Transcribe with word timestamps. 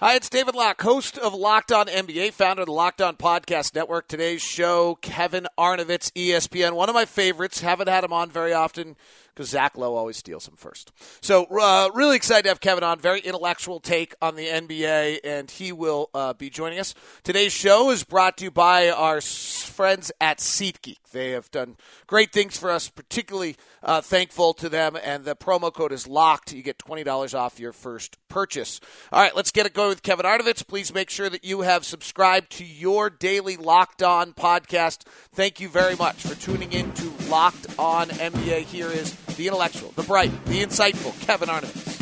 Hi, 0.00 0.14
it's 0.14 0.30
David 0.30 0.54
Locke, 0.54 0.80
host 0.80 1.18
of 1.18 1.34
Locked 1.34 1.72
On 1.72 1.86
NBA, 1.86 2.30
founder 2.30 2.62
of 2.62 2.66
the 2.66 2.72
Locked 2.72 3.02
On 3.02 3.16
Podcast 3.16 3.74
Network. 3.74 4.06
Today's 4.06 4.40
show, 4.40 4.94
Kevin 5.02 5.48
Arnovitz, 5.58 6.12
ESPN, 6.12 6.74
one 6.74 6.88
of 6.88 6.94
my 6.94 7.04
favorites. 7.04 7.62
Haven't 7.62 7.88
had 7.88 8.04
him 8.04 8.12
on 8.12 8.30
very 8.30 8.52
often 8.52 8.94
because 9.38 9.50
Zach 9.50 9.78
Lowe 9.78 9.94
always 9.94 10.16
steals 10.16 10.46
them 10.46 10.56
first. 10.56 10.90
So, 11.20 11.44
uh, 11.44 11.90
really 11.94 12.16
excited 12.16 12.42
to 12.42 12.48
have 12.48 12.58
Kevin 12.58 12.82
on. 12.82 12.98
Very 12.98 13.20
intellectual 13.20 13.78
take 13.78 14.16
on 14.20 14.34
the 14.34 14.46
NBA, 14.46 15.20
and 15.22 15.48
he 15.48 15.70
will 15.70 16.10
uh, 16.12 16.32
be 16.32 16.50
joining 16.50 16.80
us. 16.80 16.92
Today's 17.22 17.52
show 17.52 17.92
is 17.92 18.02
brought 18.02 18.36
to 18.38 18.44
you 18.44 18.50
by 18.50 18.90
our 18.90 19.20
friends 19.20 20.10
at 20.20 20.38
SeatGeek. 20.38 20.96
They 21.12 21.30
have 21.30 21.52
done 21.52 21.76
great 22.08 22.32
things 22.32 22.58
for 22.58 22.68
us, 22.68 22.88
particularly 22.88 23.56
uh, 23.80 24.00
thankful 24.00 24.54
to 24.54 24.68
them, 24.68 24.98
and 25.00 25.24
the 25.24 25.36
promo 25.36 25.72
code 25.72 25.92
is 25.92 26.08
locked. 26.08 26.52
You 26.52 26.62
get 26.62 26.78
$20 26.78 27.38
off 27.38 27.60
your 27.60 27.72
first 27.72 28.16
purchase. 28.28 28.80
All 29.12 29.22
right, 29.22 29.36
let's 29.36 29.52
get 29.52 29.66
it 29.66 29.72
going 29.72 29.90
with 29.90 30.02
Kevin 30.02 30.26
Arnovitz. 30.26 30.66
Please 30.66 30.92
make 30.92 31.10
sure 31.10 31.30
that 31.30 31.44
you 31.44 31.60
have 31.60 31.84
subscribed 31.84 32.50
to 32.52 32.64
your 32.64 33.08
daily 33.08 33.56
Locked 33.56 34.02
On 34.02 34.32
podcast. 34.32 35.06
Thank 35.32 35.60
you 35.60 35.68
very 35.68 35.94
much 35.94 36.16
for 36.16 36.34
tuning 36.34 36.72
in 36.72 36.92
to 36.94 37.08
Locked 37.28 37.66
On 37.78 38.08
NBA. 38.08 38.62
Here 38.62 38.88
is 38.88 39.14
the 39.36 39.46
intellectual, 39.46 39.92
the 39.96 40.02
bright, 40.02 40.32
the 40.46 40.62
insightful 40.62 41.18
Kevin 41.20 41.48
Arnovitz. 41.48 41.98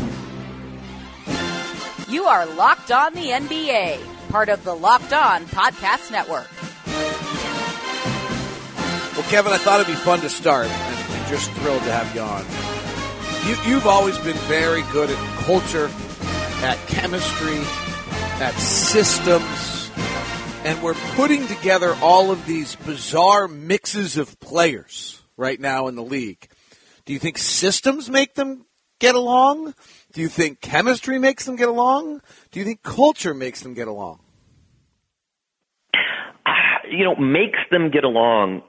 You 2.09 2.25
are 2.25 2.47
Locked 2.47 2.93
On 2.93 3.13
the 3.15 3.31
NBA, 3.31 4.29
part 4.31 4.49
of 4.49 4.63
the 4.63 4.75
Locked 4.75 5.13
On 5.13 5.45
Podcast 5.47 6.13
Network. 6.13 6.49
Well, 9.17 9.29
Kevin, 9.31 9.53
I 9.53 9.59
thought 9.59 9.81
it'd 9.81 9.93
be 9.93 10.01
fun 10.01 10.21
to 10.21 10.29
start, 10.29 10.69
and, 10.69 11.13
and 11.13 11.27
just 11.29 11.51
thrilled 11.53 11.83
to 11.83 11.93
have 11.93 12.15
you 12.15 12.21
on. 12.21 12.45
You, 13.49 13.57
you've 13.73 13.87
always 13.87 14.19
been 14.19 14.37
very 14.47 14.83
good 14.93 15.11
at 15.11 15.39
culture, 15.45 15.91
at 16.63 16.79
chemistry, 16.87 17.59
at 18.41 18.55
systems, 18.55 19.91
and 20.65 20.81
we're 20.83 20.95
putting 21.15 21.47
together 21.47 21.97
all 22.01 22.31
of 22.31 22.47
these 22.47 22.77
bizarre 22.77 23.49
mixes 23.49 24.17
of 24.17 24.39
players 24.39 25.16
right 25.37 25.61
now 25.61 25.87
in 25.89 25.95
the 25.95 26.03
league. 26.03 26.49
Do 27.05 27.13
you 27.13 27.19
think 27.19 27.39
systems 27.39 28.11
make 28.11 28.35
them 28.35 28.67
get 28.99 29.15
along? 29.15 29.75
Do 30.13 30.21
you 30.21 30.29
think 30.29 30.61
chemistry 30.61 31.19
makes 31.19 31.45
them 31.45 31.57
get 31.57 31.69
along? 31.69 32.21
Do 32.51 32.59
you 32.59 32.65
think 32.65 32.83
culture 32.83 33.35
makes 33.35 33.63
them 33.63 33.75
get 33.75 33.89
along? 33.89 34.21
Ah, 36.47 36.81
you 36.91 37.05
know, 37.05 37.15
makes 37.17 37.59
them 37.71 37.91
get 37.91 38.05
along 38.05 38.63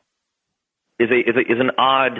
is 1.00 1.10
a 1.12 1.30
is 1.30 1.36
a 1.36 1.52
is 1.52 1.60
an 1.60 1.72
odd 1.78 2.20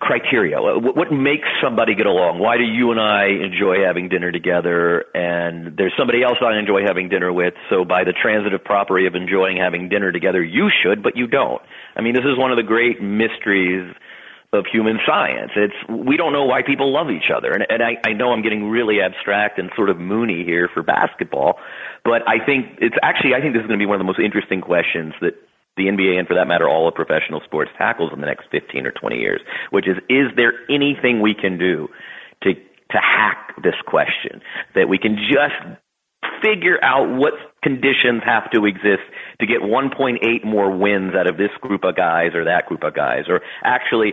criteria. 0.00 0.58
What 0.60 1.10
makes 1.10 1.48
somebody 1.62 1.94
get 1.94 2.06
along? 2.06 2.38
Why 2.38 2.58
do 2.58 2.64
you 2.64 2.90
and 2.90 3.00
I 3.00 3.28
enjoy 3.28 3.82
having 3.84 4.08
dinner 4.08 4.30
together, 4.30 5.04
and 5.14 5.76
there's 5.76 5.92
somebody 5.98 6.22
else 6.22 6.36
I 6.42 6.58
enjoy 6.58 6.82
having 6.86 7.08
dinner 7.08 7.32
with? 7.32 7.54
So 7.70 7.84
by 7.84 8.04
the 8.04 8.12
transitive 8.12 8.62
property 8.62 9.06
of 9.06 9.14
enjoying 9.14 9.56
having 9.56 9.88
dinner 9.88 10.12
together, 10.12 10.42
you 10.42 10.68
should, 10.82 11.02
but 11.02 11.16
you 11.16 11.26
don't. 11.26 11.62
I 11.96 12.02
mean, 12.02 12.14
this 12.14 12.24
is 12.24 12.38
one 12.38 12.50
of 12.50 12.56
the 12.56 12.62
great 12.62 13.02
mysteries 13.02 13.92
of 14.52 14.64
human 14.70 14.98
science. 15.06 15.50
It's 15.56 15.74
we 15.88 16.16
don't 16.16 16.32
know 16.32 16.44
why 16.44 16.62
people 16.62 16.92
love 16.92 17.10
each 17.10 17.30
other, 17.34 17.52
and, 17.52 17.66
and 17.68 17.82
I, 17.82 17.96
I 18.04 18.12
know 18.12 18.32
I'm 18.32 18.42
getting 18.42 18.68
really 18.68 19.00
abstract 19.00 19.58
and 19.58 19.70
sort 19.74 19.90
of 19.90 19.98
moony 19.98 20.44
here 20.44 20.68
for 20.72 20.82
basketball, 20.82 21.58
but 22.04 22.22
I 22.28 22.44
think 22.44 22.78
it's 22.80 22.96
actually 23.02 23.34
I 23.34 23.40
think 23.40 23.54
this 23.54 23.60
is 23.60 23.66
going 23.66 23.78
to 23.78 23.82
be 23.82 23.86
one 23.86 23.96
of 23.96 24.00
the 24.00 24.06
most 24.06 24.20
interesting 24.20 24.60
questions 24.60 25.14
that 25.20 25.34
the 25.76 25.84
NBA 25.84 26.18
and 26.18 26.26
for 26.26 26.34
that 26.34 26.48
matter 26.48 26.68
all 26.68 26.88
of 26.88 26.94
professional 26.94 27.40
sports 27.44 27.70
tackles 27.76 28.10
in 28.12 28.20
the 28.20 28.26
next 28.26 28.46
15 28.50 28.86
or 28.86 28.92
20 28.92 29.16
years, 29.16 29.40
which 29.70 29.86
is 29.86 29.96
is 30.08 30.28
there 30.36 30.52
anything 30.70 31.20
we 31.20 31.34
can 31.34 31.58
do 31.58 31.88
to 32.42 32.54
to 32.54 32.98
hack 32.98 33.54
this 33.62 33.74
question 33.86 34.40
that 34.74 34.88
we 34.88 34.98
can 34.98 35.16
just 35.16 35.80
figure 36.42 36.82
out 36.82 37.08
what 37.16 37.34
conditions 37.62 38.22
have 38.24 38.50
to 38.50 38.64
exist 38.64 39.02
to 39.40 39.46
get 39.46 39.60
1.8 39.60 40.44
more 40.44 40.70
wins 40.76 41.14
out 41.14 41.28
of 41.28 41.36
this 41.36 41.50
group 41.60 41.84
of 41.84 41.96
guys 41.96 42.34
or 42.34 42.44
that 42.44 42.66
group 42.66 42.82
of 42.82 42.94
guys 42.94 43.24
or 43.28 43.40
actually 43.64 44.12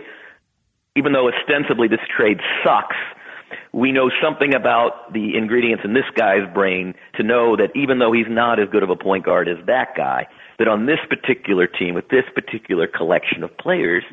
even 0.96 1.12
though 1.12 1.28
ostensibly 1.28 1.88
this 1.88 2.00
trade 2.16 2.38
sucks 2.64 2.96
we 3.72 3.92
know 3.92 4.10
something 4.22 4.54
about 4.54 5.12
the 5.12 5.36
ingredients 5.36 5.82
in 5.84 5.94
this 5.94 6.04
guy's 6.16 6.46
brain 6.52 6.94
to 7.16 7.22
know 7.22 7.56
that 7.56 7.70
even 7.74 7.98
though 7.98 8.12
he's 8.12 8.26
not 8.28 8.60
as 8.60 8.68
good 8.70 8.82
of 8.82 8.90
a 8.90 8.96
point 8.96 9.24
guard 9.24 9.48
as 9.48 9.64
that 9.66 9.94
guy, 9.96 10.26
that 10.58 10.68
on 10.68 10.86
this 10.86 11.00
particular 11.08 11.66
team 11.66 11.94
with 11.94 12.08
this 12.08 12.24
particular 12.34 12.86
collection 12.86 13.42
of 13.42 13.56
players, 13.58 14.04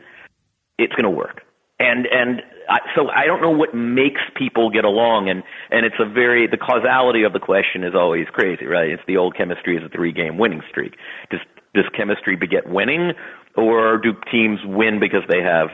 it's 0.77 0.93
going 0.93 1.03
to 1.03 1.09
work. 1.09 1.41
And 1.79 2.07
and 2.07 2.41
I, 2.69 2.79
so 2.95 3.09
I 3.09 3.25
don't 3.25 3.41
know 3.41 3.51
what 3.51 3.73
makes 3.73 4.21
people 4.35 4.69
get 4.69 4.85
along, 4.85 5.29
and 5.29 5.43
and 5.69 5.85
it's 5.85 5.95
a 5.99 6.09
very 6.09 6.47
the 6.47 6.57
causality 6.57 7.23
of 7.23 7.33
the 7.33 7.39
question 7.39 7.83
is 7.83 7.93
always 7.95 8.27
crazy, 8.31 8.65
right? 8.65 8.89
It's 8.89 9.03
the 9.07 9.17
old 9.17 9.35
chemistry 9.35 9.77
is 9.77 9.83
a 9.83 9.89
three 9.89 10.11
game 10.11 10.37
winning 10.37 10.61
streak. 10.69 10.93
Does 11.29 11.41
does 11.73 11.85
chemistry 11.95 12.35
beget 12.35 12.67
winning, 12.67 13.13
or 13.55 13.97
do 13.97 14.13
teams 14.31 14.59
win 14.65 14.99
because 14.99 15.23
they 15.29 15.41
have 15.41 15.69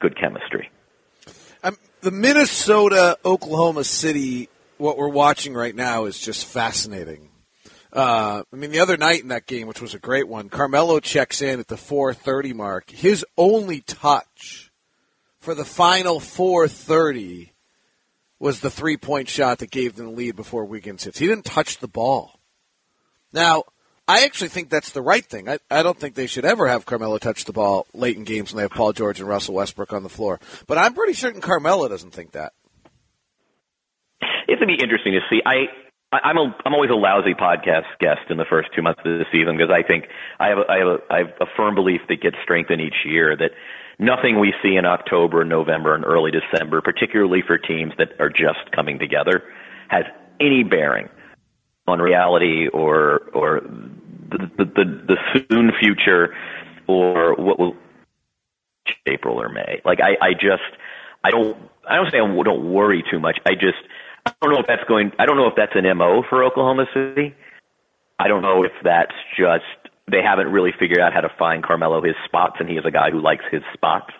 good 0.00 0.18
chemistry? 0.18 0.70
Um, 1.62 1.76
the 2.00 2.10
Minnesota 2.10 3.16
Oklahoma 3.24 3.84
City, 3.84 4.48
what 4.78 4.98
we're 4.98 5.08
watching 5.08 5.54
right 5.54 5.74
now 5.74 6.06
is 6.06 6.18
just 6.18 6.44
fascinating. 6.46 7.28
Uh, 7.92 8.42
I 8.50 8.56
mean, 8.56 8.70
the 8.70 8.80
other 8.80 8.96
night 8.96 9.20
in 9.22 9.28
that 9.28 9.46
game, 9.46 9.66
which 9.66 9.80
was 9.80 9.94
a 9.94 9.98
great 9.98 10.26
one, 10.26 10.48
Carmelo 10.48 10.98
checks 10.98 11.42
in 11.42 11.60
at 11.60 11.68
the 11.68 11.76
4:30 11.76 12.54
mark. 12.54 12.90
His 12.90 13.24
only 13.36 13.80
touch 13.80 14.71
for 15.42 15.54
the 15.56 15.64
final 15.64 16.20
4:30 16.20 17.50
was 18.38 18.60
the 18.60 18.70
three-point 18.70 19.28
shot 19.28 19.58
that 19.58 19.70
gave 19.70 19.96
them 19.96 20.06
the 20.06 20.12
lead 20.12 20.36
before 20.36 20.64
Wiggins 20.64 21.04
hits. 21.04 21.18
He 21.18 21.26
didn't 21.26 21.44
touch 21.44 21.78
the 21.78 21.88
ball. 21.88 22.40
Now, 23.32 23.64
I 24.08 24.24
actually 24.24 24.48
think 24.48 24.68
that's 24.68 24.92
the 24.92 25.02
right 25.02 25.24
thing. 25.24 25.48
I, 25.48 25.58
I 25.70 25.82
don't 25.82 25.98
think 25.98 26.14
they 26.14 26.26
should 26.26 26.44
ever 26.44 26.66
have 26.68 26.86
Carmelo 26.86 27.18
touch 27.18 27.44
the 27.44 27.52
ball 27.52 27.86
late 27.92 28.16
in 28.16 28.24
games 28.24 28.52
when 28.52 28.58
they 28.58 28.62
have 28.62 28.72
Paul 28.72 28.92
George 28.92 29.20
and 29.20 29.28
Russell 29.28 29.54
Westbrook 29.54 29.92
on 29.92 30.02
the 30.02 30.08
floor. 30.08 30.40
But 30.66 30.78
I'm 30.78 30.94
pretty 30.94 31.14
certain 31.14 31.40
Carmelo 31.40 31.88
doesn't 31.88 32.12
think 32.12 32.32
that. 32.32 32.52
It's 34.48 34.58
going 34.60 34.68
to 34.68 34.76
be 34.76 34.82
interesting 34.82 35.12
to 35.12 35.20
see. 35.30 35.40
I 35.44 35.66
I'm 36.12 36.36
a 36.36 36.54
I'm 36.66 36.74
always 36.74 36.90
a 36.90 36.94
lousy 36.94 37.32
podcast 37.32 37.88
guest 37.98 38.28
in 38.28 38.36
the 38.36 38.44
first 38.48 38.68
two 38.76 38.82
months 38.82 39.00
of 39.04 39.18
the 39.18 39.24
season 39.32 39.56
because 39.56 39.72
I 39.72 39.82
think 39.86 40.04
I 40.38 40.48
have 40.48 40.58
a, 40.58 40.70
I 40.70 40.78
have 40.78 40.86
a, 40.86 40.98
I 41.08 41.18
have 41.18 41.32
a 41.40 41.46
firm 41.56 41.74
belief 41.74 42.02
that 42.08 42.20
gets 42.20 42.36
strengthened 42.42 42.82
each 42.82 43.06
year 43.06 43.34
that 43.36 43.52
nothing 44.02 44.38
we 44.38 44.52
see 44.62 44.76
in 44.76 44.84
October, 44.84 45.42
and 45.42 45.50
November, 45.50 45.94
and 45.94 46.04
early 46.04 46.30
December, 46.30 46.80
particularly 46.80 47.42
for 47.46 47.56
teams 47.56 47.92
that 47.98 48.20
are 48.20 48.28
just 48.28 48.70
coming 48.74 48.98
together, 48.98 49.42
has 49.88 50.04
any 50.40 50.64
bearing 50.64 51.08
on 51.86 52.00
reality 52.00 52.68
or 52.68 53.30
or 53.32 53.60
the 53.60 54.50
the, 54.58 54.64
the, 54.64 54.84
the 55.08 55.44
soon 55.50 55.72
future 55.80 56.34
or 56.86 57.34
what 57.34 57.58
will 57.58 57.76
April 59.06 59.40
or 59.40 59.48
May. 59.48 59.80
Like 59.84 60.00
I 60.00 60.16
I 60.24 60.32
just 60.34 60.62
I 61.24 61.30
don't 61.30 61.56
I 61.88 61.96
don't 61.96 62.10
say 62.10 62.18
I 62.18 62.42
don't 62.42 62.72
worry 62.72 63.02
too 63.10 63.20
much. 63.20 63.38
I 63.46 63.54
just 63.54 63.78
I 64.26 64.32
don't 64.40 64.52
know 64.52 64.60
if 64.60 64.66
that's 64.66 64.84
going. 64.88 65.12
I 65.18 65.26
don't 65.26 65.36
know 65.36 65.46
if 65.46 65.54
that's 65.56 65.72
an 65.74 65.84
mo 65.96 66.22
for 66.28 66.44
Oklahoma 66.44 66.86
City. 66.94 67.34
I 68.18 68.28
don't 68.28 68.42
know 68.42 68.62
if 68.62 68.72
that's 68.84 69.14
just 69.36 69.64
they 70.10 70.22
haven't 70.22 70.48
really 70.48 70.72
figured 70.78 71.00
out 71.00 71.12
how 71.12 71.20
to 71.20 71.30
find 71.38 71.62
Carmelo 71.62 72.02
his 72.02 72.14
spots, 72.24 72.56
and 72.58 72.68
he 72.68 72.76
is 72.76 72.84
a 72.84 72.90
guy 72.90 73.10
who 73.10 73.20
likes 73.20 73.44
his 73.50 73.62
spots, 73.72 74.12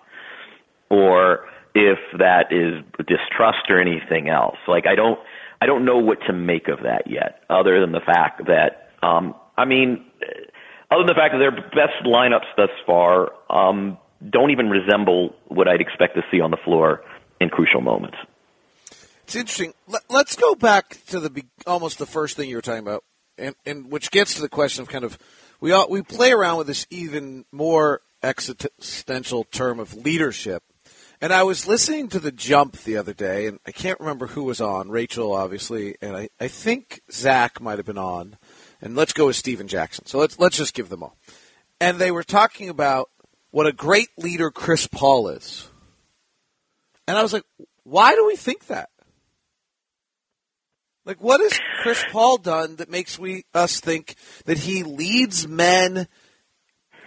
or 0.91 1.47
if 1.75 1.99
that 2.19 2.53
is 2.53 2.85
distrust 3.07 3.71
or 3.71 3.81
anything 3.81 4.29
else. 4.29 4.57
Like 4.69 4.87
I 4.87 4.95
don't, 4.95 5.19
I 5.61 5.67
don't 5.67 5.85
know 5.85 5.99
what 5.99 6.19
to 6.27 6.33
make 6.33 6.69
of 6.69 6.81
that 6.85 7.09
yet, 7.09 7.43
other 7.49 7.81
than 7.81 7.93
the 7.93 8.01
fact 8.01 8.47
that, 8.47 8.91
um, 9.03 9.35
I 9.57 9.65
mean, 9.65 10.05
other 10.91 11.05
than 11.05 11.07
the 11.07 11.15
fact 11.15 11.35
that 11.35 11.39
their 11.39 11.51
best 11.51 12.05
lineups 12.05 12.47
thus 12.57 12.71
far 12.87 13.33
um, 13.51 13.99
don't 14.31 14.51
even 14.51 14.69
resemble 14.71 15.35
what 15.49 15.69
I'd 15.69 15.81
expect 15.81 16.15
to 16.17 16.23
see 16.31 16.41
on 16.41 16.51
the 16.51 16.59
floor 16.59 17.03
in 17.41 17.49
crucial 17.49 17.81
moments. 17.81 18.17
It's 19.25 19.37
interesting. 19.37 19.73
Let, 19.89 20.03
us 20.11 20.37
go 20.37 20.55
back 20.55 20.99
to 21.07 21.21
the 21.21 21.45
almost 21.67 21.99
the 21.99 22.07
first 22.07 22.37
thing 22.37 22.49
you 22.51 22.57
were 22.57 22.63
talking 22.63 22.83
about, 22.83 23.05
and, 23.39 23.55
and 23.65 23.91
which 23.91 24.11
gets 24.11 24.35
to 24.35 24.43
the 24.43 24.49
question 24.49 24.83
of 24.83 24.89
kind 24.89 25.05
of 25.05 25.19
we 25.63 25.71
all, 25.71 25.89
we 25.89 26.03
play 26.03 26.33
around 26.33 26.59
with 26.59 26.67
this 26.67 26.89
even 26.91 27.45
more 27.53 28.01
existential 28.21 29.45
term 29.45 29.79
of 29.79 29.95
leadership. 29.95 30.65
And 31.21 31.33
I 31.33 31.45
was 31.45 31.69
listening 31.69 32.09
to 32.09 32.19
the 32.19 32.33
Jump 32.33 32.79
the 32.79 32.97
other 32.97 33.15
day, 33.15 33.47
and 33.47 33.61
I 33.65 33.71
can't 33.71 34.01
remember 34.01 34.27
who 34.27 34.43
was 34.43 34.61
on. 34.61 34.91
Rachel, 34.91 35.33
obviously, 35.33 35.95
and 36.03 36.17
I, 36.17 36.31
I 36.41 36.49
think 36.49 37.01
Zach 37.13 37.61
might 37.61 37.79
have 37.79 37.87
been 37.87 37.97
on. 37.97 38.39
And 38.81 38.97
let's 38.97 39.13
go 39.13 39.27
with 39.27 39.37
Stephen 39.37 39.69
Jackson. 39.69 40.05
So 40.07 40.19
let's 40.19 40.37
let's 40.41 40.57
just 40.57 40.75
give 40.75 40.89
them 40.89 41.05
all. 41.05 41.17
And 41.81 42.01
they 42.01 42.11
were 42.11 42.25
talking 42.25 42.69
about 42.69 43.11
what 43.53 43.69
a 43.69 43.73
great 43.73 44.09
leader 44.19 44.51
Chris 44.51 44.89
Paul 44.89 45.29
is. 45.29 45.69
And 47.07 47.17
I 47.17 47.23
was 47.23 47.33
like, 47.33 47.45
why 47.85 48.17
do 48.17 48.27
we 48.27 48.35
think 48.35 48.67
that? 48.67 48.89
Like, 51.05 51.21
what 51.21 51.41
has 51.41 51.59
Chris 51.83 52.05
Paul 52.13 52.39
done 52.39 52.77
that 52.77 52.89
makes 52.89 53.19
we 53.19 53.45
us 53.53 53.81
think 53.81 54.15
that 54.47 54.59
he 54.59 54.85
leads 54.85 55.49
men 55.49 56.07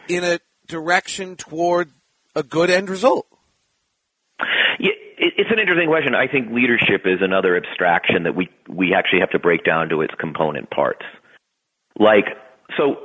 in 0.10 0.24
a 0.24 0.40
direction 0.68 1.38
toward 1.38 1.92
a 2.36 2.44
good 2.44 2.70
end 2.70 2.90
result? 2.90 3.28
It's 5.18 5.52
an 5.52 5.60
interesting 5.60 5.88
question. 5.88 6.14
I 6.14 6.28
think 6.28 6.52
leadership 6.52 7.06
is 7.06 7.20
another 7.22 7.56
abstraction 7.56 8.24
that 8.24 8.36
we 8.36 8.50
we 8.68 8.94
actually 8.94 9.22
have 9.22 9.30
to 9.30 9.40
break 9.40 9.64
down 9.64 9.88
to 9.90 10.02
its 10.02 10.14
component 10.20 10.70
parts. 10.70 11.06
Like, 11.98 12.26
so 12.76 12.98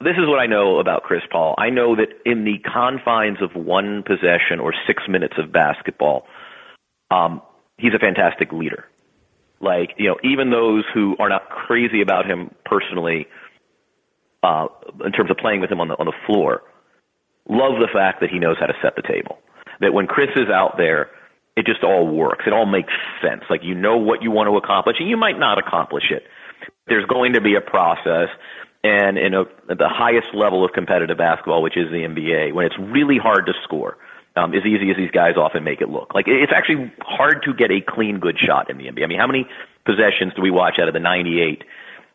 this 0.00 0.14
is 0.18 0.26
what 0.26 0.40
I 0.40 0.46
know 0.46 0.80
about 0.80 1.04
Chris 1.04 1.22
Paul. 1.30 1.54
I 1.58 1.70
know 1.70 1.94
that 1.94 2.08
in 2.24 2.44
the 2.44 2.58
confines 2.58 3.38
of 3.40 3.54
one 3.54 4.02
possession 4.04 4.58
or 4.60 4.74
six 4.86 5.04
minutes 5.08 5.34
of 5.38 5.52
basketball, 5.52 6.26
um, 7.12 7.42
he's 7.76 7.94
a 7.94 7.98
fantastic 8.00 8.52
leader. 8.52 8.84
Like, 9.60 9.94
you 9.98 10.08
know, 10.08 10.16
even 10.22 10.50
those 10.50 10.84
who 10.94 11.16
are 11.18 11.28
not 11.28 11.48
crazy 11.50 12.00
about 12.00 12.26
him 12.26 12.54
personally, 12.64 13.26
uh, 14.42 14.66
in 15.04 15.12
terms 15.12 15.30
of 15.30 15.36
playing 15.36 15.60
with 15.60 15.70
him 15.70 15.80
on 15.80 15.88
the 15.88 15.94
on 15.94 16.06
the 16.06 16.14
floor, 16.26 16.62
love 17.48 17.80
the 17.80 17.88
fact 17.92 18.20
that 18.20 18.30
he 18.30 18.38
knows 18.38 18.56
how 18.60 18.66
to 18.66 18.74
set 18.82 18.94
the 18.94 19.02
table. 19.02 19.38
That 19.80 19.92
when 19.92 20.06
Chris 20.06 20.30
is 20.36 20.48
out 20.48 20.76
there, 20.76 21.10
it 21.56 21.66
just 21.66 21.82
all 21.82 22.06
works. 22.06 22.44
It 22.46 22.52
all 22.52 22.66
makes 22.66 22.92
sense. 23.20 23.42
Like 23.50 23.62
you 23.64 23.74
know 23.74 23.96
what 23.96 24.22
you 24.22 24.30
want 24.30 24.48
to 24.48 24.56
accomplish, 24.56 24.96
and 25.00 25.08
you 25.08 25.16
might 25.16 25.38
not 25.38 25.58
accomplish 25.58 26.04
it. 26.10 26.22
There's 26.86 27.06
going 27.06 27.32
to 27.32 27.40
be 27.40 27.56
a 27.56 27.60
process, 27.60 28.28
and 28.84 29.18
in 29.18 29.34
a, 29.34 29.44
the 29.66 29.88
highest 29.88 30.28
level 30.34 30.64
of 30.64 30.72
competitive 30.72 31.18
basketball, 31.18 31.62
which 31.62 31.76
is 31.76 31.90
the 31.90 32.06
NBA, 32.06 32.54
when 32.54 32.64
it's 32.64 32.78
really 32.78 33.18
hard 33.18 33.46
to 33.46 33.52
score, 33.64 33.98
um, 34.38 34.54
as 34.54 34.64
easy 34.64 34.90
as 34.90 34.96
these 34.96 35.10
guys 35.10 35.36
often 35.36 35.64
make 35.64 35.80
it 35.80 35.88
look. 35.88 36.14
Like 36.14 36.26
it's 36.28 36.52
actually 36.54 36.92
hard 37.00 37.42
to 37.44 37.52
get 37.52 37.70
a 37.70 37.80
clean, 37.80 38.20
good 38.20 38.38
shot 38.38 38.70
in 38.70 38.78
the 38.78 38.84
NBA. 38.84 39.04
I 39.04 39.06
mean, 39.06 39.18
how 39.18 39.26
many 39.26 39.46
possessions 39.84 40.32
do 40.34 40.42
we 40.42 40.50
watch 40.50 40.78
out 40.80 40.88
of 40.88 40.94
the 40.94 41.00
98, 41.00 41.64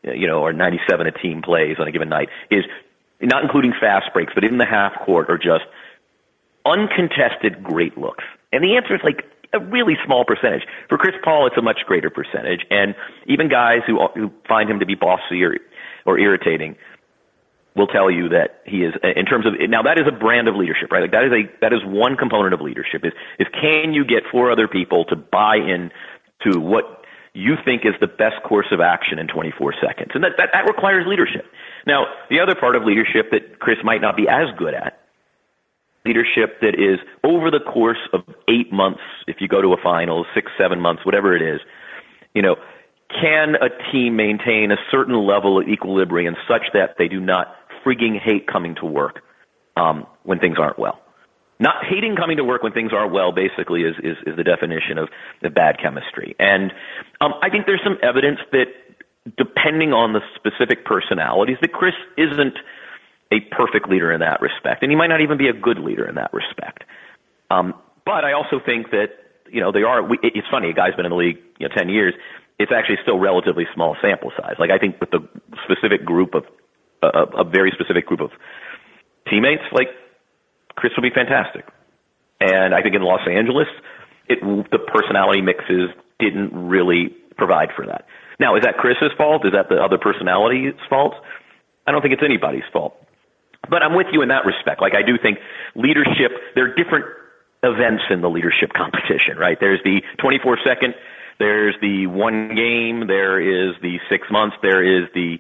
you 0.04 0.28
know, 0.28 0.40
or 0.42 0.54
97 0.54 1.08
a 1.08 1.12
team 1.12 1.42
plays 1.42 1.78
on 1.80 1.88
a 1.88 1.92
given 1.92 2.10
night? 2.10 2.30
Is 2.50 2.64
not 3.22 3.44
including 3.44 3.74
fast 3.80 4.08
breaks, 4.14 4.34
but 4.34 4.44
in 4.44 4.58
the 4.58 4.66
half 4.66 4.94
court, 5.06 5.30
are 5.30 5.38
just 5.38 5.66
uncontested 6.66 7.64
great 7.64 7.98
looks. 7.98 8.24
And 8.52 8.64
the 8.64 8.76
answer 8.76 8.96
is 8.96 9.02
like 9.04 9.26
a 9.54 9.60
really 9.60 9.96
small 10.06 10.26
percentage. 10.26 10.64
For 10.90 10.98
Chris 10.98 11.16
Paul, 11.24 11.48
it's 11.48 11.58
a 11.58 11.62
much 11.62 11.82
greater 11.86 12.10
percentage. 12.10 12.62
And 12.70 12.96
even 13.28 13.50
guys 13.50 13.80
who, 13.86 14.00
who 14.16 14.32
find 14.48 14.70
him 14.70 14.80
to 14.80 14.86
be 14.86 14.96
bossy 14.96 15.44
or, 15.44 15.58
or 16.06 16.18
irritating 16.18 16.76
will 17.76 17.88
tell 17.88 18.12
you 18.12 18.30
that 18.30 18.62
he 18.66 18.84
is, 18.84 18.94
in 19.16 19.26
terms 19.26 19.46
of, 19.46 19.54
now 19.70 19.82
that 19.82 19.98
is 19.98 20.06
a 20.08 20.12
brand 20.12 20.48
of 20.48 20.56
leadership, 20.56 20.92
right? 20.92 21.02
Like 21.02 21.12
that 21.12 21.26
is 21.26 21.32
a, 21.32 21.50
that 21.62 21.74
is 21.74 21.80
one 21.84 22.16
component 22.16 22.54
of 22.54 22.62
leadership 22.62 23.02
is, 23.04 23.14
is 23.40 23.48
can 23.50 23.94
you 23.94 24.06
get 24.06 24.24
four 24.32 24.52
other 24.52 24.68
people 24.68 25.06
to 25.06 25.16
buy 25.16 25.58
in 25.58 25.92
to 26.44 26.60
what 26.60 27.06
you 27.34 27.56
think 27.66 27.82
is 27.86 27.94
the 28.00 28.08
best 28.08 28.44
course 28.44 28.68
of 28.72 28.80
action 28.80 29.18
in 29.18 29.28
24 29.28 29.74
seconds? 29.82 30.12
And 30.14 30.24
that, 30.24 30.34
that, 30.38 30.50
that 30.54 30.68
requires 30.68 31.06
leadership. 31.08 31.46
Now, 31.88 32.06
the 32.30 32.40
other 32.40 32.56
part 32.56 32.76
of 32.76 32.84
leadership 32.84 33.32
that 33.32 33.60
Chris 33.60 33.78
might 33.84 34.02
not 34.02 34.16
be 34.16 34.28
as 34.28 34.48
good 34.58 34.74
at 34.74 35.00
leadership 36.06 36.60
that 36.62 36.76
is 36.76 37.00
over 37.24 37.50
the 37.50 37.60
course 37.60 38.10
of 38.12 38.24
eight 38.50 38.72
months, 38.74 39.00
if 39.28 39.38
you 39.40 39.48
go 39.48 39.62
to 39.62 39.74
a 39.74 39.78
final, 39.82 40.26
six, 40.36 40.52
seven 40.58 40.80
months, 40.80 41.06
whatever 41.06 41.36
it 41.36 41.42
is, 41.42 41.62
you 42.34 42.42
know, 42.42 42.56
can 43.10 43.56
a 43.56 43.70
team 43.92 44.16
maintain 44.16 44.72
a 44.72 44.78
certain 44.92 45.16
level 45.16 45.60
of 45.60 45.68
equilibrium 45.68 46.36
such 46.48 46.64
that 46.74 46.96
they 46.98 47.08
do 47.08 47.20
not 47.20 47.56
frigging 47.86 48.20
hate 48.20 48.48
coming 48.48 48.76
to 48.76 48.86
work 48.86 49.22
um, 49.76 50.06
when 50.24 50.40
things 50.40 50.58
aren't 50.60 50.80
well? 50.80 51.00
Not 51.60 51.86
hating 51.86 52.16
coming 52.16 52.38
to 52.38 52.44
work 52.44 52.64
when 52.64 52.74
things 52.74 52.92
aren't 52.94 53.14
well 53.14 53.32
basically 53.32 53.84
is, 53.84 53.96
is, 54.04 54.18
is 54.26 54.36
the 54.36 54.44
definition 54.44 54.98
of 54.98 55.10
the 55.42 55.50
bad 55.50 55.78
chemistry. 55.82 56.36
And 56.40 56.74
um, 57.22 57.34
I 57.42 57.50
think 57.50 57.66
there's 57.66 57.84
some 57.84 57.98
evidence 58.02 58.40
that 58.52 58.66
depending 59.38 59.94
on 59.94 60.14
the 60.14 60.22
specific 60.36 60.86
personalities, 60.86 61.58
that 61.62 61.72
Chris 61.72 61.96
isn't– 62.18 62.58
a 63.34 63.40
perfect 63.56 63.90
leader 63.90 64.12
in 64.12 64.20
that 64.20 64.42
respect, 64.42 64.84
and 64.84 64.92
he 64.92 64.96
might 64.96 65.08
not 65.08 65.22
even 65.22 65.38
be 65.38 65.48
a 65.48 65.54
good 65.54 65.80
leader 65.80 66.08
in 66.08 66.16
that 66.16 66.32
respect. 66.34 66.84
Um, 67.50 67.74
but 68.06 68.24
I 68.24 68.34
also 68.34 68.60
think 68.64 68.92
that 68.92 69.08
you 69.50 69.60
know 69.60 69.72
they 69.72 69.84
are. 69.84 70.04
We, 70.04 70.20
it's 70.22 70.48
funny, 70.52 70.70
a 70.70 70.74
guy's 70.74 70.96
been 70.96 71.06
in 71.06 71.12
the 71.12 71.18
league 71.18 71.40
you 71.60 71.68
know 71.68 71.74
ten 71.76 71.90
years. 71.90 72.14
It's 72.60 72.72
actually 72.72 72.98
still 73.02 73.20
relatively 73.20 73.66
small 73.74 73.98
sample 74.02 74.32
size. 74.38 74.56
Like 74.60 74.70
I 74.70 74.78
think 74.78 75.00
with 75.00 75.10
the 75.10 75.28
specific 75.66 76.06
group 76.06 76.36
of 76.36 76.44
uh, 77.04 77.26
a 77.38 77.44
very 77.44 77.72
specific 77.72 78.06
group 78.06 78.22
of 78.22 78.32
teammates, 79.30 79.64
like 79.72 79.88
Chris 80.76 80.94
would 80.98 81.04
be 81.04 81.14
fantastic. 81.14 81.66
And 82.40 82.74
I 82.74 82.82
think 82.82 82.96
in 82.96 83.02
Los 83.02 83.28
Angeles, 83.28 83.68
it 84.28 84.40
the 84.72 84.80
personality 84.80 85.42
mixes 85.42 85.90
didn't 86.20 86.54
really 86.54 87.16
provide 87.38 87.70
for 87.76 87.86
that. 87.86 88.06
Now, 88.40 88.56
is 88.56 88.64
that 88.64 88.78
Chris's 88.78 89.12
fault? 89.18 89.46
Is 89.46 89.54
that 89.54 89.70
the 89.70 89.82
other 89.82 89.98
personality's 89.98 90.74
fault? 90.90 91.14
I 91.86 91.92
don't 91.92 92.02
think 92.02 92.14
it's 92.14 92.24
anybody's 92.24 92.68
fault. 92.72 92.96
But 93.70 93.82
I'm 93.84 93.96
with 93.96 94.08
you 94.12 94.22
in 94.22 94.30
that 94.30 94.46
respect. 94.46 94.82
Like 94.82 94.94
I 94.96 95.06
do 95.06 95.18
think 95.22 95.40
leadership, 95.76 96.32
there 96.56 96.66
are 96.66 96.76
different 96.76 97.06
events 97.64 98.04
in 98.10 98.22
the 98.22 98.30
leadership 98.30 98.74
competition, 98.76 99.38
right? 99.38 99.58
There's 99.60 99.80
the 99.84 100.02
24 100.20 100.60
second, 100.66 100.96
there's 101.40 101.76
the 101.82 102.08
one 102.08 102.56
game, 102.56 103.08
there 103.08 103.40
is 103.40 103.76
the 103.82 103.98
six 104.10 104.28
months, 104.30 104.56
there 104.62 104.84
is 104.84 105.08
the 105.14 105.38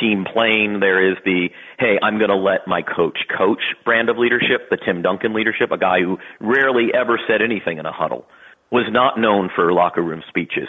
team 0.00 0.24
playing, 0.24 0.80
there 0.80 1.10
is 1.10 1.16
the, 1.24 1.48
hey, 1.78 1.98
I'm 2.02 2.18
going 2.18 2.30
to 2.30 2.36
let 2.36 2.66
my 2.66 2.82
coach 2.82 3.18
coach 3.36 3.62
brand 3.84 4.08
of 4.08 4.18
leadership, 4.18 4.70
the 4.70 4.76
Tim 4.76 5.02
Duncan 5.02 5.34
leadership, 5.34 5.70
a 5.72 5.78
guy 5.78 6.00
who 6.00 6.18
rarely 6.40 6.88
ever 6.94 7.18
said 7.28 7.42
anything 7.42 7.78
in 7.78 7.86
a 7.86 7.92
huddle, 7.92 8.26
was 8.70 8.86
not 8.90 9.18
known 9.18 9.50
for 9.54 9.72
locker 9.72 10.02
room 10.02 10.22
speeches, 10.28 10.68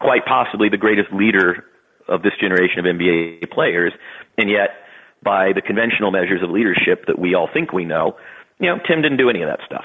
quite 0.00 0.24
possibly 0.26 0.68
the 0.68 0.76
greatest 0.76 1.12
leader 1.12 1.64
of 2.08 2.22
this 2.22 2.32
generation 2.40 2.80
of 2.80 2.84
NBA 2.84 3.50
players, 3.50 3.92
and 4.36 4.50
yet 4.50 4.70
by 5.22 5.52
the 5.54 5.62
conventional 5.62 6.10
measures 6.10 6.42
of 6.42 6.50
leadership 6.50 7.06
that 7.06 7.18
we 7.18 7.34
all 7.34 7.48
think 7.52 7.72
we 7.72 7.84
know, 7.84 8.16
you 8.58 8.66
know, 8.66 8.78
Tim 8.86 9.02
didn't 9.02 9.18
do 9.18 9.30
any 9.30 9.42
of 9.42 9.48
that 9.48 9.60
stuff. 9.66 9.84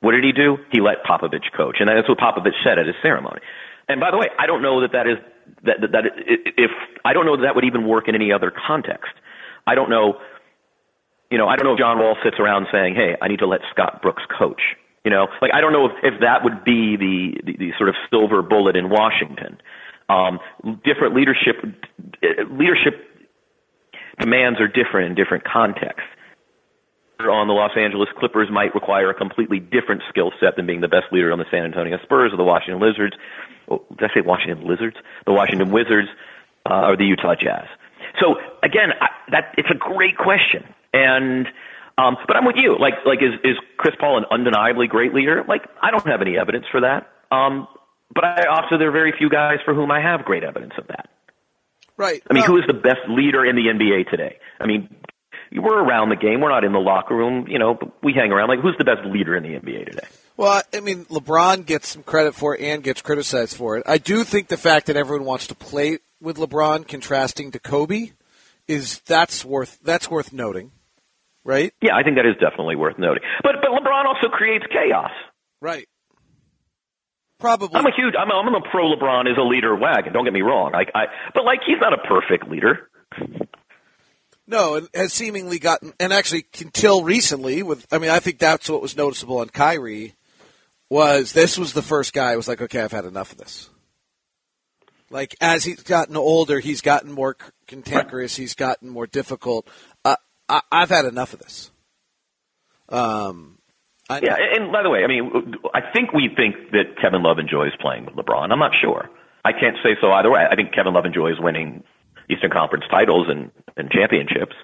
What 0.00 0.12
did 0.12 0.24
he 0.24 0.32
do? 0.32 0.58
He 0.70 0.80
let 0.80 1.04
Popovich 1.04 1.50
coach, 1.56 1.76
and 1.80 1.88
that's 1.88 2.08
what 2.08 2.18
Popovich 2.18 2.54
said 2.62 2.78
at 2.78 2.86
his 2.86 2.94
ceremony. 3.02 3.40
And 3.88 4.00
by 4.00 4.10
the 4.10 4.18
way, 4.18 4.26
I 4.38 4.46
don't 4.46 4.62
know 4.62 4.82
that 4.82 4.92
that 4.92 5.06
is 5.06 5.18
that 5.64 5.80
that, 5.80 5.92
that 5.92 6.04
if 6.16 6.70
I 7.04 7.12
don't 7.12 7.26
know 7.26 7.36
that 7.36 7.42
that 7.42 7.54
would 7.54 7.64
even 7.64 7.86
work 7.86 8.08
in 8.08 8.14
any 8.14 8.32
other 8.32 8.50
context. 8.50 9.12
I 9.66 9.74
don't 9.74 9.90
know. 9.90 10.18
You 11.30 11.38
know, 11.38 11.48
I 11.48 11.56
don't 11.56 11.66
know 11.66 11.72
if 11.72 11.78
John 11.78 11.98
Wall 11.98 12.16
sits 12.22 12.36
around 12.38 12.66
saying, 12.70 12.94
"Hey, 12.94 13.16
I 13.20 13.28
need 13.28 13.40
to 13.40 13.46
let 13.46 13.60
Scott 13.70 14.00
Brooks 14.02 14.22
coach." 14.38 14.62
You 15.04 15.10
know, 15.10 15.28
like 15.40 15.52
I 15.54 15.60
don't 15.60 15.72
know 15.72 15.86
if, 15.86 15.92
if 16.02 16.20
that 16.20 16.42
would 16.42 16.64
be 16.64 16.96
the, 16.96 17.40
the 17.44 17.56
the 17.56 17.70
sort 17.78 17.88
of 17.88 17.94
silver 18.10 18.42
bullet 18.42 18.76
in 18.76 18.90
Washington. 18.90 19.58
Um, 20.08 20.38
different 20.84 21.14
leadership 21.14 21.56
leadership 22.50 22.94
demands 24.18 24.60
are 24.60 24.68
different 24.68 25.10
in 25.10 25.14
different 25.14 25.44
contexts. 25.44 26.06
On 27.18 27.48
the 27.48 27.54
Los 27.54 27.72
Angeles 27.76 28.10
Clippers 28.18 28.48
might 28.52 28.74
require 28.74 29.08
a 29.08 29.14
completely 29.14 29.58
different 29.58 30.02
skill 30.10 30.32
set 30.38 30.54
than 30.56 30.66
being 30.66 30.82
the 30.82 30.88
best 30.88 31.06
leader 31.12 31.32
on 31.32 31.38
the 31.38 31.46
San 31.50 31.64
Antonio 31.64 31.96
Spurs 32.02 32.32
or 32.32 32.36
the 32.36 32.44
Washington 32.44 32.80
Lizards. 32.80 33.16
Oh, 33.70 33.84
did 33.98 34.10
I 34.10 34.14
say 34.14 34.20
Washington 34.24 34.66
Lizards? 34.66 34.96
The 35.26 35.32
Washington 35.32 35.70
Wizards 35.70 36.08
uh, 36.68 36.88
or 36.88 36.96
the 36.96 37.04
Utah 37.04 37.34
Jazz. 37.34 37.66
So 38.20 38.36
again, 38.62 38.90
I, 39.00 39.08
that 39.30 39.54
it's 39.58 39.68
a 39.70 39.76
great 39.76 40.16
question, 40.16 40.64
and 40.92 41.46
um, 41.98 42.16
but 42.26 42.36
I'm 42.36 42.44
with 42.44 42.56
you. 42.56 42.76
Like 42.78 42.94
like 43.04 43.18
is 43.22 43.34
is 43.44 43.56
Chris 43.76 43.94
Paul 43.98 44.18
an 44.18 44.24
undeniably 44.30 44.86
great 44.86 45.14
leader? 45.14 45.44
Like 45.46 45.62
I 45.82 45.90
don't 45.90 46.06
have 46.06 46.20
any 46.20 46.38
evidence 46.38 46.66
for 46.70 46.80
that. 46.80 47.08
Um, 47.30 47.68
but 48.14 48.24
I 48.24 48.44
also 48.46 48.78
there 48.78 48.88
are 48.88 48.92
very 48.92 49.12
few 49.16 49.28
guys 49.28 49.58
for 49.64 49.74
whom 49.74 49.90
I 49.90 50.00
have 50.00 50.24
great 50.24 50.44
evidence 50.44 50.74
of 50.78 50.86
that. 50.88 51.08
Right. 51.96 52.22
I 52.28 52.34
mean, 52.34 52.44
who 52.44 52.58
is 52.58 52.64
the 52.66 52.74
best 52.74 53.08
leader 53.08 53.44
in 53.44 53.56
the 53.56 53.62
NBA 53.62 54.10
today? 54.10 54.36
I 54.60 54.66
mean, 54.66 54.94
we're 55.52 55.82
around 55.82 56.10
the 56.10 56.16
game. 56.16 56.40
We're 56.40 56.50
not 56.50 56.64
in 56.64 56.72
the 56.72 56.78
locker 56.78 57.16
room. 57.16 57.46
You 57.48 57.58
know, 57.58 57.74
but 57.74 58.02
we 58.02 58.12
hang 58.12 58.32
around. 58.32 58.48
Like, 58.48 58.60
who's 58.60 58.76
the 58.78 58.84
best 58.84 59.06
leader 59.06 59.34
in 59.34 59.42
the 59.42 59.58
NBA 59.58 59.86
today? 59.90 60.08
Well, 60.36 60.62
I 60.74 60.80
mean, 60.80 61.06
LeBron 61.06 61.64
gets 61.64 61.88
some 61.88 62.02
credit 62.02 62.34
for 62.34 62.54
it 62.54 62.60
and 62.60 62.82
gets 62.82 63.00
criticized 63.00 63.56
for 63.56 63.78
it. 63.78 63.84
I 63.86 63.98
do 63.98 64.22
think 64.22 64.48
the 64.48 64.58
fact 64.58 64.86
that 64.86 64.96
everyone 64.96 65.24
wants 65.24 65.46
to 65.46 65.54
play 65.54 65.98
with 66.20 66.36
LeBron, 66.36 66.86
contrasting 66.86 67.52
to 67.52 67.58
Kobe, 67.58 68.10
is 68.68 69.00
that's 69.00 69.44
worth 69.44 69.78
that's 69.82 70.10
worth 70.10 70.32
noting, 70.32 70.72
right? 71.44 71.72
Yeah, 71.80 71.96
I 71.96 72.02
think 72.02 72.16
that 72.16 72.26
is 72.26 72.34
definitely 72.40 72.76
worth 72.76 72.98
noting. 72.98 73.22
But 73.42 73.56
but 73.62 73.70
LeBron 73.70 74.04
also 74.04 74.28
creates 74.28 74.66
chaos. 74.70 75.10
Right. 75.60 75.88
Probably. 77.38 77.78
I'm 77.78 77.86
a 77.86 77.94
huge. 77.94 78.14
I'm 78.18 78.30
a, 78.30 78.34
I'm 78.34 78.54
a 78.54 78.60
pro 78.70 78.94
LeBron 78.94 79.30
as 79.30 79.36
a 79.38 79.42
leader 79.42 79.74
wagon. 79.74 80.12
Don't 80.12 80.24
get 80.24 80.32
me 80.32 80.42
wrong. 80.42 80.74
I, 80.74 80.86
I, 80.94 81.06
but 81.34 81.44
like 81.44 81.60
he's 81.66 81.80
not 81.80 81.92
a 81.92 81.98
perfect 81.98 82.48
leader. 82.48 82.90
No, 84.46 84.76
and 84.76 84.88
has 84.94 85.12
seemingly 85.12 85.58
gotten, 85.58 85.92
and 85.98 86.12
actually 86.12 86.46
until 86.60 87.02
recently, 87.02 87.62
with 87.62 87.86
I 87.92 87.98
mean, 87.98 88.10
I 88.10 88.20
think 88.20 88.38
that's 88.38 88.70
what 88.70 88.80
was 88.80 88.96
noticeable 88.96 89.38
on 89.38 89.48
Kyrie 89.48 90.14
was 90.88 91.32
this 91.32 91.58
was 91.58 91.72
the 91.72 91.82
first 91.82 92.12
guy 92.12 92.32
who 92.32 92.36
was 92.36 92.48
like, 92.48 92.62
okay, 92.62 92.80
I've 92.80 92.92
had 92.92 93.04
enough 93.04 93.32
of 93.32 93.38
this. 93.38 93.70
Like 95.10 95.36
as 95.40 95.64
he's 95.64 95.82
gotten 95.82 96.16
older, 96.16 96.58
he's 96.58 96.80
gotten 96.80 97.12
more 97.12 97.36
cantankerous. 97.66 98.36
He's 98.36 98.54
gotten 98.54 98.88
more 98.88 99.06
difficult. 99.06 99.68
Uh, 100.04 100.16
I, 100.48 100.62
I've 100.70 100.90
had 100.90 101.04
enough 101.04 101.32
of 101.32 101.40
this. 101.40 101.70
Um, 102.88 103.58
I 104.08 104.20
yeah, 104.22 104.36
and 104.54 104.70
by 104.70 104.82
the 104.82 104.90
way, 104.90 105.02
I 105.02 105.08
mean, 105.08 105.54
I 105.74 105.80
think 105.92 106.12
we 106.12 106.30
think 106.34 106.70
that 106.72 107.00
Kevin 107.00 107.22
Love 107.22 107.38
enjoys 107.38 107.72
playing 107.80 108.06
with 108.06 108.14
LeBron. 108.14 108.52
I'm 108.52 108.58
not 108.58 108.72
sure. 108.80 109.08
I 109.44 109.52
can't 109.52 109.76
say 109.82 109.96
so 110.00 110.10
either 110.12 110.30
way. 110.30 110.44
I 110.48 110.54
think 110.54 110.72
Kevin 110.72 110.94
Love 110.94 111.06
enjoys 111.06 111.34
winning 111.38 111.82
Eastern 112.30 112.50
Conference 112.50 112.84
titles 112.90 113.26
and, 113.28 113.50
and 113.76 113.90
championships. 113.90 114.54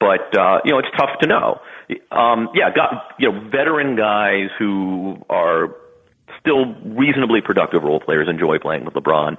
but 0.00 0.36
uh, 0.36 0.60
you 0.64 0.72
know 0.72 0.78
it's 0.78 0.92
tough 0.96 1.18
to 1.20 1.28
know. 1.28 1.60
Um, 2.10 2.50
yeah, 2.54 2.74
got 2.74 3.14
you 3.18 3.30
know 3.30 3.40
veteran 3.50 3.96
guys 3.96 4.50
who 4.58 5.16
are 5.28 5.76
still 6.40 6.74
reasonably 6.84 7.40
productive 7.40 7.82
role 7.82 8.00
players 8.00 8.28
enjoy 8.28 8.58
playing 8.58 8.84
with 8.84 8.94
LeBron. 8.94 9.38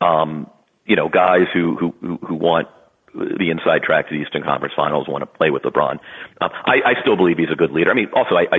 Um, 0.00 0.50
you 0.86 0.96
know, 0.96 1.08
guys 1.08 1.46
who 1.52 1.76
who 1.76 2.18
who 2.26 2.34
want 2.34 2.68
the 3.14 3.50
inside 3.50 3.82
track 3.82 4.08
to 4.08 4.14
the 4.14 4.22
Eastern 4.22 4.42
Conference 4.42 4.74
Finals 4.76 5.08
want 5.08 5.22
to 5.22 5.26
play 5.26 5.50
with 5.50 5.62
LeBron. 5.62 5.98
Um, 6.40 6.50
I, 6.64 6.76
I 6.84 7.00
still 7.00 7.16
believe 7.16 7.38
he's 7.38 7.50
a 7.52 7.56
good 7.56 7.72
leader. 7.72 7.90
I 7.90 7.94
mean, 7.94 8.08
also 8.14 8.34
I, 8.36 8.46
I 8.52 8.58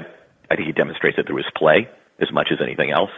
I 0.49 0.55
think 0.55 0.67
he 0.67 0.73
demonstrates 0.73 1.17
it 1.17 1.27
through 1.27 1.37
his 1.37 1.45
play 1.55 1.89
as 2.19 2.31
much 2.31 2.49
as 2.51 2.59
anything 2.61 2.91
else. 2.91 3.11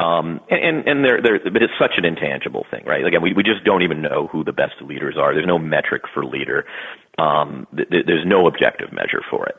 Um, 0.00 0.40
and 0.50 0.88
and 0.88 1.04
they're, 1.04 1.22
they're, 1.22 1.38
but 1.38 1.62
it's 1.62 1.72
such 1.78 1.92
an 1.96 2.04
intangible 2.04 2.66
thing, 2.70 2.84
right? 2.84 3.04
Again, 3.04 3.22
we 3.22 3.32
we 3.32 3.44
just 3.44 3.64
don't 3.64 3.82
even 3.82 4.02
know 4.02 4.28
who 4.32 4.42
the 4.42 4.52
best 4.52 4.74
leaders 4.82 5.16
are. 5.16 5.32
There's 5.32 5.46
no 5.46 5.58
metric 5.58 6.02
for 6.12 6.24
leader. 6.24 6.64
Um, 7.16 7.68
th- 7.76 8.04
there's 8.06 8.26
no 8.26 8.48
objective 8.48 8.92
measure 8.92 9.22
for 9.30 9.46
it. 9.46 9.54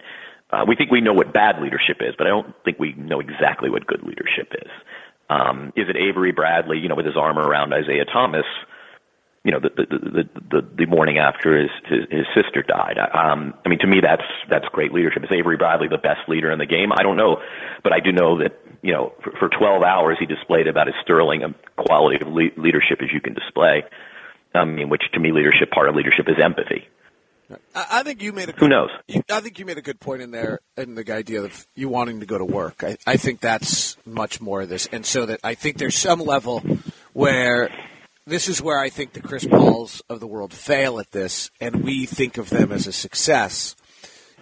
Uh, 0.52 0.66
we 0.68 0.76
think 0.76 0.92
we 0.92 1.02
know 1.02 1.14
what 1.14 1.34
bad 1.34 1.62
leadership 1.62 1.98
is, 2.02 2.14
but 2.18 2.28
I 2.28 2.30
don't 2.30 2.54
think 2.66 2.80
we 2.80 2.94
know 2.94 3.20
exactly 3.20 3.70
what 3.70 3.88
good 3.88 4.04
leadership 4.04 4.52
is. 4.62 4.70
Um, 5.30 5.74
is 5.76 5.88
it 5.90 5.96
Avery 5.96 6.32
Bradley, 6.32 6.80
you 6.80 6.90
know, 6.90 6.96
with 6.96 7.06
his 7.06 7.18
arm 7.18 7.40
around 7.40 7.74
Isaiah 7.74 8.06
Thomas, 8.06 8.46
you 9.46 9.52
know, 9.52 9.60
the 9.60 9.70
the 9.70 9.86
the 9.86 10.24
the, 10.50 10.68
the 10.76 10.86
morning 10.88 11.20
after 11.20 11.58
his, 11.58 11.70
his 11.86 12.02
his 12.10 12.26
sister 12.36 12.64
died? 12.64 12.98
Um, 12.98 13.54
I 13.64 13.70
mean, 13.70 13.80
to 13.80 13.88
me, 13.88 14.02
that's 14.02 14.26
that's 14.50 14.66
great 14.74 14.92
leadership. 14.92 15.24
Is 15.24 15.30
Avery 15.32 15.56
Bradley 15.56 15.88
the 15.88 16.00
best 16.00 16.28
leader 16.28 16.52
in 16.52 16.58
the 16.58 16.66
game? 16.66 16.92
I 16.92 17.04
don't 17.04 17.16
know, 17.16 17.38
but 17.84 17.94
I 17.94 18.00
do 18.00 18.12
know 18.12 18.40
that 18.40 18.60
you 18.82 18.92
know, 18.94 19.14
for, 19.24 19.32
for 19.40 19.50
12 19.50 19.82
hours 19.82 20.18
he 20.20 20.28
displayed 20.28 20.68
about 20.68 20.88
as 20.88 20.94
sterling 21.02 21.44
a 21.44 21.54
quality 21.82 22.24
of 22.24 22.32
le- 22.32 22.54
leadership 22.56 23.00
as 23.02 23.10
you 23.12 23.20
can 23.20 23.34
display. 23.34 23.84
I 24.54 24.64
mean, 24.64 24.90
which 24.90 25.02
to 25.14 25.20
me, 25.20 25.32
leadership 25.32 25.72
part 25.72 25.90
of 25.90 25.96
leadership 25.96 26.28
is 26.30 26.36
empathy. 26.42 26.88
I 27.76 28.04
think 28.04 28.24
you 28.24 28.32
made 28.32 28.50
a. 28.50 28.54
Good, 28.54 28.60
Who 28.60 28.68
knows? 28.70 28.90
I 29.30 29.40
think 29.42 29.60
you 29.60 29.66
made 29.66 29.78
a 29.78 29.82
good 29.82 30.00
point 30.00 30.22
in 30.22 30.32
there, 30.32 30.60
in 30.78 30.96
the 30.96 31.12
idea 31.14 31.44
of 31.44 31.68
you 31.76 31.90
wanting 31.90 32.22
to 32.22 32.26
go 32.26 32.38
to 32.38 32.46
work. 32.46 32.84
I, 32.84 32.98
I 33.06 33.18
think 33.18 33.40
that's 33.40 33.98
much 34.06 34.42
more 34.42 34.62
of 34.62 34.70
this, 34.70 34.88
and 34.88 35.06
so 35.06 35.28
that 35.28 35.42
I 35.44 35.54
think 35.54 35.78
there's 35.78 35.96
some 35.96 36.20
level 36.20 36.64
where 37.14 37.70
this 38.26 38.48
is 38.48 38.62
where 38.62 38.80
I 38.80 38.90
think 38.90 39.14
the 39.14 39.22
Chris 39.22 39.46
Pauls 39.46 40.02
of 40.10 40.20
the 40.20 40.28
world 40.28 40.54
fail 40.54 41.00
at 41.00 41.12
this, 41.12 41.52
and 41.62 41.84
we 41.84 42.06
think 42.06 42.38
of 42.38 42.50
them 42.50 42.72
as 42.72 42.88
a 42.88 42.92
success. 42.92 43.76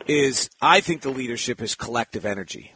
Is 0.08 0.50
I 0.62 0.82
think 0.82 1.02
the 1.02 1.10
leadership 1.10 1.62
is 1.62 1.76
collective 1.76 2.26
energy. 2.26 2.74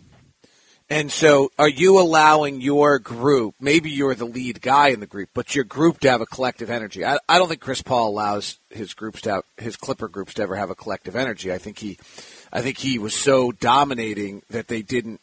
And 0.90 1.12
so, 1.12 1.52
are 1.60 1.68
you 1.68 2.00
allowing 2.00 2.62
your 2.62 2.98
group, 2.98 3.56
maybe 3.60 3.90
you're 3.90 4.16
the 4.16 4.24
lead 4.24 4.62
guy 4.62 4.90
in 4.90 5.02
the 5.02 5.06
group, 5.06 5.30
but 5.34 5.54
your 5.54 5.66
group 5.66 6.00
to 6.00 6.10
have 6.10 6.22
a 6.22 6.26
collective 6.26 6.70
energy? 6.70 7.04
I, 7.04 7.18
I 7.28 7.38
don't 7.38 7.50
think 7.50 7.60
Chris 7.60 7.82
Paul 7.82 8.08
allows 8.08 8.58
his 8.70 8.94
groups 8.94 9.20
to 9.22 9.32
have, 9.32 9.44
his 9.58 9.76
Clipper 9.76 10.08
groups 10.08 10.36
to 10.36 10.44
ever 10.44 10.56
have 10.56 10.70
a 10.70 10.76
collective 10.76 11.18
energy. 11.18 11.52
I 11.52 11.58
think 11.58 11.80
he, 11.80 11.98
I 12.54 12.62
think 12.62 12.78
he 12.78 13.00
was 13.00 13.14
so 13.14 13.52
dominating 13.52 14.44
that 14.50 14.70
they 14.70 14.82
didn't, 14.82 15.20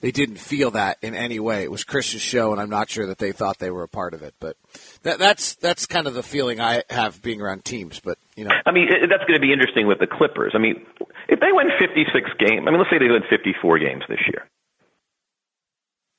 they 0.00 0.10
didn't 0.10 0.38
feel 0.38 0.72
that 0.72 0.98
in 1.02 1.14
any 1.14 1.40
way. 1.40 1.62
It 1.62 1.70
was 1.70 1.84
Chris's 1.84 2.22
show, 2.22 2.52
and 2.52 2.60
I'm 2.60 2.70
not 2.70 2.88
sure 2.88 3.06
that 3.06 3.18
they 3.18 3.32
thought 3.32 3.58
they 3.58 3.70
were 3.70 3.82
a 3.82 3.88
part 3.88 4.14
of 4.14 4.22
it. 4.22 4.34
But 4.40 4.56
that, 5.02 5.18
that's 5.18 5.54
that's 5.56 5.86
kind 5.86 6.06
of 6.06 6.14
the 6.14 6.22
feeling 6.22 6.60
I 6.60 6.82
have 6.90 7.20
being 7.22 7.40
around 7.40 7.64
teams. 7.64 8.00
But 8.00 8.18
you 8.36 8.44
know, 8.44 8.50
I 8.66 8.70
mean, 8.72 8.88
that's 8.88 9.24
going 9.24 9.34
to 9.34 9.40
be 9.40 9.52
interesting 9.52 9.86
with 9.86 9.98
the 9.98 10.06
Clippers. 10.06 10.52
I 10.54 10.58
mean, 10.58 10.86
if 11.28 11.40
they 11.40 11.52
win 11.52 11.68
56 11.78 12.30
games, 12.38 12.64
I 12.66 12.70
mean, 12.70 12.78
let's 12.78 12.90
say 12.90 12.98
they 12.98 13.10
win 13.10 13.22
54 13.28 13.78
games 13.78 14.04
this 14.08 14.20
year 14.30 14.48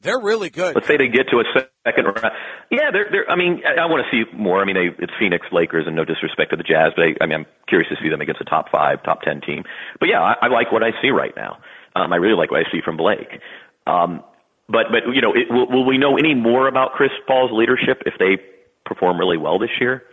they're 0.02 0.20
really 0.20 0.50
good. 0.50 0.76
Let's 0.76 0.88
say 0.88 0.98
they 0.98 1.10
get 1.10 1.28
to 1.32 1.44
a 1.44 1.44
second 1.86 2.06
round. 2.06 2.32
Yeah, 2.72 2.92
they're. 2.92 3.08
they're 3.12 3.30
I 3.30 3.36
mean, 3.36 3.62
I, 3.68 3.84
I 3.84 3.86
want 3.86 4.06
to 4.06 4.10
see 4.12 4.24
more. 4.32 4.62
I 4.62 4.66
mean, 4.66 4.76
they, 4.76 5.04
it's 5.04 5.12
Phoenix 5.20 5.46
Lakers, 5.52 5.86
and 5.88 5.96
no 5.96 6.06
disrespect 6.06 6.52
to 6.52 6.58
the 6.58 6.64
Jazz, 6.64 6.94
but 6.96 7.04
I, 7.04 7.10
I 7.22 7.28
mean, 7.28 7.44
I'm 7.44 7.46
curious 7.68 7.90
to 7.90 7.98
see 8.02 8.10
them 8.10 8.22
against 8.22 8.40
a 8.40 8.46
top 8.46 8.72
five, 8.72 9.04
top 9.04 9.22
ten 9.22 9.42
team. 9.42 9.64
But 10.00 10.08
yeah, 10.08 10.22
I, 10.22 10.48
I 10.48 10.48
like 10.48 10.72
what 10.72 10.84
I 10.84 10.92
see 11.02 11.10
right 11.10 11.34
now. 11.36 11.60
Um, 11.96 12.14
I 12.14 12.18
really 12.18 12.38
like 12.38 12.52
what 12.52 12.62
I 12.62 12.72
see 12.72 12.80
from 12.84 12.96
Blake. 12.96 13.42
Um, 13.90 14.24
but 14.68 14.88
but 14.92 15.14
you 15.14 15.22
know, 15.22 15.34
it, 15.34 15.50
will, 15.50 15.68
will 15.68 15.86
we 15.86 15.98
know 15.98 16.18
any 16.18 16.36
more 16.36 16.68
about 16.68 16.94
Chris 16.94 17.12
Paul's 17.28 17.52
leadership 17.52 18.04
if 18.06 18.14
they 18.20 18.38
perform 18.86 19.18
really 19.18 19.38
well 19.38 19.58
this 19.60 19.72
year? 19.80 20.04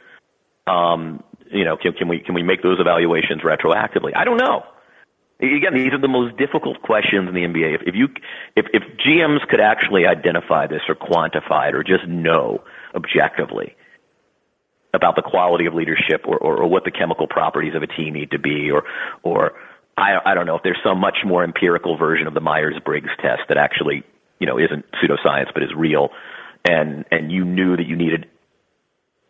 Um, 0.67 1.23
you 1.51 1.65
know, 1.65 1.77
can, 1.77 1.93
can 1.93 2.09
we 2.09 2.21
can 2.21 2.35
we 2.35 2.43
make 2.43 2.63
those 2.63 2.81
evaluations 2.81 3.43
retroactively? 3.43 4.13
I 4.17 4.25
don't 4.25 4.39
know. 4.39 4.65
Again, 5.39 5.75
these 5.75 5.93
are 5.93 6.01
the 6.01 6.09
most 6.09 6.39
difficult 6.39 6.81
questions 6.81 7.29
in 7.29 7.35
the 7.35 7.43
NBA. 7.43 7.75
If, 7.75 7.83
if 7.89 7.95
you, 7.95 8.09
if, 8.57 8.65
if 8.73 8.83
GMs 9.07 9.47
could 9.47 9.61
actually 9.61 10.07
identify 10.07 10.67
this 10.67 10.81
or 10.89 10.95
quantify 10.95 11.69
it 11.69 11.75
or 11.75 11.83
just 11.83 12.09
know 12.09 12.65
objectively 12.95 13.77
about 14.95 15.15
the 15.15 15.21
quality 15.21 15.67
of 15.67 15.75
leadership 15.75 16.23
or, 16.27 16.39
or, 16.39 16.63
or 16.63 16.67
what 16.67 16.85
the 16.85 16.91
chemical 16.91 17.27
properties 17.27 17.75
of 17.75 17.83
a 17.83 17.87
team 17.87 18.15
need 18.15 18.31
to 18.31 18.39
be, 18.39 18.71
or, 18.71 18.85
or 19.25 19.53
I, 19.97 20.19
I 20.25 20.35
don't 20.35 20.47
know 20.47 20.57
if 20.57 20.63
there's 20.63 20.79
some 20.85 20.99
much 20.99 21.19
more 21.25 21.43
empirical 21.43 21.97
version 21.97 22.27
of 22.27 22.35
the 22.35 22.41
Myers-Briggs 22.41 23.11
test 23.21 23.43
that 23.49 23.57
actually, 23.57 24.05
you 24.39 24.47
know, 24.47 24.59
isn't 24.59 24.85
pseudoscience 25.03 25.53
but 25.55 25.63
is 25.63 25.71
real, 25.75 26.11
and 26.65 27.05
and 27.11 27.33
you 27.33 27.45
knew 27.45 27.77
that 27.77 27.87
you 27.87 27.97
needed 27.97 28.27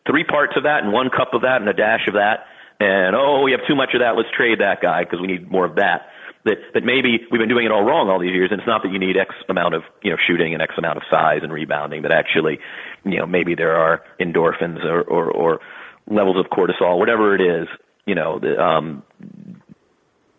three 0.07 0.25
parts 0.25 0.55
of 0.57 0.65
that 0.65 0.83
and 0.83 0.93
one 0.93 1.11
cup 1.11 1.35
of 1.35 1.43
that 1.43 1.61
and 1.61 1.69
a 1.69 1.73
dash 1.73 2.07
of 2.09 2.15
that 2.15 2.47
and 2.81 3.17
oh, 3.17 3.43
we 3.43 3.53
have 3.53 3.61
too 3.67 3.75
much 3.75 3.91
of 3.95 4.01
that. 4.01 4.17
Let's 4.17 4.29
trade 4.37 4.61
that 4.61 4.83
guy 4.83 5.05
because 5.05 5.21
we 5.21 5.27
need 5.27 5.51
more 5.51 5.65
of 5.65 5.77
that. 5.77 6.09
That 6.45 6.59
that 6.75 6.85
maybe 6.85 7.19
we've 7.31 7.41
been 7.41 7.49
doing 7.49 7.67
it 7.67 7.73
all 7.73 7.83
wrong 7.83 8.09
all 8.09 8.21
these 8.21 8.33
years, 8.33 8.51
and 8.53 8.61
it's 8.61 8.69
not 8.69 8.83
that 8.83 8.93
you 8.93 8.99
need 8.99 9.17
X 9.17 9.35
amount 9.49 9.75
of 9.75 9.83
you 10.03 10.11
know 10.11 10.17
shooting 10.27 10.53
and 10.53 10.63
X 10.63 10.75
amount 10.77 10.99
of 10.99 11.03
size 11.11 11.41
and 11.43 11.53
rebounding, 11.53 12.03
but 12.03 12.13
actually, 12.13 12.59
you 13.05 13.19
know, 13.19 13.27
maybe 13.27 13.55
there 13.55 13.77
are 13.77 14.03
endorphins 14.21 14.85
or 14.85 15.03
or, 15.03 15.31
or 15.31 15.61
levels 16.09 16.37
of 16.39 16.47
cortisol, 16.47 16.99
whatever 16.99 17.35
it 17.35 17.41
is, 17.41 17.67
you 18.07 18.15
know, 18.15 18.39
the, 18.39 18.63
um, 18.63 19.03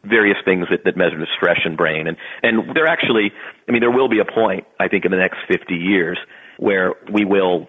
various 0.07 0.37
things 0.45 0.67
that, 0.69 0.83
that 0.85 0.97
measure 0.97 1.17
stress 1.35 1.59
in 1.65 1.75
brain. 1.75 2.07
And, 2.07 2.17
and 2.43 2.75
there 2.75 2.87
actually, 2.87 3.31
I 3.67 3.71
mean, 3.71 3.81
there 3.81 3.91
will 3.91 4.09
be 4.09 4.19
a 4.19 4.25
point, 4.25 4.65
I 4.79 4.87
think, 4.87 5.05
in 5.05 5.11
the 5.11 5.17
next 5.17 5.37
50 5.51 5.75
years 5.75 6.17
where 6.57 6.93
we 7.11 7.25
will, 7.25 7.67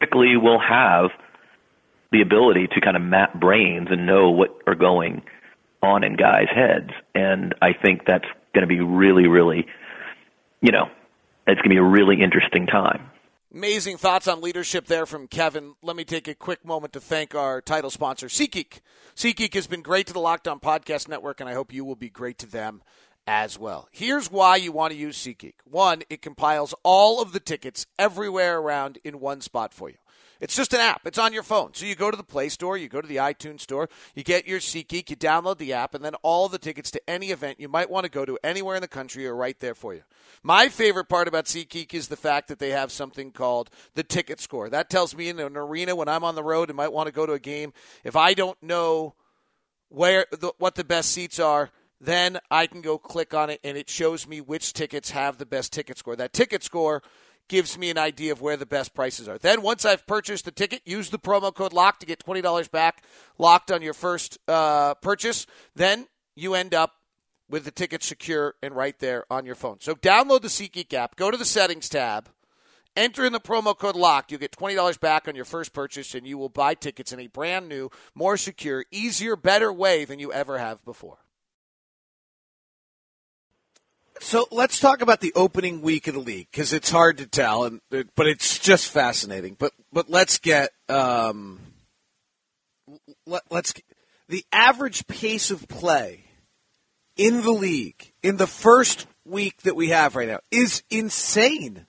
typically 0.00 0.36
will 0.36 0.60
have 0.60 1.10
the 2.12 2.20
ability 2.20 2.68
to 2.74 2.80
kind 2.80 2.96
of 2.96 3.02
map 3.02 3.34
brains 3.34 3.88
and 3.90 4.06
know 4.06 4.30
what 4.30 4.50
are 4.66 4.74
going 4.74 5.22
on 5.82 6.04
in 6.04 6.16
guys' 6.16 6.46
heads. 6.54 6.90
And 7.14 7.54
I 7.60 7.72
think 7.72 8.02
that's 8.06 8.26
going 8.54 8.62
to 8.62 8.66
be 8.66 8.80
really, 8.80 9.26
really, 9.26 9.66
you 10.60 10.72
know, 10.72 10.86
it's 11.46 11.60
going 11.60 11.70
to 11.70 11.74
be 11.74 11.78
a 11.78 11.82
really 11.82 12.22
interesting 12.22 12.66
time. 12.66 13.10
Amazing 13.54 13.98
thoughts 13.98 14.26
on 14.26 14.40
leadership 14.40 14.86
there 14.86 15.06
from 15.06 15.28
Kevin. 15.28 15.76
Let 15.80 15.94
me 15.94 16.04
take 16.04 16.26
a 16.26 16.34
quick 16.34 16.64
moment 16.64 16.92
to 16.94 17.00
thank 17.00 17.36
our 17.36 17.60
title 17.60 17.88
sponsor, 17.88 18.26
SeatGeek. 18.26 18.80
SeatGeek 19.14 19.54
has 19.54 19.68
been 19.68 19.80
great 19.80 20.08
to 20.08 20.12
the 20.12 20.18
Locked 20.18 20.48
On 20.48 20.58
Podcast 20.58 21.06
Network, 21.06 21.38
and 21.38 21.48
I 21.48 21.52
hope 21.52 21.72
you 21.72 21.84
will 21.84 21.94
be 21.94 22.10
great 22.10 22.36
to 22.38 22.50
them 22.50 22.82
as 23.28 23.56
well. 23.56 23.86
Here's 23.92 24.28
why 24.28 24.56
you 24.56 24.72
want 24.72 24.92
to 24.92 24.98
use 24.98 25.16
SeatGeek. 25.16 25.54
One, 25.62 26.02
it 26.10 26.20
compiles 26.20 26.74
all 26.82 27.22
of 27.22 27.32
the 27.32 27.38
tickets 27.38 27.86
everywhere 27.96 28.58
around 28.58 28.98
in 29.04 29.20
one 29.20 29.40
spot 29.40 29.72
for 29.72 29.88
you. 29.88 29.98
It's 30.44 30.54
just 30.54 30.74
an 30.74 30.80
app. 30.80 31.06
It's 31.06 31.16
on 31.16 31.32
your 31.32 31.42
phone. 31.42 31.72
So 31.72 31.86
you 31.86 31.94
go 31.94 32.10
to 32.10 32.18
the 32.18 32.22
Play 32.22 32.50
Store, 32.50 32.76
you 32.76 32.86
go 32.86 33.00
to 33.00 33.08
the 33.08 33.16
iTunes 33.16 33.62
Store, 33.62 33.88
you 34.14 34.22
get 34.22 34.46
your 34.46 34.60
SeatGeek, 34.60 35.08
you 35.08 35.16
download 35.16 35.56
the 35.56 35.72
app, 35.72 35.94
and 35.94 36.04
then 36.04 36.14
all 36.16 36.50
the 36.50 36.58
tickets 36.58 36.90
to 36.90 37.00
any 37.08 37.30
event 37.30 37.58
you 37.58 37.66
might 37.70 37.88
want 37.88 38.04
to 38.04 38.10
go 38.10 38.26
to 38.26 38.38
anywhere 38.44 38.76
in 38.76 38.82
the 38.82 38.86
country 38.86 39.26
are 39.26 39.34
right 39.34 39.58
there 39.60 39.74
for 39.74 39.94
you. 39.94 40.02
My 40.42 40.68
favorite 40.68 41.08
part 41.08 41.28
about 41.28 41.46
SeatGeek 41.46 41.94
is 41.94 42.08
the 42.08 42.16
fact 42.18 42.48
that 42.48 42.58
they 42.58 42.72
have 42.72 42.92
something 42.92 43.32
called 43.32 43.70
the 43.94 44.02
ticket 44.02 44.38
score. 44.38 44.68
That 44.68 44.90
tells 44.90 45.16
me 45.16 45.30
in 45.30 45.38
an 45.38 45.56
arena 45.56 45.96
when 45.96 46.08
I'm 46.08 46.24
on 46.24 46.34
the 46.34 46.44
road 46.44 46.68
and 46.68 46.76
might 46.76 46.92
want 46.92 47.06
to 47.06 47.12
go 47.14 47.24
to 47.24 47.32
a 47.32 47.38
game, 47.38 47.72
if 48.04 48.14
I 48.14 48.34
don't 48.34 48.62
know 48.62 49.14
where 49.88 50.26
the, 50.30 50.52
what 50.58 50.74
the 50.74 50.84
best 50.84 51.10
seats 51.10 51.40
are, 51.40 51.70
then 52.02 52.38
I 52.50 52.66
can 52.66 52.82
go 52.82 52.98
click 52.98 53.32
on 53.32 53.48
it 53.48 53.60
and 53.64 53.78
it 53.78 53.88
shows 53.88 54.28
me 54.28 54.42
which 54.42 54.74
tickets 54.74 55.12
have 55.12 55.38
the 55.38 55.46
best 55.46 55.72
ticket 55.72 55.96
score. 55.96 56.16
That 56.16 56.34
ticket 56.34 56.62
score 56.62 57.02
gives 57.48 57.76
me 57.76 57.90
an 57.90 57.98
idea 57.98 58.32
of 58.32 58.40
where 58.40 58.56
the 58.56 58.66
best 58.66 58.94
prices 58.94 59.28
are. 59.28 59.38
Then 59.38 59.62
once 59.62 59.84
I've 59.84 60.06
purchased 60.06 60.44
the 60.44 60.50
ticket, 60.50 60.82
use 60.84 61.10
the 61.10 61.18
promo 61.18 61.54
code 61.54 61.72
LOCK 61.72 62.00
to 62.00 62.06
get 62.06 62.24
$20 62.24 62.70
back 62.70 63.02
locked 63.38 63.70
on 63.70 63.82
your 63.82 63.94
first 63.94 64.38
uh, 64.48 64.94
purchase. 64.94 65.46
Then 65.74 66.06
you 66.34 66.54
end 66.54 66.74
up 66.74 66.94
with 67.48 67.64
the 67.64 67.70
ticket 67.70 68.02
secure 68.02 68.54
and 68.62 68.74
right 68.74 68.98
there 68.98 69.24
on 69.30 69.44
your 69.44 69.54
phone. 69.54 69.78
So 69.80 69.94
download 69.94 70.42
the 70.42 70.48
SeatGeek 70.48 70.92
app, 70.94 71.16
go 71.16 71.30
to 71.30 71.36
the 71.36 71.44
settings 71.44 71.88
tab, 71.88 72.30
enter 72.96 73.24
in 73.24 73.32
the 73.32 73.40
promo 73.40 73.76
code 73.76 73.96
LOCK. 73.96 74.30
You'll 74.30 74.40
get 74.40 74.52
$20 74.52 74.98
back 74.98 75.28
on 75.28 75.34
your 75.34 75.44
first 75.44 75.72
purchase 75.72 76.14
and 76.14 76.26
you 76.26 76.38
will 76.38 76.48
buy 76.48 76.74
tickets 76.74 77.12
in 77.12 77.20
a 77.20 77.26
brand 77.26 77.68
new, 77.68 77.90
more 78.14 78.36
secure, 78.36 78.84
easier, 78.90 79.36
better 79.36 79.72
way 79.72 80.04
than 80.04 80.18
you 80.18 80.32
ever 80.32 80.58
have 80.58 80.84
before. 80.84 81.23
So 84.24 84.48
let's 84.50 84.80
talk 84.80 85.02
about 85.02 85.20
the 85.20 85.34
opening 85.34 85.82
week 85.82 86.08
of 86.08 86.14
the 86.14 86.20
league 86.20 86.48
because 86.50 86.72
it's 86.72 86.90
hard 86.90 87.18
to 87.18 87.26
tell, 87.26 87.64
and 87.64 87.82
but 87.90 88.26
it's 88.26 88.58
just 88.58 88.90
fascinating. 88.90 89.54
But 89.58 89.72
but 89.92 90.08
let's 90.08 90.38
get 90.38 90.70
um, 90.88 91.60
let, 93.26 93.42
let's 93.50 93.74
the 94.30 94.42
average 94.50 95.06
pace 95.06 95.50
of 95.50 95.68
play 95.68 96.24
in 97.18 97.42
the 97.42 97.52
league 97.52 98.14
in 98.22 98.38
the 98.38 98.46
first 98.46 99.06
week 99.26 99.60
that 99.62 99.76
we 99.76 99.90
have 99.90 100.16
right 100.16 100.26
now 100.26 100.40
is 100.50 100.82
insane. 100.88 101.84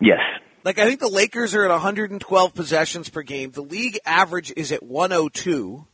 Yes. 0.00 0.18
Like 0.64 0.80
I 0.80 0.86
think 0.86 0.98
the 0.98 1.08
Lakers 1.08 1.54
are 1.54 1.64
at 1.64 1.70
112 1.70 2.52
possessions 2.52 3.08
per 3.08 3.22
game. 3.22 3.52
The 3.52 3.62
league 3.62 4.00
average 4.04 4.52
is 4.56 4.72
at 4.72 4.82
102. 4.82 5.86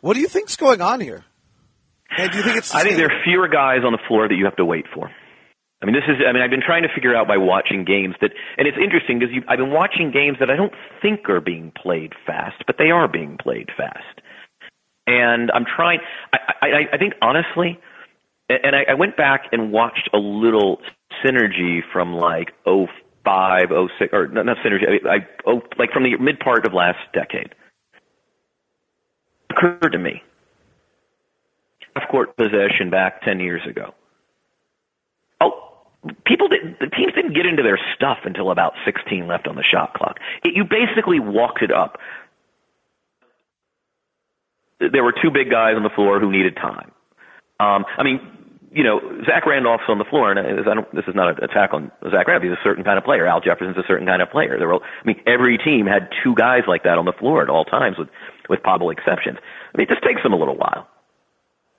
What 0.00 0.14
do 0.14 0.20
you 0.20 0.28
think's 0.28 0.56
going 0.56 0.80
on 0.80 1.00
here? 1.00 1.24
And 2.16 2.30
do 2.30 2.38
you 2.38 2.44
think 2.44 2.56
it's? 2.56 2.74
I 2.74 2.82
think 2.82 2.96
there 2.96 3.06
are 3.06 3.22
fewer 3.24 3.48
guys 3.48 3.80
on 3.84 3.92
the 3.92 3.98
floor 4.08 4.28
that 4.28 4.34
you 4.34 4.44
have 4.44 4.56
to 4.56 4.64
wait 4.64 4.86
for. 4.94 5.10
I 5.80 5.86
mean, 5.86 5.94
this 5.94 6.04
is. 6.08 6.16
I 6.26 6.32
mean, 6.32 6.42
I've 6.42 6.50
been 6.50 6.64
trying 6.64 6.82
to 6.82 6.88
figure 6.94 7.14
out 7.14 7.28
by 7.28 7.36
watching 7.36 7.84
games 7.84 8.16
that, 8.20 8.32
and 8.56 8.66
it's 8.66 8.78
interesting 8.82 9.18
because 9.18 9.34
I've 9.48 9.58
been 9.58 9.70
watching 9.70 10.10
games 10.10 10.38
that 10.40 10.50
I 10.50 10.56
don't 10.56 10.72
think 11.00 11.28
are 11.28 11.40
being 11.40 11.72
played 11.80 12.14
fast, 12.26 12.64
but 12.66 12.76
they 12.78 12.90
are 12.90 13.06
being 13.06 13.36
played 13.40 13.68
fast. 13.76 14.20
And 15.06 15.50
I'm 15.52 15.64
trying. 15.64 16.00
I, 16.32 16.38
I, 16.62 16.68
I 16.94 16.98
think 16.98 17.14
honestly, 17.22 17.78
and 18.48 18.74
I, 18.74 18.92
I 18.92 18.94
went 18.94 19.16
back 19.16 19.44
and 19.52 19.70
watched 19.70 20.08
a 20.12 20.18
little 20.18 20.78
synergy 21.24 21.80
from 21.92 22.14
like 22.14 22.52
oh 22.66 22.86
five, 23.24 23.70
oh 23.70 23.88
six, 23.98 24.12
or 24.12 24.28
not, 24.28 24.46
not 24.46 24.56
synergy. 24.64 24.84
I, 25.06 25.16
I 25.16 25.18
oh 25.46 25.60
like 25.78 25.92
from 25.92 26.02
the 26.02 26.16
mid 26.18 26.40
part 26.40 26.66
of 26.66 26.72
last 26.72 26.98
decade. 27.12 27.54
It 29.50 29.56
occurred 29.56 29.92
to 29.92 29.98
me 29.98 30.22
half 31.98 32.08
court 32.10 32.36
possession 32.36 32.90
back 32.90 33.22
10 33.22 33.40
years 33.40 33.62
ago. 33.68 33.94
Oh, 35.40 35.52
people 36.26 36.48
did, 36.48 36.76
the 36.80 36.86
teams 36.86 37.12
didn't 37.14 37.34
get 37.34 37.46
into 37.46 37.62
their 37.62 37.78
stuff 37.94 38.18
until 38.24 38.50
about 38.50 38.74
16 38.84 39.26
left 39.26 39.46
on 39.46 39.56
the 39.56 39.64
shot 39.64 39.94
clock. 39.94 40.18
It, 40.44 40.54
you 40.54 40.64
basically 40.64 41.20
walked 41.20 41.62
it 41.62 41.72
up. 41.72 41.98
There 44.80 45.02
were 45.02 45.12
two 45.12 45.30
big 45.30 45.50
guys 45.50 45.74
on 45.76 45.82
the 45.82 45.90
floor 45.90 46.20
who 46.20 46.30
needed 46.30 46.56
time. 46.56 46.92
Um, 47.58 47.84
I 47.96 48.04
mean, 48.04 48.20
you 48.70 48.84
know, 48.84 49.00
Zach 49.26 49.46
Randolph's 49.46 49.84
on 49.88 49.98
the 49.98 50.04
floor, 50.04 50.30
and 50.30 50.38
I 50.38 50.74
don't, 50.74 50.94
this 50.94 51.04
is 51.08 51.14
not 51.14 51.36
an 51.36 51.42
attack 51.42 51.70
on 51.72 51.90
Zach 52.10 52.28
Randolph. 52.28 52.42
He's 52.44 52.52
a 52.52 52.62
certain 52.62 52.84
kind 52.84 52.98
of 52.98 53.04
player. 53.04 53.26
Al 53.26 53.40
Jefferson's 53.40 53.76
a 53.76 53.86
certain 53.88 54.06
kind 54.06 54.22
of 54.22 54.30
player. 54.30 54.56
There 54.58 54.68
were, 54.68 54.76
I 54.76 55.04
mean, 55.04 55.20
every 55.26 55.58
team 55.58 55.86
had 55.86 56.10
two 56.22 56.34
guys 56.34 56.62
like 56.68 56.84
that 56.84 56.98
on 56.98 57.06
the 57.06 57.12
floor 57.12 57.42
at 57.42 57.48
all 57.48 57.64
times, 57.64 57.98
with 57.98 58.08
with 58.48 58.62
possible 58.62 58.90
exceptions. 58.90 59.38
I 59.74 59.78
mean, 59.78 59.86
it 59.86 59.90
just 59.90 60.02
takes 60.02 60.22
them 60.22 60.32
a 60.32 60.36
little 60.36 60.56
while. 60.56 60.86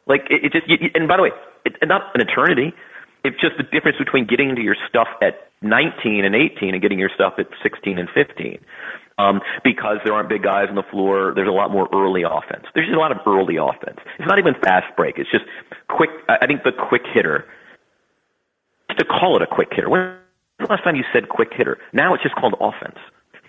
Like 0.10 0.26
it, 0.30 0.44
it 0.46 0.52
just, 0.52 0.68
you, 0.68 0.90
and 0.96 1.08
by 1.08 1.18
the 1.18 1.24
way, 1.24 1.32
it, 1.64 1.78
not 1.84 2.12
an 2.16 2.22
eternity. 2.22 2.74
It's 3.24 3.40
just 3.40 3.56
the 3.58 3.64
difference 3.64 3.98
between 3.98 4.26
getting 4.26 4.50
into 4.50 4.64
your 4.64 4.76
stuff 4.90 5.08
at 5.22 5.52
19 5.62 6.26
and 6.26 6.36
18 6.36 6.74
and 6.74 6.82
getting 6.82 6.98
your 6.98 7.12
stuff 7.14 7.34
at 7.38 7.48
16 7.62 8.00
and 8.00 8.10
15. 8.10 8.60
Um, 9.20 9.42
because 9.64 9.98
there 10.06 10.14
aren't 10.14 10.30
big 10.30 10.44
guys 10.44 10.68
on 10.70 10.76
the 10.76 10.88
floor, 10.90 11.34
there's 11.36 11.48
a 11.48 11.52
lot 11.52 11.72
more 11.72 11.90
early 11.94 12.24
offense. 12.24 12.64
There's 12.74 12.88
just 12.88 12.96
a 12.96 13.00
lot 13.00 13.12
of 13.12 13.20
early 13.28 13.58
offense. 13.58 14.00
It's 14.18 14.28
not 14.28 14.40
even 14.40 14.56
fast 14.64 14.96
break. 14.96 15.20
It's 15.20 15.30
just 15.30 15.44
quick. 15.90 16.10
I 16.30 16.48
think 16.48 16.64
the 16.64 16.72
quick 16.72 17.04
hitter. 17.14 17.46
To 18.98 19.06
call 19.06 19.36
it 19.36 19.44
a 19.44 19.48
quick 19.48 19.70
hitter. 19.72 19.90
When 19.90 20.16
the 20.58 20.68
last 20.68 20.84
time 20.84 20.96
you 20.96 21.04
said 21.14 21.30
quick 21.30 21.50
hitter? 21.56 21.78
Now 21.94 22.14
it's 22.14 22.24
just 22.24 22.36
called 22.36 22.56
offense. 22.60 22.98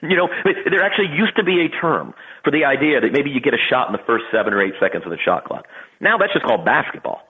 You 0.03 0.17
know, 0.17 0.29
there 0.45 0.83
actually 0.83 1.15
used 1.15 1.37
to 1.37 1.45
be 1.45 1.61
a 1.61 1.69
term 1.69 2.15
for 2.43 2.51
the 2.51 2.65
idea 2.65 3.01
that 3.03 3.13
maybe 3.13 3.31
you 3.31 3.41
get 3.41 3.53
a 3.53 3.61
shot 3.69 3.87
in 3.87 3.93
the 3.93 4.03
first 4.07 4.25
seven 4.33 4.55
or 4.55 4.63
eight 4.63 4.73
seconds 4.81 5.05
of 5.05 5.11
the 5.11 5.19
shot 5.23 5.45
clock. 5.45 5.67
Now 6.01 6.19
that's 6.19 6.33
just 6.33 6.45
called 6.45 6.65
basketball. 6.65 7.21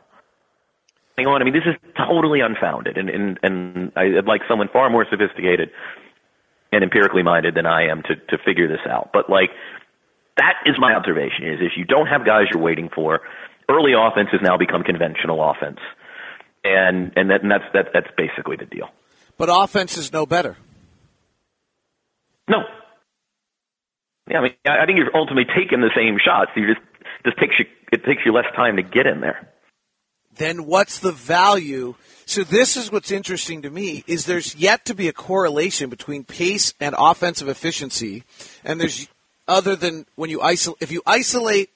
Hang 1.19 1.27
on, 1.27 1.43
I 1.43 1.45
mean, 1.45 1.53
this 1.55 1.67
is 1.67 1.77
totally 1.99 2.41
unfounded, 2.41 2.97
and 2.97 3.11
and 3.11 3.39
and 3.43 3.93
I'd 3.97 4.27
like 4.27 4.43
someone 4.49 4.69
far 4.73 4.89
more 4.89 5.05
sophisticated 5.11 5.71
and 6.73 6.85
empirically 6.85 7.23
minded 7.23 7.55
than 7.55 7.67
I 7.67 7.89
am 7.89 8.03
to 8.03 8.15
to 8.15 8.39
figure 8.45 8.69
this 8.69 8.87
out. 8.89 9.11
But 9.13 9.29
like, 9.29 9.51
that 10.39 10.55
is 10.65 10.77
my 10.79 10.95
observation: 10.95 11.45
is 11.47 11.59
if 11.61 11.73
you 11.77 11.85
don't 11.85 12.07
have 12.07 12.25
guys 12.25 12.47
you're 12.53 12.63
waiting 12.63 12.89
for, 12.95 13.21
early 13.69 13.93
offense 13.93 14.29
has 14.33 14.41
now 14.43 14.57
become 14.57 14.83
conventional 14.83 15.43
offense, 15.43 15.79
and 16.65 17.13
and, 17.17 17.31
that, 17.31 17.43
and 17.43 17.51
that's 17.51 17.65
that, 17.75 17.87
that's 17.93 18.09
basically 18.17 18.57
the 18.57 18.67
deal. 18.67 18.89
But 19.37 19.49
offense 19.51 19.99
is 19.99 20.13
no 20.13 20.27
better. 20.27 20.57
No. 22.49 22.59
Yeah, 24.31 24.39
I 24.39 24.43
mean, 24.43 24.55
I 24.67 24.87
think 24.87 24.99
you're 24.99 25.15
ultimately 25.15 25.53
taking 25.55 25.81
the 25.81 25.91
same 25.95 26.19
shots. 26.23 26.51
You 26.55 26.67
just 26.73 26.81
just 27.25 27.39
takes 27.39 27.59
you 27.59 27.67
it 27.93 28.05
takes 28.05 28.23
you 28.25 28.33
less 28.33 28.47
time 28.55 28.77
to 28.77 28.83
get 28.83 29.07
in 29.07 29.21
there. 29.21 29.49
Then 30.37 30.67
what's 30.67 31.01
the 31.01 31.13
value? 31.13 31.97
So 32.25 32.45
this 32.45 32.77
is 32.77 32.93
what's 32.93 33.11
interesting 33.11 33.63
to 33.63 33.71
me 33.71 34.05
is 34.07 34.27
there's 34.27 34.55
yet 34.55 34.85
to 34.87 34.95
be 34.95 35.09
a 35.09 35.13
correlation 35.13 35.91
between 35.91 36.25
pace 36.25 36.73
and 36.81 36.95
offensive 36.97 37.49
efficiency, 37.49 38.25
and 38.65 38.81
there's 38.81 39.09
other 39.49 39.75
than 39.75 40.07
when 40.15 40.31
you 40.31 40.41
isolate 40.41 40.79
if 40.81 40.93
you 40.93 41.03
isolate. 41.07 41.71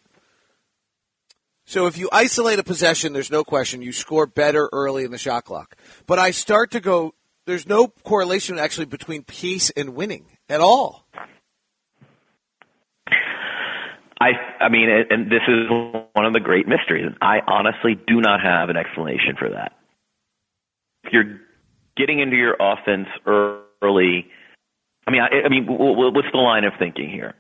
So 1.67 1.87
if 1.87 1.97
you 1.97 2.09
isolate 2.13 2.59
a 2.59 2.65
possession, 2.65 3.13
there's 3.13 3.31
no 3.31 3.43
question 3.43 3.83
you 3.83 3.93
score 3.93 4.27
better 4.27 4.69
early 4.73 5.05
in 5.05 5.11
the 5.11 5.19
shot 5.19 5.45
clock. 5.45 5.77
But 6.07 6.19
I 6.19 6.31
start 6.31 6.71
to 6.73 6.81
go. 6.81 7.15
There's 7.47 7.69
no 7.69 7.89
correlation 7.89 8.59
actually 8.59 8.87
between 8.87 9.25
pace 9.25 9.71
and 9.71 9.95
winning 9.95 10.27
at 10.49 10.61
all. 10.61 11.07
I, 14.21 14.31
I 14.61 14.69
mean, 14.69 14.89
and 15.11 15.27
this 15.31 15.43
is 15.49 15.69
one 15.69 16.25
of 16.25 16.33
the 16.33 16.41
great 16.41 16.69
mysteries. 16.69 17.13
I 17.21 17.41
honestly 17.47 17.99
do 18.07 18.21
not 18.21 18.41
have 18.41 18.69
an 18.69 18.77
explanation 18.77 19.37
for 19.39 19.51
that. 19.51 19.73
If 21.05 21.13
you're 21.13 21.41
getting 21.97 22.21
into 22.21 22.37
your 22.37 22.57
offense 22.59 23.09
early, 23.27 24.27
I 25.07 25.11
mean, 25.11 25.21
I, 25.21 25.47
I 25.47 25.49
mean, 25.49 25.67
what's 25.67 26.29
the 26.33 26.39
line 26.39 26.65
of 26.65 26.75
thinking 26.79 27.11
here? 27.11 27.35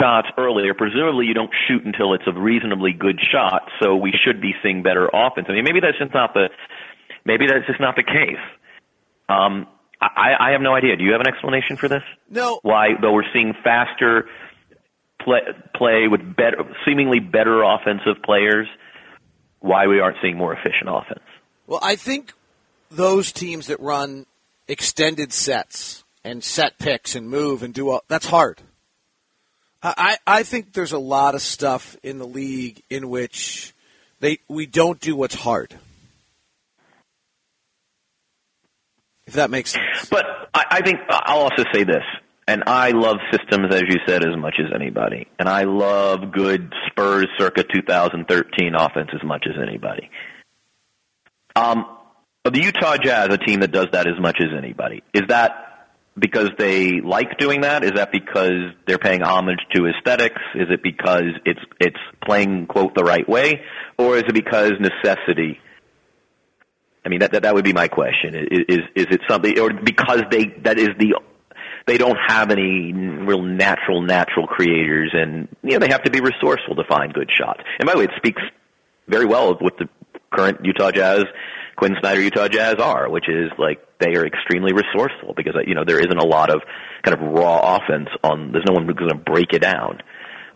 Shots 0.00 0.28
earlier, 0.36 0.74
presumably 0.74 1.26
you 1.26 1.34
don't 1.34 1.52
shoot 1.68 1.84
until 1.84 2.12
it's 2.14 2.24
a 2.26 2.32
reasonably 2.32 2.92
good 2.92 3.20
shot, 3.32 3.70
so 3.80 3.94
we 3.94 4.12
should 4.12 4.40
be 4.40 4.52
seeing 4.64 4.82
better 4.82 5.08
offense. 5.12 5.46
I 5.48 5.52
mean, 5.52 5.64
maybe 5.64 5.78
that's 5.78 5.96
just 5.96 6.12
not 6.12 6.34
the, 6.34 6.50
maybe 7.24 7.46
that's 7.46 7.66
just 7.68 7.80
not 7.80 7.94
the 7.94 8.02
case. 8.02 8.42
Um, 9.28 9.68
I, 10.00 10.34
I 10.40 10.50
have 10.52 10.60
no 10.60 10.74
idea. 10.74 10.96
Do 10.96 11.04
you 11.04 11.12
have 11.12 11.20
an 11.20 11.28
explanation 11.28 11.76
for 11.76 11.86
this? 11.86 12.02
No. 12.28 12.58
Why, 12.62 12.94
though 13.00 13.12
we're 13.12 13.30
seeing 13.32 13.54
faster 13.62 14.28
play, 15.24 15.40
play 15.74 16.08
with 16.08 16.36
better, 16.36 16.58
seemingly 16.86 17.20
better 17.20 17.62
offensive 17.62 18.22
players, 18.24 18.66
why 19.60 19.86
we 19.86 20.00
aren't 20.00 20.16
seeing 20.22 20.36
more 20.36 20.52
efficient 20.52 20.88
offense? 20.88 21.24
Well, 21.66 21.80
I 21.82 21.96
think 21.96 22.32
those 22.90 23.32
teams 23.32 23.68
that 23.68 23.80
run 23.80 24.26
extended 24.66 25.32
sets 25.32 26.04
and 26.24 26.42
set 26.42 26.78
picks 26.78 27.14
and 27.14 27.28
move 27.28 27.62
and 27.62 27.72
do 27.72 27.90
all 27.90 28.02
that's 28.08 28.26
hard. 28.26 28.60
I, 29.82 30.18
I 30.26 30.42
think 30.42 30.74
there's 30.74 30.92
a 30.92 30.98
lot 30.98 31.34
of 31.34 31.40
stuff 31.40 31.96
in 32.02 32.18
the 32.18 32.26
league 32.26 32.82
in 32.90 33.08
which 33.08 33.74
they 34.20 34.38
we 34.48 34.66
don't 34.66 35.00
do 35.00 35.16
what's 35.16 35.34
hard. 35.34 35.74
If 39.26 39.34
that 39.34 39.50
makes 39.50 39.70
sense. 39.70 40.08
But 40.10 40.26
I, 40.52 40.64
I 40.70 40.80
think 40.82 40.98
I'll 41.08 41.40
also 41.40 41.64
say 41.72 41.84
this 41.84 42.02
and 42.50 42.64
I 42.66 42.90
love 42.90 43.18
systems, 43.30 43.72
as 43.72 43.82
you 43.82 44.00
said, 44.08 44.24
as 44.24 44.36
much 44.36 44.56
as 44.58 44.72
anybody. 44.74 45.28
And 45.38 45.48
I 45.48 45.62
love 45.62 46.32
good 46.32 46.72
Spurs 46.88 47.28
circa 47.38 47.62
2013 47.62 48.74
offense 48.74 49.10
as 49.14 49.22
much 49.22 49.46
as 49.48 49.54
anybody. 49.62 50.10
Um, 51.54 51.86
the 52.44 52.60
Utah 52.60 52.96
Jazz, 52.96 53.28
a 53.30 53.38
team 53.38 53.60
that 53.60 53.70
does 53.70 53.86
that 53.92 54.08
as 54.08 54.18
much 54.20 54.38
as 54.40 54.48
anybody, 54.56 55.04
is 55.14 55.22
that 55.28 55.90
because 56.18 56.50
they 56.58 57.00
like 57.00 57.38
doing 57.38 57.60
that? 57.60 57.84
Is 57.84 57.92
that 57.92 58.10
because 58.10 58.72
they're 58.84 58.98
paying 58.98 59.22
homage 59.22 59.60
to 59.74 59.86
aesthetics? 59.86 60.42
Is 60.56 60.66
it 60.70 60.82
because 60.82 61.30
it's 61.44 61.60
it's 61.78 62.00
playing 62.24 62.66
quote 62.66 62.96
the 62.96 63.04
right 63.04 63.28
way, 63.28 63.60
or 63.96 64.16
is 64.16 64.24
it 64.26 64.34
because 64.34 64.72
necessity? 64.80 65.60
I 67.04 67.10
mean, 67.10 67.20
that 67.20 67.30
that, 67.30 67.42
that 67.42 67.54
would 67.54 67.64
be 67.64 67.72
my 67.72 67.86
question. 67.86 68.34
Is, 68.34 68.64
is 68.68 68.80
is 68.96 69.06
it 69.10 69.20
something, 69.28 69.56
or 69.60 69.72
because 69.72 70.22
they 70.32 70.46
that 70.64 70.78
is 70.78 70.88
the 70.98 71.14
they 71.86 71.98
don't 71.98 72.18
have 72.28 72.50
any 72.50 72.92
real 72.92 73.42
natural 73.42 74.02
natural 74.02 74.46
creators, 74.46 75.10
and 75.12 75.48
you 75.62 75.72
know 75.72 75.78
they 75.78 75.88
have 75.88 76.02
to 76.04 76.10
be 76.10 76.20
resourceful 76.20 76.76
to 76.76 76.84
find 76.88 77.12
good 77.12 77.30
shots. 77.32 77.60
And 77.78 77.86
by 77.86 77.92
the 77.92 77.98
way, 77.98 78.04
it 78.04 78.12
speaks 78.16 78.42
very 79.08 79.26
well 79.26 79.56
with 79.60 79.76
the 79.78 79.88
current 80.32 80.60
Utah 80.64 80.90
Jazz, 80.90 81.24
Quin 81.76 81.96
Snyder 82.00 82.20
Utah 82.20 82.48
Jazz 82.48 82.74
are, 82.76 83.10
which 83.10 83.28
is 83.28 83.50
like 83.58 83.80
they 83.98 84.14
are 84.16 84.26
extremely 84.26 84.72
resourceful 84.72 85.34
because 85.36 85.54
you 85.66 85.74
know 85.74 85.84
there 85.84 85.98
isn't 85.98 86.18
a 86.18 86.24
lot 86.24 86.50
of 86.50 86.62
kind 87.02 87.18
of 87.18 87.26
raw 87.32 87.76
offense 87.76 88.08
on. 88.22 88.52
There's 88.52 88.64
no 88.66 88.74
one 88.74 88.86
who's 88.86 88.96
going 88.96 89.10
to 89.10 89.16
break 89.16 89.52
it 89.52 89.60
down 89.60 90.00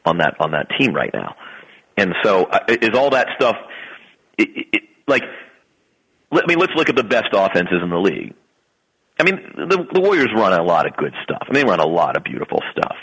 on 0.04 0.18
that 0.18 0.34
on 0.40 0.52
that 0.52 0.68
team 0.78 0.94
right 0.94 1.10
now. 1.12 1.34
And 1.96 2.14
so, 2.24 2.44
uh, 2.44 2.60
is 2.68 2.90
all 2.94 3.10
that 3.10 3.28
stuff 3.36 3.56
it, 4.38 4.48
it, 4.72 4.82
like? 5.06 5.22
I 6.32 6.40
mean, 6.48 6.58
let's 6.58 6.72
look 6.74 6.88
at 6.88 6.96
the 6.96 7.04
best 7.04 7.28
offenses 7.32 7.78
in 7.80 7.90
the 7.90 7.98
league. 7.98 8.34
I 9.18 9.22
mean, 9.22 9.36
the, 9.56 9.86
the 9.92 10.00
Warriors 10.00 10.30
run 10.34 10.52
a 10.52 10.62
lot 10.62 10.86
of 10.86 10.96
good 10.96 11.14
stuff. 11.22 11.42
I 11.42 11.52
mean, 11.52 11.64
they 11.64 11.70
run 11.70 11.80
a 11.80 11.86
lot 11.86 12.16
of 12.16 12.24
beautiful 12.24 12.60
stuff. 12.72 12.96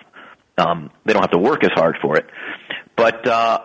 Um, 0.58 0.92
they 1.06 1.14
don't 1.14 1.22
have 1.22 1.32
to 1.32 1.38
work 1.38 1.64
as 1.64 1.72
hard 1.74 1.98
for 2.02 2.18
it. 2.18 2.26
But, 2.98 3.26
uh, 3.28 3.60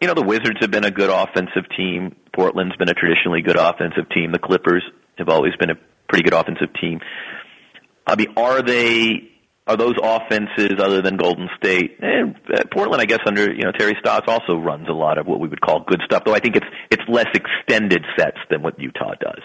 you 0.00 0.08
know, 0.08 0.14
the 0.14 0.22
Wizards 0.22 0.58
have 0.60 0.70
been 0.70 0.84
a 0.84 0.90
good 0.90 1.10
offensive 1.10 1.64
team. 1.76 2.16
Portland's 2.34 2.76
been 2.76 2.88
a 2.88 2.94
traditionally 2.94 3.42
good 3.42 3.56
offensive 3.56 4.08
team. 4.10 4.32
The 4.32 4.38
Clippers 4.38 4.82
have 5.18 5.28
always 5.28 5.54
been 5.56 5.70
a 5.70 5.74
pretty 6.08 6.24
good 6.24 6.32
offensive 6.32 6.70
team. 6.80 7.00
I 8.06 8.16
mean, 8.16 8.28
are 8.36 8.62
they, 8.62 9.30
are 9.66 9.76
those 9.76 9.94
offenses 10.02 10.74
other 10.78 11.02
than 11.02 11.16
Golden 11.16 11.48
State? 11.58 11.98
And 12.00 12.34
uh, 12.52 12.64
Portland, 12.72 13.02
I 13.02 13.04
guess, 13.04 13.20
under, 13.26 13.52
you 13.52 13.62
know, 13.62 13.72
Terry 13.72 13.94
Stotts 14.00 14.26
also 14.26 14.56
runs 14.56 14.88
a 14.88 14.92
lot 14.92 15.18
of 15.18 15.26
what 15.26 15.38
we 15.38 15.48
would 15.48 15.60
call 15.60 15.84
good 15.86 16.00
stuff, 16.04 16.24
though 16.24 16.34
I 16.34 16.40
think 16.40 16.56
it's, 16.56 16.66
it's 16.90 17.02
less 17.08 17.28
extended 17.34 18.04
sets 18.18 18.38
than 18.50 18.62
what 18.62 18.80
Utah 18.80 19.14
does. 19.20 19.42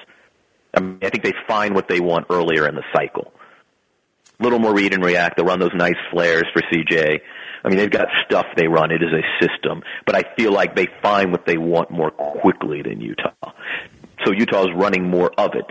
I, 0.73 0.79
mean, 0.79 0.99
I 1.01 1.09
think 1.09 1.23
they 1.23 1.33
find 1.47 1.75
what 1.75 1.87
they 1.87 1.99
want 1.99 2.27
earlier 2.29 2.67
in 2.67 2.75
the 2.75 2.83
cycle. 2.93 3.31
A 4.39 4.43
little 4.43 4.59
more 4.59 4.73
read 4.73 4.93
and 4.93 5.03
react. 5.03 5.35
They'll 5.35 5.45
run 5.45 5.59
those 5.59 5.73
nice 5.73 5.97
flares 6.11 6.45
for 6.53 6.61
CJ. 6.61 7.19
I 7.63 7.67
mean, 7.67 7.77
they've 7.77 7.91
got 7.91 8.07
stuff 8.25 8.45
they 8.55 8.67
run. 8.67 8.91
It 8.91 9.01
is 9.03 9.11
a 9.11 9.45
system, 9.45 9.83
but 10.05 10.15
I 10.15 10.23
feel 10.37 10.53
like 10.53 10.75
they 10.75 10.87
find 11.01 11.31
what 11.31 11.45
they 11.45 11.57
want 11.57 11.91
more 11.91 12.11
quickly 12.11 12.81
than 12.81 13.01
Utah. 13.01 13.33
So 14.25 14.31
Utah 14.31 14.63
is 14.63 14.69
running 14.75 15.09
more 15.09 15.31
of 15.37 15.55
it. 15.55 15.65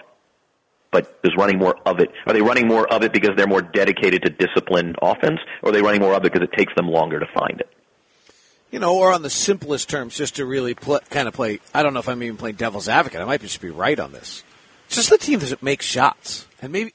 But 0.90 1.18
is 1.22 1.32
running 1.36 1.58
more 1.58 1.76
of 1.86 2.00
it? 2.00 2.10
Are 2.26 2.32
they 2.32 2.40
running 2.40 2.66
more 2.66 2.90
of 2.90 3.02
it 3.02 3.12
because 3.12 3.30
they're 3.36 3.46
more 3.46 3.60
dedicated 3.60 4.22
to 4.22 4.30
disciplined 4.30 4.96
offense, 5.02 5.38
or 5.62 5.68
are 5.68 5.72
they 5.72 5.82
running 5.82 6.00
more 6.00 6.14
of 6.14 6.24
it 6.24 6.32
because 6.32 6.46
it 6.46 6.56
takes 6.56 6.74
them 6.74 6.88
longer 6.88 7.20
to 7.20 7.26
find 7.34 7.60
it? 7.60 7.70
You 8.70 8.78
know, 8.78 8.96
or 8.96 9.12
on 9.12 9.22
the 9.22 9.30
simplest 9.30 9.90
terms, 9.90 10.16
just 10.16 10.36
to 10.36 10.46
really 10.46 10.74
kind 10.74 11.28
of 11.28 11.34
play. 11.34 11.60
I 11.74 11.82
don't 11.82 11.92
know 11.92 12.00
if 12.00 12.08
I'm 12.08 12.22
even 12.22 12.38
playing 12.38 12.56
devil's 12.56 12.88
advocate. 12.88 13.20
I 13.20 13.24
might 13.24 13.40
just 13.40 13.60
be 13.60 13.70
right 13.70 13.98
on 13.98 14.12
this. 14.12 14.42
Just 14.88 15.10
the 15.10 15.18
team 15.18 15.40
that 15.40 15.62
makes 15.62 15.84
shots, 15.84 16.46
and 16.62 16.72
maybe 16.72 16.94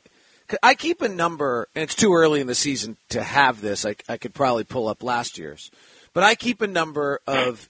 I 0.62 0.76
keep 0.76 1.02
a 1.02 1.10
number, 1.10 1.68
and 1.76 1.84
it's 1.84 1.96
too 1.96 2.14
early 2.14 2.42
in 2.42 2.48
the 2.48 2.56
season 2.56 2.98
to 3.10 3.24
have 3.24 3.62
this. 3.62 3.86
I, 3.86 3.96
I 4.10 4.18
could 4.18 4.34
probably 4.34 4.64
pull 4.64 4.88
up 4.88 5.04
last 5.04 5.38
year's, 5.38 5.72
but 6.14 6.24
I 6.24 6.36
keep 6.36 6.62
a 6.62 6.68
number 6.68 7.22
of 7.28 7.70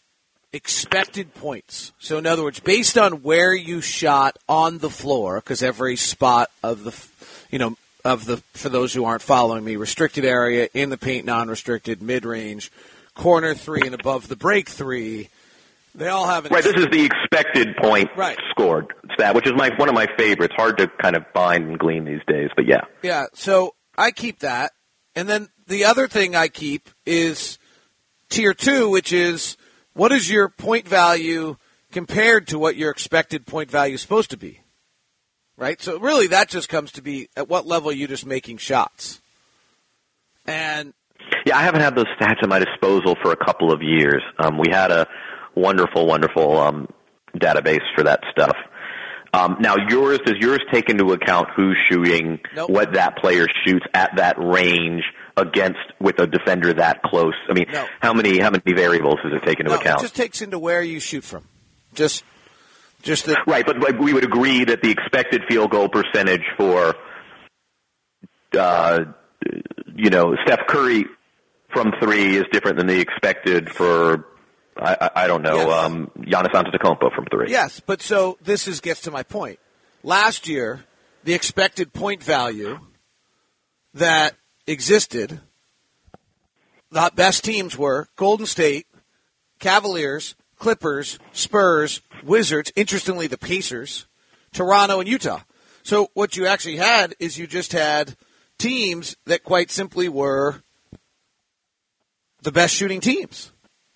expected 0.54 1.34
points. 1.34 1.92
So, 2.00 2.18
in 2.18 2.26
other 2.26 2.44
words, 2.44 2.60
based 2.60 2.98
on 2.98 3.24
where 3.24 3.54
you 3.54 3.82
shot 3.82 4.38
on 4.48 4.80
the 4.80 4.90
floor, 4.90 5.38
because 5.38 5.62
every 5.62 5.96
spot 5.96 6.50
of 6.62 6.84
the, 6.84 7.08
you 7.52 7.60
know, 7.60 7.78
of 8.06 8.26
the 8.26 8.38
for 8.54 8.70
those 8.70 8.94
who 8.94 9.06
aren't 9.06 9.22
following 9.22 9.64
me, 9.64 9.76
restricted 9.76 10.26
area 10.26 10.70
in 10.74 10.90
the 10.90 10.98
paint, 10.98 11.26
non-restricted, 11.26 12.02
mid-range, 12.02 12.72
corner 13.16 13.54
three, 13.54 13.82
and 13.86 13.96
above 13.96 14.28
the 14.28 14.36
break 14.36 14.70
three. 14.70 15.30
They 15.96 16.08
all 16.08 16.28
have 16.28 16.46
right. 16.50 16.64
This 16.64 16.76
is 16.76 16.88
the 16.88 17.06
expected 17.06 17.76
point 17.78 18.10
right. 18.16 18.38
scored 18.50 18.94
stat, 19.14 19.36
which 19.36 19.46
is 19.46 19.54
my 19.56 19.72
one 19.78 19.90
of 19.90 19.96
my 19.96 20.08
favorites. 20.18 20.54
Hard 20.58 20.78
to 20.80 20.88
kind 20.88 21.16
of 21.16 21.24
bind 21.34 21.70
and 21.70 21.78
glean 21.80 22.06
these 22.06 22.22
days, 22.28 22.50
but 22.56 22.66
yeah. 22.66 22.82
Yeah. 23.04 23.26
So 23.34 23.76
I 23.98 24.12
keep 24.12 24.40
that, 24.40 24.72
and 25.16 25.30
then 25.30 25.50
the 25.68 25.86
other 25.86 26.08
thing 26.08 26.36
I 26.36 26.48
keep 26.48 26.90
is 27.06 27.60
tier 28.30 28.54
two, 28.54 28.90
which 28.90 29.14
is 29.14 29.56
what 29.94 30.12
is 30.12 30.32
your 30.32 30.50
point 30.50 30.88
value 30.88 31.58
compared 31.92 32.48
to 32.48 32.58
what 32.58 32.76
your 32.76 32.90
expected 32.90 33.46
point 33.46 33.70
value 33.70 33.94
is 33.94 34.02
supposed 34.02 34.32
to 34.32 34.38
be? 34.38 34.62
Right? 35.56 35.80
So 35.80 36.00
really 36.00 36.28
that 36.28 36.50
just 36.50 36.70
comes 36.70 36.92
to 36.94 37.04
be 37.04 37.30
at 37.38 37.48
what 37.48 37.68
level 37.68 37.92
are 37.92 37.94
you 37.94 38.08
just 38.08 38.26
making 38.26 38.58
shots? 38.58 39.22
And 40.46 40.94
yeah, 41.46 41.58
I 41.58 41.62
haven't 41.62 41.82
had 41.82 41.96
those 41.96 42.08
stats 42.20 42.42
at 42.42 42.50
my 42.50 42.60
disposal 42.60 43.16
for 43.22 43.32
a 43.32 43.38
couple 43.38 43.72
of 43.72 43.82
years. 43.84 44.24
Um, 44.40 44.58
we 44.58 44.72
had 44.72 44.92
a 44.92 45.08
wonderful, 45.56 46.06
wonderful 46.06 46.60
um, 46.60 46.88
database 47.36 47.84
for 47.96 48.04
that 48.04 48.22
stuff. 48.32 48.56
Um, 49.34 49.58
now, 49.60 49.76
yours 49.90 50.20
does 50.26 50.36
yours 50.40 50.60
take 50.72 50.90
into 50.90 51.12
account 51.12 51.50
who's 51.56 51.78
shooting, 51.90 52.40
nope. 52.56 52.70
what 52.70 52.94
that 52.94 53.18
player 53.18 53.48
shoots 53.66 53.86
at 53.94 54.18
that 54.18 54.36
range 54.38 55.04
against 55.36 55.80
with 56.00 56.20
a 56.20 56.28
defender 56.28 56.72
that 56.74 57.02
close? 57.02 57.34
I 57.50 57.54
mean, 57.54 57.66
no. 57.72 57.88
how 58.00 58.14
many 58.14 58.38
how 58.38 58.52
many 58.52 58.74
variables 58.76 59.16
does 59.24 59.34
it 59.34 59.44
take 59.44 59.60
into 59.60 59.72
no, 59.72 59.80
account? 59.80 60.02
It 60.02 60.04
just 60.04 60.16
takes 60.16 60.44
into 60.44 60.60
where 60.60 60.84
you 60.84 61.00
shoot 61.00 61.24
from. 61.24 61.48
Just 61.96 62.24
just 63.02 63.26
the 63.26 63.36
right, 63.48 63.66
but, 63.66 63.80
but 63.80 64.00
we 64.00 64.14
would 64.14 64.24
agree 64.24 64.66
that 64.66 64.84
the 64.84 64.92
expected 64.92 65.44
field 65.50 65.72
goal 65.72 65.90
percentage 65.90 66.44
for 66.56 66.96
uh, 68.58 69.00
you 69.96 70.12
know 70.12 70.36
Steph 70.46 70.68
Curry 70.68 71.06
from 71.70 71.92
three 72.00 72.38
is 72.38 72.46
different 72.52 72.78
than 72.78 72.86
the 72.86 73.00
expected 73.00 73.72
for 73.72 74.28
I, 74.78 75.10
I 75.16 75.28
don't 75.28 75.44
know, 75.44 75.56
yes. 75.56 75.86
um, 75.86 76.12
Giannis 76.18 76.52
Antetokounmpo 76.52 77.14
from 77.14 77.26
three. 77.26 77.50
Yes, 77.50 77.80
but 77.80 78.02
so 78.02 78.38
this 78.42 78.68
is 78.68 78.82
gets 78.82 79.02
to 79.02 79.12
my 79.12 79.24
point. 79.24 79.60
Last 80.04 80.48
year, 80.48 80.86
the 81.24 81.34
expected 81.34 81.94
point 81.94 82.24
value 82.24 82.80
that 83.94 84.36
existed, 84.68 85.40
the 86.92 87.12
best 87.16 87.44
teams 87.44 87.78
were 87.78 88.08
Golden 88.16 88.46
State, 88.46 88.88
Cavaliers, 89.60 90.36
Clippers, 90.58 91.20
Spurs, 91.32 92.02
Wizards, 92.24 92.72
interestingly 92.76 93.28
the 93.28 93.38
Pacers, 93.38 94.08
Toronto, 94.52 95.00
and 95.00 95.08
Utah. 95.08 95.42
So 95.84 96.10
what 96.14 96.36
you 96.36 96.48
actually 96.48 96.78
had 96.78 97.16
is 97.20 97.38
you 97.38 97.48
just 97.48 97.74
had 97.74 98.16
teams 98.58 99.16
that 99.26 99.44
quite 99.44 99.72
simply 99.72 100.10
were 100.10 100.64
the 102.42 102.52
best 102.52 102.76
shooting 102.76 103.00
teams. 103.00 103.53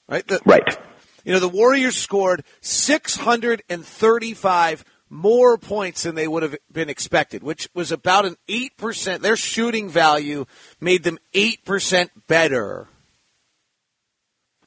Right? 0.07 0.27
The, 0.27 0.39
right. 0.45 0.77
You 1.23 1.33
know, 1.33 1.39
the 1.39 1.49
Warriors 1.49 1.97
scored 1.97 2.43
635 2.61 4.85
more 5.09 5.57
points 5.57 6.03
than 6.03 6.15
they 6.15 6.27
would 6.27 6.43
have 6.43 6.55
been 6.71 6.89
expected, 6.89 7.43
which 7.43 7.69
was 7.73 7.91
about 7.91 8.25
an 8.25 8.37
8%. 8.47 9.19
Their 9.19 9.35
shooting 9.35 9.89
value 9.89 10.45
made 10.79 11.03
them 11.03 11.19
8% 11.33 12.09
better 12.27 12.87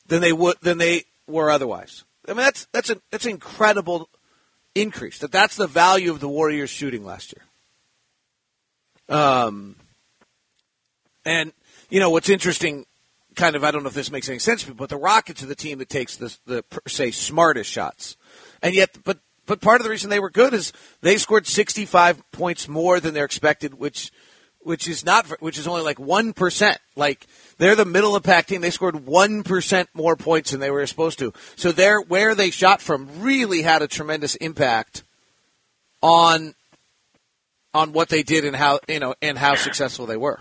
than 0.06 0.20
they 0.20 0.32
would 0.32 0.56
than 0.60 0.78
they 0.78 1.04
were 1.26 1.50
otherwise. 1.50 2.04
I 2.28 2.32
mean, 2.32 2.38
that's 2.38 2.66
that's 2.72 2.90
an 2.90 3.00
that's 3.10 3.24
an 3.24 3.30
incredible 3.30 4.08
increase. 4.74 5.18
That 5.20 5.32
that's 5.32 5.56
the 5.56 5.66
value 5.66 6.10
of 6.10 6.20
the 6.20 6.28
Warriors 6.28 6.70
shooting 6.70 7.04
last 7.04 7.34
year. 9.08 9.18
Um, 9.18 9.76
and 11.24 11.52
you 11.88 12.00
know 12.00 12.10
what's 12.10 12.28
interesting 12.28 12.84
kind 13.34 13.56
of 13.56 13.64
I 13.64 13.70
don't 13.70 13.82
know 13.82 13.88
if 13.88 13.94
this 13.94 14.10
makes 14.10 14.28
any 14.28 14.38
sense, 14.38 14.64
but 14.64 14.88
the 14.88 14.96
Rockets 14.96 15.42
are 15.42 15.46
the 15.46 15.54
team 15.54 15.78
that 15.78 15.88
takes 15.88 16.16
the 16.16 16.36
the 16.46 16.64
se 16.86 17.12
smartest 17.12 17.70
shots, 17.70 18.16
and 18.62 18.74
yet, 18.74 18.98
but 19.04 19.18
but 19.46 19.60
part 19.60 19.80
of 19.80 19.84
the 19.84 19.90
reason 19.90 20.10
they 20.10 20.20
were 20.20 20.30
good 20.30 20.54
is 20.54 20.72
they 21.00 21.16
scored 21.16 21.46
65 21.46 22.22
points 22.30 22.68
more 22.68 23.00
than 23.00 23.14
they're 23.14 23.24
expected, 23.24 23.74
which 23.74 24.12
which 24.60 24.86
is 24.86 25.04
not 25.04 25.26
which 25.40 25.58
is 25.58 25.66
only 25.66 25.82
like 25.82 25.98
one 25.98 26.32
percent. 26.32 26.78
Like 26.96 27.26
they're 27.58 27.76
the 27.76 27.84
middle 27.84 28.14
of 28.14 28.22
pack 28.22 28.46
team. 28.46 28.60
They 28.60 28.70
scored 28.70 29.06
one 29.06 29.42
percent 29.42 29.88
more 29.94 30.16
points 30.16 30.50
than 30.50 30.60
they 30.60 30.70
were 30.70 30.86
supposed 30.86 31.18
to. 31.20 31.32
So 31.56 31.72
they're 31.72 32.00
where 32.00 32.34
they 32.34 32.50
shot 32.50 32.80
from 32.80 33.22
really 33.22 33.62
had 33.62 33.82
a 33.82 33.88
tremendous 33.88 34.34
impact 34.36 35.02
on 36.02 36.54
on 37.72 37.92
what 37.92 38.08
they 38.08 38.22
did 38.22 38.44
and 38.44 38.54
how 38.54 38.80
you 38.88 39.00
know 39.00 39.14
and 39.22 39.38
how 39.38 39.54
successful 39.54 40.06
they 40.06 40.16
were. 40.16 40.40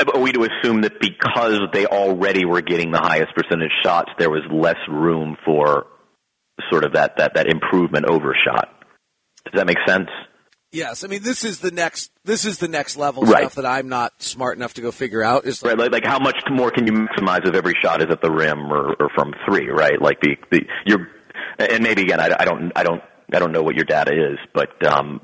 Are 0.00 0.20
we 0.20 0.32
to 0.32 0.44
assume 0.44 0.82
that 0.82 1.00
because 1.00 1.60
they 1.72 1.86
already 1.86 2.44
were 2.44 2.60
getting 2.60 2.92
the 2.92 3.00
highest 3.00 3.34
percentage 3.34 3.72
shots, 3.82 4.10
there 4.18 4.30
was 4.30 4.42
less 4.50 4.78
room 4.88 5.36
for 5.44 5.86
sort 6.70 6.84
of 6.84 6.92
that, 6.92 7.16
that, 7.18 7.34
that 7.34 7.48
improvement 7.48 8.06
overshot? 8.06 8.68
Does 9.44 9.54
that 9.54 9.66
make 9.66 9.78
sense? 9.86 10.08
Yes, 10.70 11.02
I 11.02 11.06
mean 11.06 11.22
this 11.22 11.44
is 11.44 11.60
the 11.60 11.70
next 11.70 12.10
this 12.24 12.44
is 12.44 12.58
the 12.58 12.68
next 12.68 12.98
level 12.98 13.22
right. 13.22 13.40
stuff 13.40 13.54
that 13.54 13.64
I'm 13.64 13.88
not 13.88 14.22
smart 14.22 14.58
enough 14.58 14.74
to 14.74 14.82
go 14.82 14.92
figure 14.92 15.22
out. 15.22 15.46
Is 15.46 15.62
like, 15.62 15.70
right, 15.70 15.78
like, 15.78 15.92
like 15.92 16.04
how 16.04 16.18
much 16.18 16.36
more 16.50 16.70
can 16.70 16.86
you 16.86 16.92
maximize 16.92 17.48
if 17.48 17.54
every 17.54 17.72
shot 17.82 18.02
is 18.02 18.08
at 18.10 18.20
the 18.20 18.30
rim 18.30 18.70
or, 18.70 18.94
or 19.00 19.08
from 19.14 19.32
three? 19.48 19.70
Right, 19.70 20.00
like 20.00 20.20
the 20.20 20.36
the 20.50 20.60
you're 20.84 21.08
and 21.58 21.82
maybe 21.82 22.02
again 22.02 22.20
I, 22.20 22.36
I 22.38 22.44
don't 22.44 22.70
I 22.76 22.82
don't 22.82 23.00
I 23.32 23.38
don't 23.38 23.52
know 23.52 23.62
what 23.62 23.76
your 23.76 23.86
data 23.86 24.12
is, 24.12 24.38
but 24.52 24.86
um, 24.86 25.22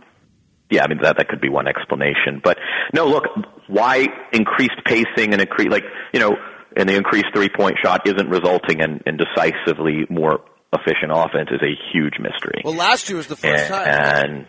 yeah, 0.74 0.84
I 0.84 0.88
mean 0.88 0.98
that 1.02 1.16
that 1.18 1.28
could 1.28 1.40
be 1.40 1.48
one 1.48 1.66
explanation. 1.66 2.40
But 2.42 2.58
no, 2.92 3.06
look, 3.06 3.24
why 3.68 4.06
increased 4.32 4.80
pacing 4.84 5.32
and 5.32 5.40
increase 5.40 5.70
like 5.70 5.84
you 6.12 6.20
know, 6.20 6.36
and 6.76 6.88
the 6.88 6.96
increased 6.96 7.28
three 7.34 7.48
point 7.48 7.76
shot 7.82 8.06
isn't 8.06 8.28
resulting 8.28 8.80
in, 8.80 9.00
in 9.06 9.16
decisively 9.16 10.06
more 10.10 10.40
efficient 10.72 11.12
offense 11.12 11.50
is 11.50 11.60
a 11.62 11.74
huge 11.92 12.14
mystery. 12.18 12.62
Well, 12.64 12.74
last 12.74 13.08
year 13.08 13.16
was 13.16 13.28
the 13.28 13.36
first 13.36 13.70
and, 13.70 13.72
time. 13.72 13.86
And 13.86 14.46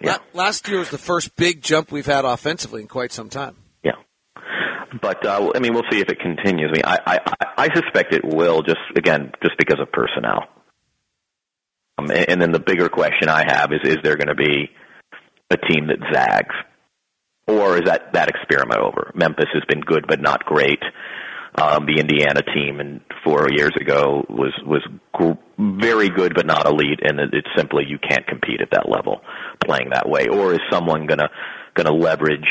yeah. 0.00 0.16
last 0.32 0.66
year 0.68 0.78
was 0.78 0.90
the 0.90 0.98
first 0.98 1.36
big 1.36 1.62
jump 1.62 1.92
we've 1.92 2.06
had 2.06 2.24
offensively 2.24 2.80
in 2.80 2.88
quite 2.88 3.12
some 3.12 3.28
time. 3.28 3.56
Yeah. 3.84 3.92
But 5.00 5.24
uh, 5.26 5.52
I 5.54 5.60
mean, 5.60 5.74
we'll 5.74 5.88
see 5.90 6.00
if 6.00 6.08
it 6.08 6.18
continues. 6.20 6.70
I 6.72 6.76
mean, 6.76 6.84
I, 6.84 6.98
I, 7.06 7.46
I 7.58 7.74
suspect 7.74 8.14
it 8.14 8.24
will. 8.24 8.62
Just 8.62 8.80
again, 8.96 9.32
just 9.42 9.56
because 9.58 9.78
of 9.78 9.92
personnel. 9.92 10.48
Um, 11.98 12.10
and, 12.10 12.30
and 12.30 12.42
then 12.42 12.52
the 12.52 12.60
bigger 12.60 12.88
question 12.88 13.28
I 13.28 13.44
have 13.46 13.72
is: 13.72 13.80
Is 13.84 13.98
there 14.02 14.16
going 14.16 14.28
to 14.28 14.34
be 14.34 14.70
a 15.50 15.56
team 15.56 15.88
that 15.88 15.98
zags? 16.12 16.54
Or 17.46 17.76
is 17.76 17.84
that, 17.86 18.12
that 18.12 18.28
experiment 18.28 18.80
over? 18.80 19.10
Memphis 19.14 19.48
has 19.52 19.64
been 19.68 19.80
good 19.80 20.06
but 20.06 20.20
not 20.20 20.44
great. 20.44 20.82
Um, 21.60 21.84
the 21.84 21.98
Indiana 21.98 22.42
team 22.42 22.78
and 22.78 23.00
four 23.24 23.48
years 23.50 23.72
ago 23.78 24.24
was 24.28 24.52
was 24.64 24.86
gr- 25.12 25.32
very 25.58 26.08
good 26.08 26.32
but 26.32 26.46
not 26.46 26.66
elite, 26.66 27.00
and 27.02 27.18
it, 27.18 27.30
it's 27.32 27.48
simply 27.56 27.84
you 27.88 27.98
can't 27.98 28.24
compete 28.26 28.60
at 28.60 28.70
that 28.70 28.88
level 28.88 29.20
playing 29.66 29.90
that 29.90 30.08
way. 30.08 30.28
Or 30.28 30.52
is 30.52 30.60
someone 30.70 31.06
gonna 31.06 31.28
gonna 31.74 31.92
leverage 31.92 32.46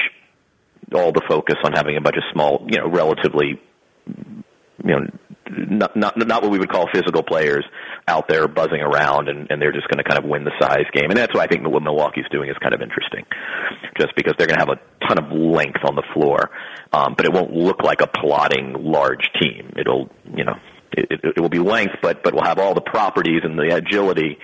all 0.93 1.13
the 1.13 1.21
focus 1.29 1.55
on 1.63 1.71
having 1.71 1.95
a 1.95 2.01
bunch 2.01 2.17
of 2.17 2.23
small, 2.33 2.67
you 2.69 2.77
know, 2.77 2.89
relatively, 2.89 3.61
you 4.05 4.43
know, 4.83 5.07
not 5.49 5.95
not 5.95 6.17
not 6.17 6.41
what 6.41 6.51
we 6.51 6.59
would 6.59 6.71
call 6.71 6.87
physical 6.93 7.23
players 7.23 7.63
out 8.09 8.27
there 8.27 8.47
buzzing 8.47 8.81
around, 8.81 9.29
and, 9.29 9.47
and 9.49 9.61
they're 9.61 9.71
just 9.71 9.87
going 9.87 10.03
to 10.03 10.03
kind 10.03 10.17
of 10.17 10.29
win 10.29 10.43
the 10.43 10.51
size 10.59 10.89
game. 10.91 11.09
And 11.09 11.17
that's 11.17 11.33
what 11.33 11.43
I 11.43 11.47
think 11.47 11.65
what 11.67 11.83
Milwaukee's 11.83 12.25
doing 12.31 12.49
is 12.49 12.57
kind 12.57 12.73
of 12.73 12.81
interesting, 12.81 13.25
just 13.97 14.15
because 14.15 14.33
they're 14.37 14.47
going 14.47 14.59
to 14.59 14.65
have 14.65 14.75
a 14.75 15.05
ton 15.07 15.23
of 15.23 15.31
length 15.31 15.79
on 15.85 15.95
the 15.95 16.03
floor, 16.13 16.49
um, 16.91 17.13
but 17.15 17.25
it 17.25 17.31
won't 17.31 17.53
look 17.53 17.83
like 17.83 18.01
a 18.01 18.07
plotting 18.07 18.75
large 18.79 19.29
team. 19.39 19.73
It'll 19.77 20.09
you 20.35 20.43
know 20.43 20.55
it, 20.91 21.07
it, 21.11 21.33
it 21.37 21.39
will 21.39 21.49
be 21.49 21.59
length, 21.59 21.95
but 22.01 22.23
but 22.23 22.33
will 22.33 22.43
have 22.43 22.59
all 22.59 22.73
the 22.73 22.81
properties 22.81 23.41
and 23.43 23.57
the 23.57 23.75
agility 23.75 24.37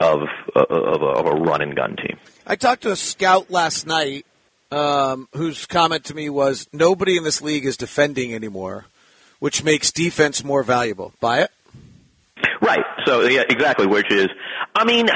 of 0.00 0.20
of 0.54 1.02
a, 1.02 1.06
of 1.06 1.26
a 1.26 1.34
run 1.40 1.62
and 1.62 1.74
gun 1.74 1.96
team. 1.96 2.18
I 2.46 2.56
talked 2.56 2.82
to 2.82 2.92
a 2.92 2.96
scout 2.96 3.50
last 3.50 3.86
night 3.86 4.26
um, 4.70 5.28
whose 5.34 5.66
comment 5.66 6.04
to 6.06 6.14
me 6.14 6.30
was, 6.30 6.68
"Nobody 6.72 7.16
in 7.16 7.24
this 7.24 7.42
league 7.42 7.66
is 7.66 7.76
defending 7.76 8.34
anymore, 8.34 8.86
which 9.38 9.64
makes 9.64 9.90
defense 9.92 10.44
more 10.44 10.62
valuable." 10.62 11.12
Buy 11.20 11.42
it? 11.42 11.50
Right. 12.60 12.84
So 13.06 13.22
yeah, 13.22 13.42
exactly. 13.48 13.86
Which 13.86 14.10
is, 14.10 14.28
I 14.74 14.84
mean, 14.84 15.08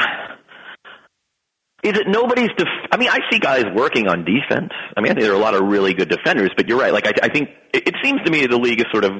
is 1.82 1.98
it 1.98 2.08
nobody's? 2.08 2.50
Def- 2.56 2.66
I 2.90 2.96
mean, 2.96 3.08
I 3.08 3.20
see 3.30 3.38
guys 3.38 3.64
working 3.74 4.08
on 4.08 4.24
defense. 4.24 4.72
I 4.96 5.00
mean, 5.00 5.12
I 5.12 5.14
think 5.14 5.24
there 5.24 5.32
are 5.32 5.36
a 5.36 5.38
lot 5.38 5.54
of 5.54 5.62
really 5.62 5.94
good 5.94 6.08
defenders. 6.08 6.50
But 6.56 6.68
you're 6.68 6.78
right. 6.78 6.92
Like 6.92 7.06
I, 7.06 7.12
I 7.26 7.28
think 7.28 7.50
it, 7.72 7.88
it 7.88 7.94
seems 8.02 8.20
to 8.24 8.30
me 8.30 8.46
the 8.46 8.58
league 8.58 8.80
is 8.80 8.86
sort 8.92 9.04
of. 9.04 9.12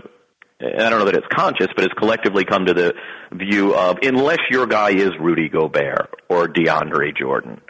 I 0.59 0.89
don't 0.89 0.99
know 0.99 1.05
that 1.05 1.15
it's 1.15 1.27
conscious, 1.31 1.69
but 1.77 1.85
it's 1.85 1.95
collectively 1.95 2.47
come 2.47 2.65
to 2.65 2.73
the 2.73 2.95
view 3.33 3.75
of 3.75 3.99
unless 4.03 4.39
your 4.51 4.67
guy 4.67 4.91
is 4.91 5.11
Rudy 5.21 5.51
Gobert 5.51 6.15
or 6.31 6.49
DeAndre 6.49 7.15
Jordan 7.17 7.61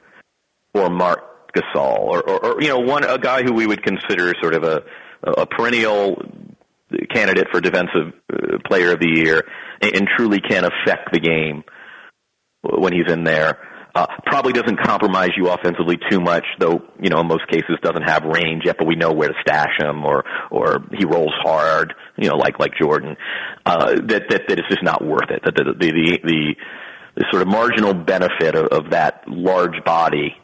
or 0.73 0.89
Marc 0.89 1.53
Gasol 1.53 1.99
or, 1.99 2.23
or, 2.23 2.45
or 2.45 2.63
you 2.63 2.69
know 2.69 2.79
one 2.79 3.03
a 3.03 3.19
guy 3.19 3.43
who 3.43 3.53
we 3.53 3.67
would 3.67 3.83
consider 3.83 4.33
sort 4.41 4.55
of 4.55 4.63
a 4.63 4.85
a 5.23 5.47
perennial 5.47 6.23
candidate 7.13 7.49
for 7.51 7.61
defensive 7.61 8.13
uh, 8.33 8.59
player 8.67 8.93
of 8.93 9.01
the 9.01 9.09
year 9.09 9.43
and, 9.81 9.97
and 9.97 10.09
truly 10.17 10.41
can 10.41 10.65
affect 10.65 11.13
the 11.13 11.21
game 11.21 11.65
when 12.63 12.93
he's 12.93 13.11
in 13.11 13.25
there. 13.25 13.59
Uh, 13.95 14.07
probably 14.27 14.53
doesn't 14.53 14.79
compromise 14.83 15.31
you 15.39 15.49
offensively 15.49 15.97
too 16.11 16.21
much, 16.21 16.45
though. 16.59 16.83
You 17.01 17.09
know, 17.09 17.21
in 17.21 17.29
most 17.29 17.49
cases, 17.49 17.79
doesn't 17.83 18.03
have 18.03 18.25
range 18.25 18.65
yet, 18.67 18.77
but 18.79 18.87
we 18.87 18.95
know 18.95 19.11
where 19.11 19.29
to 19.29 19.35
stash 19.41 19.73
him, 19.79 20.05
or 20.05 20.23
or 20.51 20.85
he 20.93 21.07
rolls 21.07 21.33
hard. 21.43 21.95
You 22.19 22.29
know, 22.29 22.37
like 22.37 22.59
like 22.59 22.73
Jordan. 22.79 23.17
Uh, 23.65 23.95
that 23.95 24.25
that 24.29 24.43
that 24.49 24.59
it's 24.59 24.69
just 24.69 24.83
not 24.83 25.03
worth 25.03 25.31
it. 25.31 25.41
That 25.47 25.55
the 25.57 25.65
the 25.65 25.93
the, 25.93 26.19
the, 26.23 26.57
the 27.15 27.25
sort 27.31 27.41
of 27.41 27.49
marginal 27.49 27.95
benefit 27.95 28.55
of, 28.55 28.67
of 28.67 28.91
that 28.91 29.23
large 29.29 29.83
body 29.87 30.37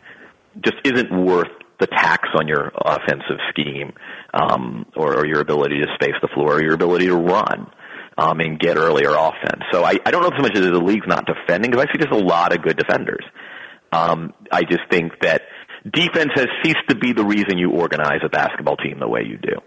just 0.65 0.77
isn't 0.85 1.13
worth 1.13 1.53
the 1.83 1.89
tax 1.89 2.29
on 2.39 2.47
your 2.47 2.71
offensive 2.75 3.39
scheme, 3.51 3.93
um, 4.33 4.87
or, 4.97 5.19
or 5.19 5.27
your 5.27 5.41
ability 5.41 5.81
to 5.81 5.87
space 5.95 6.15
the 6.23 6.29
floor, 6.33 6.57
or 6.57 6.63
your 6.63 6.75
ability 6.75 7.07
to 7.07 7.17
run 7.17 7.67
um, 8.17 8.41
and 8.41 8.59
get 8.59 8.77
earlier 8.77 9.11
offense. 9.11 9.63
So 9.73 9.85
I, 9.85 9.97
I 10.07 10.11
don't 10.11 10.23
know 10.23 10.31
so 10.37 10.43
much 10.43 10.57
as 10.57 10.63
the 10.63 10.79
league's 10.79 11.07
not 11.09 11.27
defending 11.27 11.71
because 11.71 11.87
I 11.89 11.93
see 11.93 11.99
just 11.99 12.13
a 12.13 12.25
lot 12.25 12.55
of 12.55 12.63
good 12.63 12.77
defenders. 12.77 13.25
Um, 13.91 14.33
I 14.51 14.63
just 14.63 14.83
think 14.91 15.13
that 15.23 15.43
defense 15.85 16.31
has 16.37 16.47
ceased 16.63 16.87
to 16.89 16.95
be 16.95 17.13
the 17.13 17.25
reason 17.25 17.59
you 17.59 17.73
organize 17.73 18.21
a 18.25 18.29
basketball 18.29 18.77
team 18.77 18.99
the 19.01 19.09
way 19.09 19.23
you 19.27 19.39
do. 19.39 19.61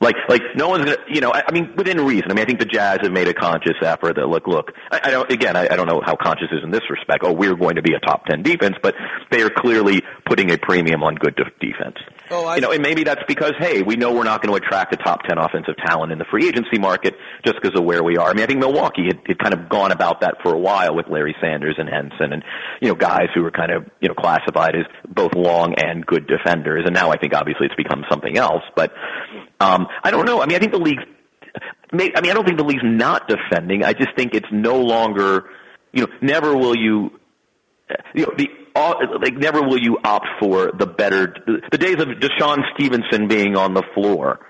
Like, 0.00 0.16
like 0.30 0.40
no 0.54 0.68
one's 0.68 0.86
gonna, 0.86 0.96
you 1.08 1.20
know. 1.20 1.30
I, 1.30 1.42
I 1.48 1.52
mean, 1.52 1.74
within 1.76 2.00
reason. 2.00 2.30
I 2.30 2.34
mean, 2.34 2.42
I 2.42 2.46
think 2.46 2.58
the 2.58 2.64
Jazz 2.64 3.00
have 3.02 3.12
made 3.12 3.28
a 3.28 3.34
conscious 3.34 3.76
effort 3.82 4.16
that 4.16 4.26
look, 4.28 4.46
look. 4.46 4.72
I, 4.90 5.00
I 5.04 5.10
don't. 5.10 5.30
Again, 5.30 5.56
I, 5.56 5.64
I 5.70 5.76
don't 5.76 5.86
know 5.86 6.00
how 6.02 6.16
conscious 6.16 6.48
is 6.50 6.64
in 6.64 6.70
this 6.70 6.88
respect. 6.88 7.22
Oh, 7.22 7.32
we're 7.32 7.54
going 7.54 7.76
to 7.76 7.82
be 7.82 7.92
a 7.92 8.00
top 8.00 8.24
ten 8.24 8.42
defense, 8.42 8.76
but 8.82 8.94
they 9.30 9.42
are 9.42 9.50
clearly 9.50 10.02
putting 10.24 10.50
a 10.50 10.56
premium 10.56 11.02
on 11.02 11.16
good 11.16 11.36
de- 11.36 11.44
defense. 11.60 11.98
Oh, 12.32 12.46
I, 12.46 12.56
you 12.56 12.60
know, 12.60 12.70
and 12.70 12.80
maybe 12.80 13.02
that's 13.02 13.22
because 13.26 13.54
hey, 13.58 13.82
we 13.82 13.96
know 13.96 14.14
we're 14.14 14.22
not 14.22 14.40
going 14.40 14.56
to 14.56 14.64
attract 14.64 14.94
a 14.94 14.96
top 14.96 15.22
ten 15.24 15.36
offensive 15.36 15.74
talent 15.84 16.12
in 16.12 16.18
the 16.18 16.24
free 16.30 16.46
agency 16.46 16.78
market 16.78 17.16
just 17.44 17.56
because 17.60 17.76
of 17.76 17.84
where 17.84 18.04
we 18.04 18.18
are. 18.18 18.30
I 18.30 18.34
mean, 18.34 18.44
I 18.44 18.46
think 18.46 18.60
Milwaukee 18.60 19.06
had, 19.06 19.20
had 19.26 19.38
kind 19.40 19.52
of 19.52 19.68
gone 19.68 19.90
about 19.90 20.20
that 20.20 20.36
for 20.42 20.54
a 20.54 20.58
while 20.58 20.94
with 20.94 21.06
Larry 21.08 21.34
Sanders 21.40 21.74
and 21.78 21.88
Henson, 21.88 22.32
and 22.32 22.44
you 22.80 22.88
know, 22.88 22.94
guys 22.94 23.26
who 23.34 23.42
were 23.42 23.50
kind 23.50 23.72
of 23.72 23.90
you 24.00 24.08
know 24.08 24.14
classified 24.14 24.76
as 24.76 24.86
both 25.08 25.34
long 25.34 25.74
and 25.74 26.06
good 26.06 26.28
defenders. 26.28 26.84
And 26.86 26.94
now 26.94 27.10
I 27.10 27.18
think 27.18 27.34
obviously 27.34 27.66
it's 27.66 27.74
become 27.74 28.04
something 28.08 28.36
else. 28.36 28.62
But 28.76 28.92
um, 29.58 29.88
I 30.04 30.12
don't 30.12 30.24
know. 30.24 30.40
I 30.40 30.46
mean, 30.46 30.56
I 30.56 30.60
think 30.60 30.72
the 30.72 30.78
league's. 30.78 31.02
I 31.92 31.96
mean, 31.96 32.12
I 32.14 32.20
don't 32.20 32.44
think 32.44 32.58
the 32.58 32.64
league's 32.64 32.84
not 32.84 33.26
defending. 33.26 33.84
I 33.84 33.92
just 33.92 34.14
think 34.16 34.34
it's 34.34 34.46
no 34.52 34.80
longer. 34.80 35.46
You 35.92 36.02
know, 36.02 36.12
never 36.22 36.56
will 36.56 36.76
you. 36.76 37.10
You 38.14 38.26
know, 38.26 38.32
the 38.38 38.48
like 38.74 39.34
never 39.34 39.62
will 39.62 39.80
you 39.80 39.98
opt 40.02 40.28
for 40.38 40.72
the 40.72 40.86
better 40.86 41.34
the 41.70 41.78
days 41.78 41.96
of 41.96 42.08
DeShawn 42.08 42.62
Stevenson 42.74 43.28
being 43.28 43.56
on 43.56 43.74
the 43.74 43.82
floor 43.94 44.40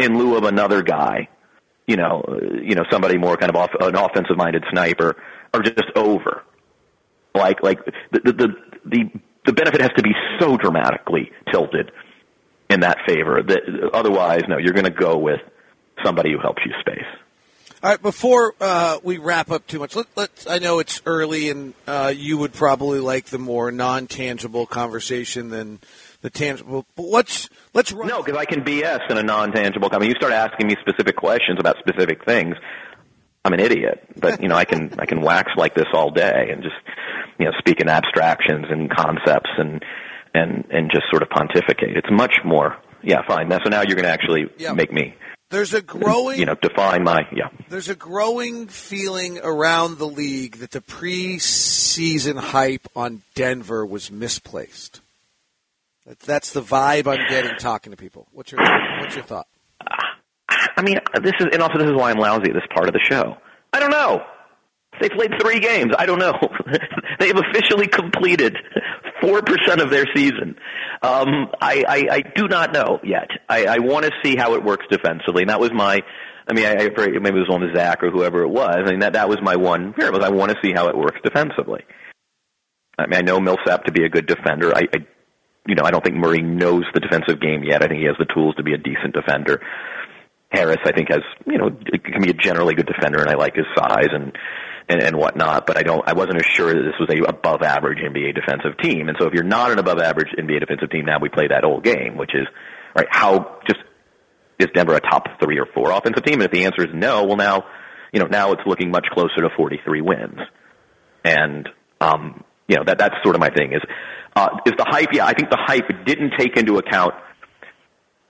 in 0.00 0.18
lieu 0.18 0.36
of 0.36 0.44
another 0.44 0.82
guy, 0.82 1.28
you 1.86 1.96
know, 1.96 2.22
you 2.62 2.74
know 2.74 2.84
somebody 2.90 3.18
more 3.18 3.36
kind 3.36 3.50
of 3.50 3.56
off, 3.56 3.70
an 3.78 3.94
offensive 3.94 4.36
minded 4.36 4.64
sniper 4.70 5.16
are 5.52 5.62
just 5.62 5.84
over. 5.94 6.42
Like 7.34 7.62
like 7.62 7.84
the, 8.12 8.20
the 8.24 8.32
the 8.32 8.48
the 8.84 9.20
the 9.46 9.52
benefit 9.52 9.80
has 9.80 9.90
to 9.96 10.02
be 10.02 10.12
so 10.38 10.56
dramatically 10.56 11.30
tilted 11.52 11.92
in 12.68 12.80
that 12.80 12.98
favor 13.06 13.42
that 13.42 13.90
otherwise 13.92 14.42
no 14.48 14.58
you're 14.58 14.72
going 14.72 14.84
to 14.84 14.90
go 14.90 15.18
with 15.18 15.40
somebody 16.04 16.32
who 16.32 16.38
helps 16.38 16.62
you 16.64 16.72
space. 16.80 17.04
All 17.82 17.88
right, 17.90 18.02
before 18.02 18.54
uh, 18.60 18.98
we 19.02 19.16
wrap 19.16 19.50
up 19.50 19.66
too 19.66 19.78
much, 19.78 19.96
let, 19.96 20.06
let 20.14 20.30
I 20.48 20.58
know 20.58 20.80
it's 20.80 21.00
early, 21.06 21.48
and 21.48 21.72
uh, 21.86 22.12
you 22.14 22.36
would 22.36 22.52
probably 22.52 23.00
like 23.00 23.26
the 23.26 23.38
more 23.38 23.72
non-tangible 23.72 24.66
conversation 24.66 25.48
than 25.48 25.80
the 26.20 26.28
tangible. 26.28 26.84
But 26.94 27.04
let's 27.06 27.48
let's 27.72 27.90
run. 27.90 28.08
No, 28.08 28.22
because 28.22 28.38
I 28.38 28.44
can 28.44 28.62
BS 28.64 29.10
in 29.10 29.16
a 29.16 29.22
non-tangible. 29.22 29.88
I 29.92 29.98
mean, 29.98 30.10
you 30.10 30.14
start 30.16 30.34
asking 30.34 30.66
me 30.66 30.76
specific 30.82 31.16
questions 31.16 31.58
about 31.58 31.76
specific 31.78 32.22
things. 32.26 32.54
I'm 33.46 33.54
an 33.54 33.60
idiot, 33.60 34.06
but 34.16 34.42
you 34.42 34.48
know, 34.48 34.56
I 34.56 34.66
can 34.66 34.92
I 34.98 35.06
can 35.06 35.22
wax 35.22 35.52
like 35.56 35.74
this 35.74 35.86
all 35.94 36.10
day 36.10 36.50
and 36.52 36.62
just 36.62 36.74
you 37.38 37.46
know 37.46 37.52
speak 37.58 37.80
in 37.80 37.88
abstractions 37.88 38.66
and 38.68 38.90
concepts 38.94 39.48
and 39.56 39.82
and 40.34 40.66
and 40.70 40.90
just 40.92 41.04
sort 41.10 41.22
of 41.22 41.30
pontificate. 41.30 41.96
It's 41.96 42.10
much 42.10 42.34
more. 42.44 42.76
Yeah, 43.02 43.22
fine. 43.26 43.48
Now, 43.48 43.60
so 43.64 43.70
now 43.70 43.80
you're 43.80 43.96
going 43.96 44.04
to 44.04 44.10
actually 44.10 44.50
Yeah. 44.58 44.74
make 44.74 44.92
me 44.92 45.14
There's 45.50 45.74
a 45.74 45.82
growing 45.82 46.38
you 46.38 46.46
know 46.46 46.54
define 46.54 47.02
my 47.02 47.26
yeah. 47.32 47.48
There's 47.68 47.88
a 47.88 47.94
growing 47.94 48.68
feeling 48.68 49.40
around 49.42 49.98
the 49.98 50.06
league 50.06 50.58
that 50.58 50.70
the 50.70 50.80
preseason 50.80 52.38
hype 52.38 52.86
on 52.94 53.22
Denver 53.34 53.84
was 53.84 54.10
misplaced. 54.10 55.00
That's 56.24 56.52
the 56.52 56.62
vibe 56.62 57.06
I'm 57.06 57.28
getting 57.28 57.56
talking 57.58 57.90
to 57.90 57.96
people. 57.96 58.26
What's 58.32 58.52
your 58.52 58.60
What's 59.00 59.16
your 59.16 59.24
thought? 59.24 59.46
Uh, 59.80 59.96
I 60.76 60.82
mean, 60.82 60.98
this 61.22 61.32
is, 61.40 61.46
and 61.52 61.62
also 61.62 61.78
this 61.78 61.88
is 61.88 61.94
why 61.94 62.10
I'm 62.10 62.18
lousy 62.18 62.50
at 62.50 62.54
this 62.54 62.66
part 62.72 62.86
of 62.88 62.92
the 62.92 63.00
show. 63.00 63.36
I 63.72 63.80
don't 63.80 63.90
know. 63.90 64.24
They 65.00 65.08
played 65.08 65.32
three 65.40 65.60
games. 65.60 65.92
I 65.98 66.06
don't 66.06 66.18
know. 66.18 66.34
they 67.18 67.28
have 67.28 67.38
officially 67.38 67.86
completed 67.86 68.56
four 69.20 69.42
percent 69.42 69.80
of 69.80 69.90
their 69.90 70.06
season. 70.14 70.56
Um, 71.02 71.48
I, 71.60 71.84
I, 71.88 72.08
I 72.10 72.20
do 72.34 72.48
not 72.48 72.72
know 72.72 73.00
yet. 73.02 73.28
I, 73.48 73.64
I 73.64 73.78
want 73.78 74.04
to 74.04 74.12
see 74.22 74.36
how 74.36 74.54
it 74.54 74.62
works 74.62 74.84
defensively, 74.90 75.42
and 75.42 75.50
that 75.50 75.60
was 75.60 75.72
my. 75.72 76.00
I 76.46 76.52
mean, 76.52 76.66
I, 76.66 76.72
I 76.72 76.88
maybe 76.88 77.38
it 77.38 77.46
was 77.48 77.50
on 77.50 77.62
Zach 77.74 78.02
or 78.02 78.10
whoever 78.10 78.42
it 78.42 78.48
was. 78.48 78.76
I 78.76 78.90
mean, 78.90 79.00
that 79.00 79.14
that 79.14 79.28
was 79.28 79.38
my 79.42 79.56
one 79.56 79.94
was 79.96 80.24
I 80.24 80.30
want 80.30 80.50
to 80.50 80.58
see 80.62 80.72
how 80.74 80.88
it 80.88 80.96
works 80.96 81.18
defensively. 81.22 81.84
I 82.98 83.06
mean, 83.06 83.18
I 83.18 83.22
know 83.22 83.40
Millsap 83.40 83.84
to 83.84 83.92
be 83.92 84.04
a 84.04 84.08
good 84.08 84.26
defender. 84.26 84.74
I, 84.74 84.82
I, 84.92 85.06
you 85.66 85.74
know, 85.74 85.84
I 85.84 85.90
don't 85.90 86.04
think 86.04 86.16
Murray 86.16 86.42
knows 86.42 86.84
the 86.92 87.00
defensive 87.00 87.40
game 87.40 87.62
yet. 87.62 87.82
I 87.82 87.86
think 87.86 88.00
he 88.00 88.06
has 88.06 88.16
the 88.18 88.26
tools 88.34 88.56
to 88.56 88.62
be 88.62 88.74
a 88.74 88.78
decent 88.78 89.14
defender. 89.14 89.60
Harris, 90.50 90.78
I 90.84 90.92
think, 90.92 91.08
has 91.10 91.22
you 91.46 91.58
know 91.58 91.70
can 91.70 92.22
be 92.22 92.30
a 92.30 92.34
generally 92.34 92.74
good 92.74 92.86
defender, 92.86 93.20
and 93.20 93.30
I 93.30 93.34
like 93.34 93.54
his 93.54 93.66
size 93.76 94.08
and 94.12 94.32
and, 94.90 95.02
and 95.02 95.16
whatnot. 95.16 95.66
But 95.66 95.78
I 95.78 95.82
don't, 95.82 96.06
I 96.06 96.12
wasn't 96.12 96.36
as 96.36 96.46
sure 96.46 96.72
that 96.72 96.82
this 96.82 96.98
was 96.98 97.08
a 97.10 97.28
above 97.28 97.62
average 97.62 97.98
NBA 97.98 98.34
defensive 98.34 98.76
team. 98.82 99.08
And 99.08 99.16
so, 99.20 99.26
if 99.26 99.32
you're 99.32 99.44
not 99.44 99.70
an 99.70 99.78
above 99.78 99.98
average 99.98 100.28
NBA 100.38 100.60
defensive 100.60 100.90
team, 100.90 101.06
now 101.06 101.18
we 101.20 101.28
play 101.28 101.48
that 101.48 101.64
old 101.64 101.84
game, 101.84 102.16
which 102.16 102.34
is 102.34 102.46
right. 102.94 103.06
How 103.08 103.60
just 103.66 103.80
is 104.58 104.68
Denver 104.74 104.94
a 104.94 105.00
top 105.00 105.26
three 105.42 105.58
or 105.58 105.66
four 105.72 105.90
offensive 105.90 106.24
team? 106.24 106.34
And 106.34 106.44
if 106.44 106.50
the 106.50 106.64
answer 106.64 106.82
is 106.82 106.90
no, 106.92 107.24
well 107.24 107.36
now, 107.36 107.64
you 108.12 108.20
know, 108.20 108.26
now 108.26 108.52
it's 108.52 108.62
looking 108.66 108.90
much 108.90 109.06
closer 109.12 109.36
to 109.36 109.48
43 109.56 110.00
wins. 110.02 110.38
And 111.24 111.68
um, 112.00 112.44
you 112.68 112.76
know 112.76 112.84
that 112.86 112.98
that's 112.98 113.14
sort 113.22 113.34
of 113.34 113.40
my 113.40 113.50
thing 113.50 113.72
is 113.72 113.82
uh, 114.36 114.48
is 114.66 114.74
the 114.76 114.86
hype. 114.88 115.08
Yeah, 115.12 115.26
I 115.26 115.34
think 115.34 115.50
the 115.50 115.58
hype 115.60 116.04
didn't 116.04 116.32
take 116.38 116.56
into 116.56 116.78
account 116.78 117.14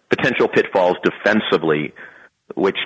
potential 0.09 0.49
pitfalls 0.49 0.97
defensively, 1.05 1.93
which 2.55 2.77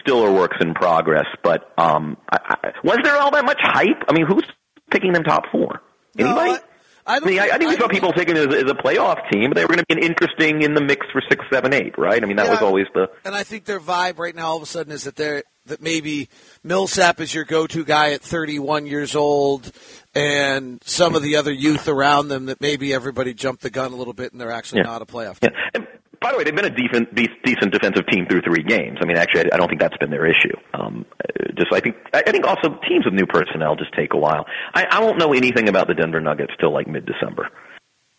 still 0.00 0.22
are 0.24 0.32
works 0.32 0.56
in 0.60 0.74
progress. 0.74 1.26
But 1.42 1.72
um, 1.78 2.16
I, 2.30 2.56
I, 2.62 2.72
was 2.82 2.98
there 3.02 3.16
all 3.16 3.30
that 3.32 3.44
much 3.44 3.58
hype? 3.60 4.02
I 4.08 4.12
mean, 4.12 4.26
who's 4.26 4.44
picking 4.90 5.12
them 5.12 5.24
top 5.24 5.44
four? 5.50 5.80
Anybody? 6.18 6.52
No, 6.52 6.58
I, 7.06 7.16
I, 7.16 7.20
mean, 7.20 7.38
I, 7.38 7.50
I 7.52 7.58
think 7.58 7.68
we 7.70 7.76
saw 7.76 7.86
people 7.88 8.12
taking 8.12 8.36
it 8.36 8.48
as, 8.50 8.64
as 8.64 8.70
a 8.70 8.74
playoff 8.74 9.30
team, 9.30 9.50
but 9.50 9.56
they 9.56 9.62
were 9.64 9.68
going 9.74 9.80
to 9.80 9.86
be 9.86 9.94
an 9.94 10.02
interesting 10.02 10.62
in 10.62 10.72
the 10.72 10.80
mix 10.80 11.04
for 11.12 11.20
six, 11.28 11.44
seven, 11.52 11.74
eight, 11.74 11.98
right? 11.98 12.22
I 12.22 12.26
mean, 12.26 12.36
that 12.36 12.46
Yeah. 12.46 12.52
was 12.52 12.62
always 12.62 12.86
the. 12.94 13.10
and 13.26 13.34
I 13.34 13.42
think 13.42 13.66
their 13.66 13.80
vibe 13.80 14.18
right 14.18 14.34
now, 14.34 14.46
all 14.46 14.56
of 14.56 14.62
a 14.62 14.66
sudden, 14.66 14.90
is 14.92 15.04
that 15.04 15.16
they're 15.16 15.42
that 15.66 15.80
maybe 15.82 16.28
Millsap 16.62 17.20
is 17.20 17.34
your 17.34 17.44
go-to 17.44 17.84
guy 17.86 18.12
at 18.12 18.20
31 18.20 18.86
years 18.86 19.14
old, 19.16 19.70
and 20.14 20.82
some 20.84 21.14
of 21.14 21.22
the 21.22 21.36
other 21.36 21.52
youth 21.52 21.88
around 21.88 22.28
them 22.28 22.46
that 22.46 22.60
maybe 22.60 22.92
everybody 22.92 23.32
jumped 23.34 23.62
the 23.62 23.70
gun 23.70 23.92
a 23.92 23.96
little 23.96 24.12
bit, 24.12 24.32
and 24.32 24.40
they're 24.40 24.50
actually 24.52 24.80
Yeah. 24.80 24.90
not 24.90 25.02
a 25.02 25.06
playoff. 25.06 25.38
Yeah. 25.42 25.50
And 25.74 25.86
by 26.20 26.32
the 26.32 26.38
way, 26.38 26.44
they've 26.44 26.54
been 26.54 26.64
a 26.64 26.74
decent, 26.74 27.14
de- 27.14 27.28
decent 27.44 27.72
defensive 27.72 28.06
team 28.10 28.26
through 28.26 28.42
three 28.42 28.62
games. 28.62 28.98
I 29.02 29.06
mean, 29.06 29.16
actually, 29.16 29.52
I 29.52 29.56
don't 29.56 29.68
think 29.68 29.80
that's 29.80 29.96
been 29.98 30.10
their 30.10 30.26
issue. 30.26 30.56
Um, 30.72 31.06
uh, 31.22 31.52
just 31.56 31.72
I 31.72 31.80
think 31.80 31.96
I 32.12 32.22
I 32.26 32.30
think 32.32 32.46
also 32.46 32.78
teams 32.88 33.04
with 33.04 33.14
new 33.14 33.26
personnel 33.26 33.76
just 33.76 33.92
take 33.94 34.12
a 34.14 34.18
while. 34.18 34.46
I, 34.74 34.86
I 34.90 35.00
won't 35.00 35.18
know 35.18 35.32
anything 35.32 35.68
about 35.68 35.88
the 35.88 35.94
Denver 35.94 36.20
Nuggets 36.20 36.52
till 36.60 36.72
like 36.72 36.86
mid-December. 36.86 37.48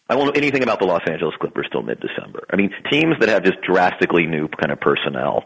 I 0.08 0.16
won't 0.16 0.36
know 0.36 0.40
anything 0.40 0.62
about 0.64 0.80
the 0.80 0.86
Los 0.86 1.02
Angeles 1.10 1.34
Clippers 1.42 1.68
till 1.72 1.82
mid-December. 1.82 2.46
I 2.52 2.56
mean, 2.56 2.70
teams 2.92 3.16
that 3.20 3.30
have 3.30 3.44
just 3.44 3.60
drastically 3.62 4.28
new 4.28 4.48
kind 4.48 4.72
of 4.72 4.80
personnel, 4.80 5.46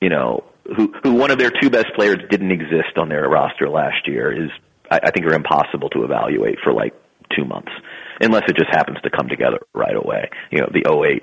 you 0.00 0.08
know, 0.08 0.44
who 0.76 0.92
who 1.02 1.14
one 1.14 1.30
of 1.30 1.38
their 1.38 1.50
two 1.50 1.70
best 1.70 1.86
players 1.94 2.18
didn't 2.30 2.50
exist 2.50 2.96
on 2.96 3.08
their 3.08 3.28
roster 3.28 3.68
last 3.68 4.06
year 4.06 4.32
is 4.32 4.50
I, 4.90 5.00
I 5.04 5.10
think 5.10 5.26
are 5.26 5.34
impossible 5.34 5.88
to 5.90 6.04
evaluate 6.04 6.58
for 6.62 6.72
like 6.72 6.94
two 7.34 7.44
months. 7.44 7.72
unless 8.20 8.44
it 8.48 8.56
just 8.56 8.70
happens 8.70 8.98
to 9.02 9.10
come 9.10 9.28
together 9.28 9.58
right 9.74 9.96
away. 9.96 10.28
You 10.50 10.60
know, 10.60 10.68
the 10.72 10.84
08 10.88 11.22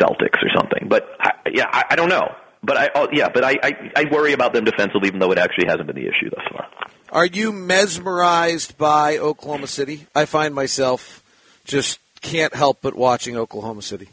Celtics 0.00 0.42
or 0.42 0.50
something. 0.56 0.88
But 0.88 1.06
I, 1.20 1.32
yeah, 1.52 1.66
I, 1.70 1.84
I 1.90 1.96
don't 1.96 2.08
know. 2.08 2.34
But 2.62 2.76
I, 2.76 2.90
oh, 2.94 3.08
yeah, 3.12 3.28
but 3.32 3.42
I, 3.42 3.56
I, 3.62 3.92
I 3.96 4.04
worry 4.10 4.32
about 4.32 4.52
them 4.52 4.64
defensively, 4.64 5.08
even 5.08 5.18
though 5.18 5.32
it 5.32 5.38
actually 5.38 5.66
hasn't 5.66 5.86
been 5.86 5.96
the 5.96 6.06
issue 6.06 6.28
thus 6.30 6.44
far. 6.52 6.66
Are 7.10 7.26
you 7.26 7.52
mesmerized 7.52 8.76
by 8.76 9.16
Oklahoma 9.18 9.66
City? 9.66 10.06
I 10.14 10.26
find 10.26 10.54
myself 10.54 11.22
just 11.64 11.98
can't 12.20 12.54
help 12.54 12.82
but 12.82 12.94
watching 12.94 13.36
Oklahoma 13.36 13.82
City. 13.82 14.08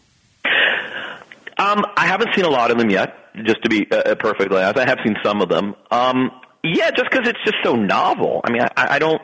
Um, 1.58 1.84
I 1.98 2.06
haven't 2.06 2.30
seen 2.36 2.46
a 2.46 2.50
lot 2.50 2.72
of 2.72 2.78
them 2.78 2.90
yet. 2.90 3.14
Just 3.44 3.64
to 3.64 3.70
be 3.70 3.88
uh, 3.92 4.16
perfectly 4.16 4.58
honest, 4.58 4.78
I 4.78 4.88
have 4.88 5.00
seen 5.04 5.16
some 5.24 5.42
of 5.42 5.50
them. 5.50 5.76
Um, 5.92 6.32
yeah, 6.64 6.92
just 6.92 7.10
because 7.10 7.28
it's 7.28 7.40
just 7.46 7.58
so 7.64 7.76
novel. 7.76 8.42
I 8.44 8.52
mean, 8.52 8.62
I, 8.62 8.96
I 8.96 9.00
don't. 9.00 9.22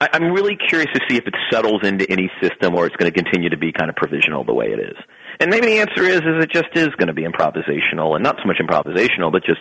I, 0.00 0.08
I'm 0.12 0.32
really 0.32 0.56
curious 0.56 0.90
to 0.94 1.00
see 1.08 1.16
if 1.16 1.26
it 1.26 1.34
settles 1.50 1.82
into 1.84 2.10
any 2.10 2.30
system 2.40 2.74
or 2.74 2.86
it's 2.86 2.96
going 2.96 3.12
to 3.12 3.22
continue 3.22 3.50
to 3.50 3.56
be 3.56 3.72
kind 3.72 3.90
of 3.90 3.96
provisional 3.96 4.44
the 4.44 4.54
way 4.54 4.66
it 4.66 4.80
is. 4.80 4.96
And 5.40 5.50
maybe 5.50 5.66
the 5.66 5.78
answer 5.80 6.02
is 6.02 6.18
is 6.18 6.42
it 6.44 6.50
just 6.50 6.68
is 6.74 6.88
going 6.96 7.08
to 7.08 7.14
be 7.14 7.24
improvisational 7.24 8.14
and 8.14 8.22
not 8.22 8.36
so 8.36 8.46
much 8.46 8.56
improvisational, 8.60 9.32
but 9.32 9.44
just 9.44 9.60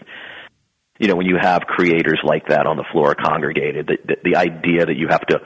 you 1.00 1.08
know 1.08 1.16
when 1.16 1.26
you 1.26 1.38
have 1.40 1.64
creators 1.64 2.20
like 2.24 2.48
that 2.48 2.66
on 2.66 2.78
the 2.78 2.86
floor 2.92 3.16
congregated, 3.16 3.88
the, 3.88 3.98
the, 4.06 4.32
the 4.32 4.36
idea 4.38 4.86
that 4.86 4.96
you 4.96 5.08
have 5.10 5.26
to 5.28 5.40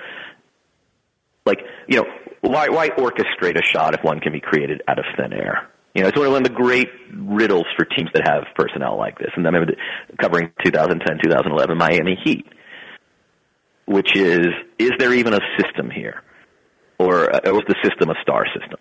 like 1.46 1.60
you 1.88 1.98
know 1.98 2.06
why 2.42 2.70
why 2.70 2.90
orchestrate 2.90 3.58
a 3.58 3.64
shot 3.64 3.94
if 3.94 4.04
one 4.04 4.20
can 4.20 4.34
be 4.34 4.40
created 4.40 4.82
out 4.88 5.00
of 5.00 5.06
thin 5.18 5.34
air? 5.34 5.70
You 5.96 6.04
know, 6.04 6.10
it's 6.10 6.18
one 6.18 6.28
of 6.28 6.44
the 6.44 6.50
great 6.50 6.90
riddles 7.14 7.66
for 7.76 7.84
teams 7.84 8.10
that 8.14 8.28
have 8.28 8.44
personnel 8.56 8.98
like 8.98 9.18
this. 9.18 9.32
And 9.36 9.46
I 9.46 9.50
remember 9.50 9.74
covering 10.20 10.52
2010, 10.64 11.18
2011 11.24 11.78
Miami 11.78 12.18
Heat, 12.24 12.46
which 13.86 14.16
is, 14.16 14.48
is 14.78 14.92
there 15.00 15.14
even 15.14 15.34
a 15.34 15.40
system 15.58 15.90
here? 15.90 16.22
Or, 17.00 17.34
uh, 17.34 17.52
was 17.52 17.64
the 17.68 17.76
system 17.84 18.10
a 18.12 18.22
star 18.22 18.46
system? 18.58 18.80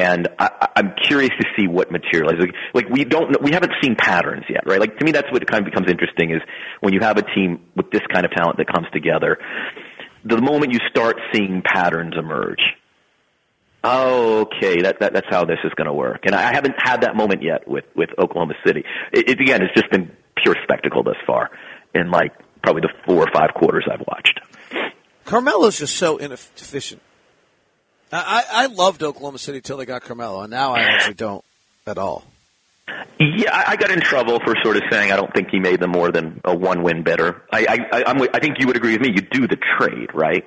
And 0.00 0.28
I, 0.38 0.68
I'm 0.76 0.94
curious 1.06 1.32
to 1.38 1.46
see 1.58 1.68
what 1.68 1.92
materializes. 1.92 2.40
Like, 2.40 2.54
like 2.72 2.88
we 2.88 3.04
don't, 3.04 3.42
we 3.42 3.52
haven't 3.52 3.72
seen 3.82 3.96
patterns 3.96 4.44
yet, 4.48 4.62
right? 4.64 4.80
Like 4.80 4.98
to 4.98 5.04
me, 5.04 5.12
that's 5.12 5.30
what 5.30 5.46
kind 5.46 5.60
of 5.60 5.70
becomes 5.70 5.90
interesting 5.90 6.30
is 6.30 6.40
when 6.80 6.94
you 6.94 7.00
have 7.00 7.18
a 7.18 7.22
team 7.34 7.60
with 7.76 7.90
this 7.90 8.00
kind 8.10 8.24
of 8.24 8.32
talent 8.32 8.56
that 8.56 8.66
comes 8.66 8.86
together. 8.94 9.36
The 10.24 10.40
moment 10.40 10.72
you 10.72 10.78
start 10.88 11.16
seeing 11.32 11.62
patterns 11.62 12.14
emerge, 12.18 12.60
Oh, 13.82 14.40
okay. 14.40 14.82
That, 14.82 15.00
that 15.00 15.14
that's 15.14 15.26
how 15.30 15.46
this 15.46 15.58
is 15.64 15.72
going 15.74 15.86
to 15.86 15.92
work. 15.92 16.26
And 16.26 16.34
I 16.34 16.52
haven't 16.52 16.74
had 16.76 17.00
that 17.00 17.16
moment 17.16 17.42
yet 17.42 17.66
with 17.66 17.86
with 17.96 18.10
Oklahoma 18.18 18.52
City. 18.66 18.84
It, 19.10 19.28
it 19.30 19.40
again, 19.40 19.62
it's 19.62 19.72
just 19.74 19.90
been 19.90 20.14
pure 20.36 20.54
spectacle 20.64 21.02
thus 21.02 21.16
far 21.26 21.50
in 21.94 22.10
like 22.10 22.32
probably 22.62 22.82
the 22.82 22.92
four 23.06 23.24
or 23.24 23.32
five 23.32 23.54
quarters 23.54 23.86
I've 23.90 24.04
watched. 24.06 24.38
Carmelo's 25.24 25.78
just 25.78 25.96
so 25.96 26.18
inefficient. 26.18 27.00
I, 28.12 28.44
I 28.50 28.66
loved 28.66 29.02
Oklahoma 29.02 29.38
City 29.38 29.60
till 29.60 29.76
they 29.76 29.86
got 29.86 30.02
Carmelo, 30.02 30.42
and 30.42 30.50
now 30.50 30.72
I 30.72 30.80
actually 30.80 31.14
don't 31.14 31.44
at 31.86 31.98
all. 31.98 32.24
Yeah, 33.18 33.64
I 33.66 33.76
got 33.76 33.90
in 33.90 34.00
trouble 34.00 34.40
for 34.40 34.54
sort 34.64 34.76
of 34.76 34.82
saying 34.90 35.12
I 35.12 35.16
don't 35.16 35.32
think 35.34 35.50
he 35.50 35.60
made 35.60 35.78
them 35.78 35.90
more 35.90 36.10
than 36.10 36.40
a 36.44 36.56
one-win 36.56 37.02
better. 37.02 37.42
I, 37.52 37.86
I, 37.92 38.04
I'm, 38.06 38.22
I 38.34 38.40
think 38.40 38.56
you 38.58 38.66
would 38.66 38.76
agree 38.76 38.92
with 38.92 39.02
me. 39.02 39.12
You 39.14 39.20
do 39.20 39.46
the 39.46 39.58
trade, 39.78 40.08
right? 40.14 40.44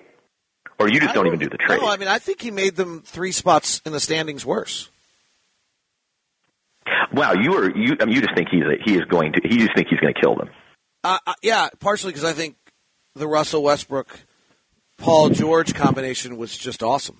Or 0.79 0.89
you 0.89 0.99
just 0.99 1.13
don't, 1.13 1.25
don't, 1.25 1.35
even 1.35 1.39
do 1.39 1.49
the 1.49 1.57
trade? 1.57 1.81
No, 1.81 1.87
I 1.87 1.97
mean, 1.97 2.07
I 2.07 2.17
think 2.17 2.41
he 2.41 2.51
made 2.51 2.75
them 2.75 3.03
three 3.05 3.31
spots 3.31 3.81
in 3.85 3.93
the 3.93 3.99
standings 3.99 4.45
worse. 4.45 4.89
Wow, 7.13 7.33
you 7.33 7.53
are 7.55 7.77
you. 7.77 7.95
I 8.01 8.05
mean, 8.05 8.15
you 8.15 8.21
just 8.21 8.35
think 8.35 8.49
he's 8.49 8.63
a, 8.63 8.75
he 8.83 8.95
is 8.95 9.05
going 9.05 9.33
to. 9.33 9.41
He 9.47 9.57
just 9.57 9.75
think 9.75 9.87
he's 9.89 9.99
going 9.99 10.13
to 10.13 10.19
kill 10.19 10.35
them. 10.35 10.49
Uh, 11.03 11.19
uh, 11.27 11.33
yeah, 11.41 11.69
partially 11.79 12.11
because 12.11 12.25
I 12.25 12.33
think 12.33 12.55
the 13.13 13.27
Russell 13.27 13.63
Westbrook, 13.63 14.19
Paul 14.97 15.29
George 15.29 15.75
combination 15.75 16.37
was 16.37 16.57
just 16.57 16.81
awesome. 16.81 17.17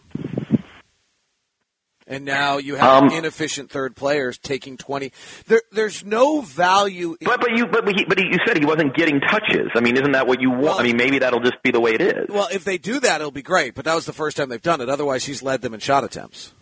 And 2.05 2.25
now 2.25 2.57
you 2.57 2.75
have 2.75 3.03
um, 3.03 3.09
inefficient 3.09 3.69
third 3.69 3.95
players 3.95 4.37
taking 4.37 4.77
twenty. 4.77 5.13
There, 5.47 5.61
there's 5.71 6.03
no 6.03 6.41
value. 6.41 7.15
In, 7.21 7.25
but 7.25 7.39
but 7.39 7.51
you 7.51 7.65
but 7.67 7.87
he, 7.87 8.05
but 8.05 8.19
you 8.19 8.37
said 8.45 8.57
he 8.57 8.65
wasn't 8.65 8.95
getting 8.95 9.21
touches. 9.21 9.69
I 9.75 9.79
mean, 9.79 9.95
isn't 9.95 10.11
that 10.11 10.27
what 10.27 10.41
you 10.41 10.49
want? 10.49 10.63
Well, 10.63 10.79
I 10.79 10.83
mean, 10.83 10.97
maybe 10.97 11.19
that'll 11.19 11.39
just 11.39 11.61
be 11.63 11.71
the 11.71 11.79
way 11.79 11.93
it 11.93 12.01
is. 12.01 12.27
Well, 12.29 12.49
if 12.51 12.63
they 12.63 12.77
do 12.77 12.99
that, 12.99 13.21
it'll 13.21 13.31
be 13.31 13.41
great. 13.41 13.75
But 13.75 13.85
that 13.85 13.95
was 13.95 14.05
the 14.05 14.13
first 14.13 14.37
time 14.37 14.49
they've 14.49 14.61
done 14.61 14.81
it. 14.81 14.89
Otherwise, 14.89 15.25
he's 15.25 15.41
led 15.41 15.61
them 15.61 15.73
in 15.73 15.79
shot 15.79 16.03
attempts. 16.03 16.53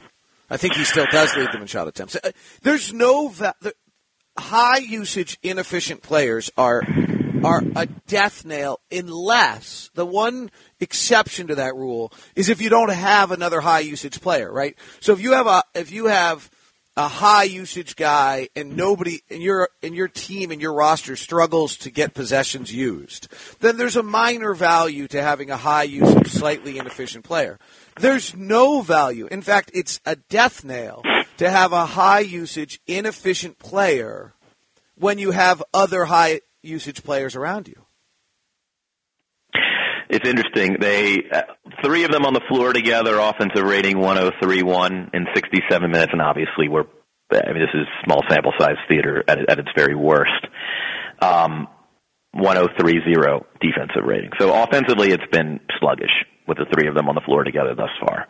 I 0.49 0.57
think 0.57 0.75
he 0.75 0.83
still 0.83 1.07
does 1.11 1.35
lead 1.35 1.47
them 1.51 1.61
in 1.61 1.67
shot 1.67 1.87
attempts. 1.87 2.17
Uh, 2.17 2.31
there's 2.61 2.93
no 2.93 3.29
va- 3.29 3.55
the, 3.61 3.73
high 4.37 4.77
usage 4.77 5.37
inefficient 5.43 6.01
players 6.01 6.51
are 6.57 6.83
are 7.43 7.63
a 7.75 7.85
death 7.85 8.45
nail 8.45 8.79
unless 8.91 9.89
the 9.95 10.05
one 10.05 10.51
exception 10.79 11.47
to 11.47 11.55
that 11.55 11.75
rule 11.75 12.11
is 12.35 12.49
if 12.49 12.61
you 12.61 12.69
don't 12.69 12.91
have 12.91 13.31
another 13.31 13.61
high 13.61 13.79
usage 13.79 14.21
player, 14.21 14.51
right? 14.51 14.75
So 14.99 15.13
if 15.13 15.21
you 15.21 15.33
have 15.33 15.47
a 15.47 15.63
if 15.73 15.91
you 15.91 16.05
have 16.05 16.49
a 16.97 17.07
high 17.07 17.43
usage 17.43 17.95
guy 17.95 18.49
and 18.55 18.75
nobody 18.75 19.21
in 19.29 19.41
your 19.41 19.69
in 19.81 19.93
your 19.93 20.07
team 20.07 20.51
and 20.51 20.61
your 20.61 20.73
roster 20.73 21.15
struggles 21.15 21.77
to 21.77 21.89
get 21.89 22.13
possessions 22.13 22.73
used, 22.73 23.27
then 23.59 23.77
there's 23.77 23.95
a 23.95 24.03
minor 24.03 24.53
value 24.53 25.07
to 25.07 25.21
having 25.21 25.49
a 25.49 25.57
high 25.57 25.83
usage, 25.83 26.27
slightly 26.27 26.77
inefficient 26.77 27.23
player. 27.23 27.57
There's 27.99 28.35
no 28.35 28.81
value. 28.81 29.27
In 29.27 29.41
fact, 29.41 29.71
it's 29.73 29.99
a 30.05 30.15
death 30.15 30.63
nail 30.63 31.01
to 31.37 31.49
have 31.49 31.71
a 31.71 31.85
high 31.85 32.19
usage, 32.19 32.79
inefficient 32.87 33.57
player 33.57 34.33
when 34.95 35.17
you 35.17 35.31
have 35.31 35.63
other 35.73 36.05
high 36.05 36.41
usage 36.63 37.03
players 37.03 37.35
around 37.35 37.67
you 37.67 37.85
it's 40.11 40.27
interesting. 40.27 40.77
They 40.79 41.23
uh, 41.31 41.43
three 41.83 42.03
of 42.03 42.11
them 42.11 42.25
on 42.25 42.33
the 42.33 42.41
floor 42.49 42.73
together, 42.73 43.17
offensive 43.17 43.63
rating 43.63 43.95
103.1 43.95 45.15
in 45.15 45.25
67 45.33 45.91
minutes, 45.91 46.11
and 46.11 46.21
obviously 46.21 46.67
we're. 46.67 46.83
I 47.33 47.53
mean, 47.53 47.61
this 47.61 47.73
is 47.73 47.87
small 48.03 48.21
sample 48.29 48.51
size 48.59 48.75
theater 48.89 49.23
at, 49.25 49.49
at 49.49 49.57
its 49.57 49.69
very 49.73 49.95
worst. 49.95 50.45
Um, 51.21 51.69
103.0 52.35 53.45
defensive 53.61 54.03
rating. 54.05 54.31
So 54.37 54.53
offensively, 54.53 55.11
it's 55.11 55.25
been 55.31 55.61
sluggish 55.79 56.11
with 56.45 56.57
the 56.57 56.65
three 56.73 56.89
of 56.89 56.95
them 56.95 57.07
on 57.07 57.15
the 57.15 57.21
floor 57.21 57.45
together 57.45 57.73
thus 57.75 57.89
far. 58.01 58.27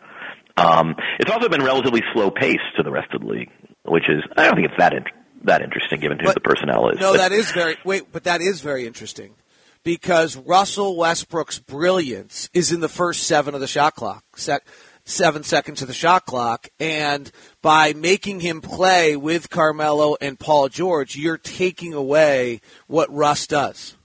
Um, 0.56 0.94
it's 1.18 1.30
also 1.32 1.48
been 1.48 1.64
relatively 1.64 2.02
slow 2.14 2.30
pace 2.30 2.62
to 2.76 2.84
the 2.84 2.92
rest 2.92 3.12
of 3.12 3.22
the 3.22 3.26
league, 3.26 3.50
which 3.84 4.04
is 4.08 4.22
I 4.36 4.44
don't 4.44 4.54
think 4.54 4.68
it's 4.68 4.78
that 4.78 4.92
in, 4.92 5.04
that 5.44 5.62
interesting 5.62 6.00
given 6.00 6.18
who 6.18 6.26
but, 6.26 6.34
the 6.34 6.40
personnel 6.40 6.88
is. 6.90 7.00
No, 7.00 7.12
but, 7.12 7.18
that 7.18 7.32
is 7.32 7.50
very 7.52 7.76
wait, 7.84 8.12
but 8.12 8.24
that 8.24 8.40
is 8.40 8.60
very 8.60 8.86
interesting 8.86 9.34
because 9.82 10.36
Russell 10.36 10.96
Westbrook's 10.96 11.58
brilliance 11.58 12.48
is 12.54 12.72
in 12.72 12.80
the 12.80 12.88
first 12.88 13.24
seven 13.24 13.54
of 13.54 13.60
the 13.60 13.66
shot 13.66 13.94
clock, 13.94 14.24
sec- 14.36 14.66
seven 15.04 15.42
seconds 15.42 15.82
of 15.82 15.88
the 15.88 15.94
shot 15.94 16.26
clock, 16.26 16.68
and 16.78 17.30
by 17.60 17.92
making 17.92 18.40
him 18.40 18.60
play 18.60 19.16
with 19.16 19.50
Carmelo 19.50 20.16
and 20.20 20.38
Paul 20.38 20.68
George, 20.68 21.16
you're 21.16 21.38
taking 21.38 21.94
away 21.94 22.60
what 22.86 23.12
Russ 23.12 23.46
does. 23.46 23.96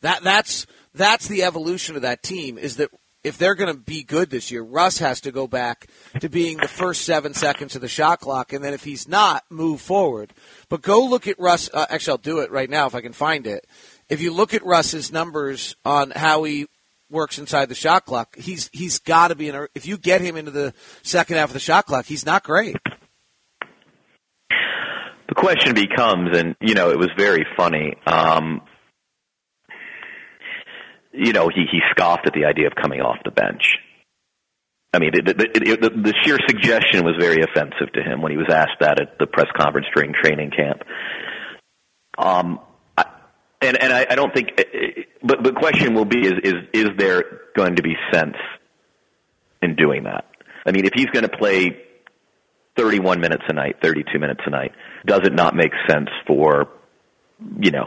That 0.00 0.22
that's 0.22 0.66
that's 0.94 1.28
the 1.28 1.44
evolution 1.44 1.96
of 1.96 2.02
that 2.02 2.22
team. 2.22 2.58
Is 2.58 2.76
that 2.76 2.90
if 3.24 3.38
they're 3.38 3.54
going 3.54 3.72
to 3.72 3.80
be 3.80 4.02
good 4.02 4.30
this 4.30 4.50
year, 4.50 4.62
Russ 4.62 4.98
has 4.98 5.20
to 5.22 5.32
go 5.32 5.46
back 5.46 5.86
to 6.20 6.28
being 6.28 6.58
the 6.58 6.68
first 6.68 7.02
seven 7.02 7.34
seconds 7.34 7.74
of 7.74 7.80
the 7.80 7.88
shot 7.88 8.20
clock, 8.20 8.52
and 8.52 8.64
then 8.64 8.74
if 8.74 8.84
he's 8.84 9.06
not, 9.06 9.44
move 9.50 9.80
forward. 9.80 10.32
But 10.68 10.82
go 10.82 11.04
look 11.04 11.28
at 11.28 11.38
Russ. 11.38 11.70
Uh, 11.72 11.86
actually, 11.88 12.12
I'll 12.12 12.18
do 12.18 12.40
it 12.40 12.50
right 12.50 12.68
now 12.68 12.86
if 12.86 12.94
I 12.94 13.00
can 13.00 13.12
find 13.12 13.46
it 13.46 13.66
if 14.12 14.20
you 14.20 14.30
look 14.30 14.52
at 14.52 14.62
Russ's 14.66 15.10
numbers 15.10 15.74
on 15.86 16.10
how 16.10 16.44
he 16.44 16.66
works 17.08 17.38
inside 17.38 17.70
the 17.70 17.74
shot 17.74 18.04
clock, 18.04 18.36
he's 18.36 18.68
he's 18.72 18.98
got 18.98 19.28
to 19.28 19.34
be 19.34 19.48
in. 19.48 19.54
A, 19.54 19.68
if 19.74 19.86
you 19.86 19.96
get 19.96 20.20
him 20.20 20.36
into 20.36 20.50
the 20.50 20.74
second 21.02 21.38
half 21.38 21.48
of 21.48 21.54
the 21.54 21.60
shot 21.60 21.86
clock, 21.86 22.04
he's 22.04 22.26
not 22.26 22.42
great. 22.42 22.76
The 25.28 25.34
question 25.34 25.74
becomes, 25.74 26.36
and 26.36 26.54
you 26.60 26.74
know, 26.74 26.90
it 26.90 26.98
was 26.98 27.08
very 27.16 27.46
funny. 27.56 27.94
Um, 28.06 28.60
you 31.12 31.32
know, 31.32 31.48
he 31.48 31.66
he 31.70 31.80
scoffed 31.90 32.26
at 32.26 32.32
the 32.32 32.44
idea 32.46 32.66
of 32.66 32.74
coming 32.74 33.00
off 33.00 33.16
the 33.24 33.30
bench. 33.30 33.76
I 34.94 34.98
mean, 34.98 35.12
the, 35.12 35.22
the, 35.22 35.34
the, 35.34 35.88
the 35.88 36.14
sheer 36.22 36.38
suggestion 36.46 37.02
was 37.04 37.14
very 37.18 37.42
offensive 37.42 37.92
to 37.94 38.02
him 38.02 38.20
when 38.20 38.30
he 38.30 38.36
was 38.36 38.48
asked 38.50 38.80
that 38.80 39.00
at 39.00 39.18
the 39.18 39.26
press 39.26 39.46
conference 39.56 39.86
during 39.94 40.12
training 40.12 40.50
camp. 40.50 40.82
Um, 42.18 42.60
I, 42.98 43.06
and 43.62 43.82
and 43.82 43.92
I, 43.92 44.06
I 44.10 44.14
don't 44.16 44.34
think, 44.34 44.48
but 45.22 45.42
the 45.42 45.52
question 45.52 45.94
will 45.94 46.04
be: 46.04 46.26
is 46.26 46.34
is 46.44 46.54
is 46.74 46.90
there 46.98 47.24
going 47.56 47.76
to 47.76 47.82
be 47.82 47.94
sense 48.12 48.36
in 49.62 49.76
doing 49.76 50.04
that? 50.04 50.26
I 50.66 50.72
mean, 50.72 50.84
if 50.84 50.92
he's 50.94 51.06
going 51.06 51.24
to 51.24 51.36
play 51.36 51.78
31 52.76 53.20
minutes 53.20 53.44
a 53.48 53.54
night, 53.54 53.76
32 53.82 54.18
minutes 54.18 54.40
a 54.46 54.50
night, 54.50 54.72
does 55.06 55.20
it 55.24 55.32
not 55.32 55.54
make 55.56 55.72
sense 55.88 56.08
for 56.26 56.68
you 57.58 57.70
know 57.70 57.86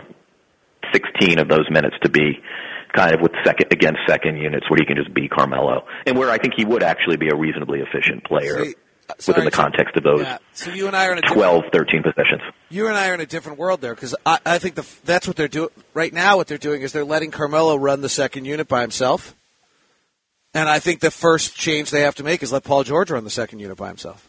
16 0.91 1.39
of 1.39 1.47
those 1.47 1.69
minutes 1.69 1.95
to 2.03 2.09
be 2.09 2.39
kind 2.95 3.13
of 3.13 3.21
with 3.21 3.31
second 3.43 3.67
against 3.71 3.99
second 4.07 4.37
units 4.37 4.69
where 4.69 4.77
he 4.79 4.85
can 4.85 4.95
just 4.95 5.13
be 5.13 5.27
Carmelo, 5.27 5.85
and 6.05 6.17
where 6.17 6.31
I 6.31 6.37
think 6.37 6.53
he 6.55 6.65
would 6.65 6.83
actually 6.83 7.17
be 7.17 7.29
a 7.29 7.35
reasonably 7.35 7.81
efficient 7.81 8.23
player. 8.23 8.65
See, 8.65 8.75
Sorry, 9.19 9.35
within 9.35 9.45
the 9.45 9.51
context 9.51 9.95
of 9.95 10.03
those 10.03 10.21
yeah. 10.21 10.39
so 10.53 10.71
you 10.71 10.87
and 10.87 10.95
I 10.95 11.05
are 11.05 11.11
in 11.11 11.19
a 11.19 11.21
12, 11.21 11.65
13 11.71 12.01
possessions. 12.01 12.41
You 12.69 12.87
and 12.87 12.97
I 12.97 13.09
are 13.09 13.13
in 13.13 13.21
a 13.21 13.27
different 13.27 13.59
world 13.59 13.79
there 13.79 13.93
because 13.93 14.15
I, 14.25 14.39
I 14.43 14.57
think 14.57 14.73
the, 14.73 14.87
that's 15.05 15.27
what 15.27 15.35
they're 15.35 15.47
doing 15.47 15.69
right 15.93 16.11
now. 16.11 16.37
What 16.37 16.47
they're 16.47 16.57
doing 16.57 16.81
is 16.81 16.91
they're 16.91 17.05
letting 17.05 17.29
Carmelo 17.29 17.75
run 17.75 18.01
the 18.01 18.09
second 18.09 18.45
unit 18.45 18.67
by 18.67 18.81
himself, 18.81 19.35
And 20.55 20.67
I 20.67 20.79
think 20.79 21.01
the 21.01 21.11
first 21.11 21.55
change 21.55 21.91
they 21.91 22.01
have 22.01 22.15
to 22.15 22.23
make 22.23 22.41
is 22.41 22.51
let 22.51 22.63
Paul 22.63 22.83
George 22.83 23.11
run 23.11 23.23
the 23.23 23.29
second 23.29 23.59
unit 23.59 23.77
by 23.77 23.89
himself. 23.89 24.27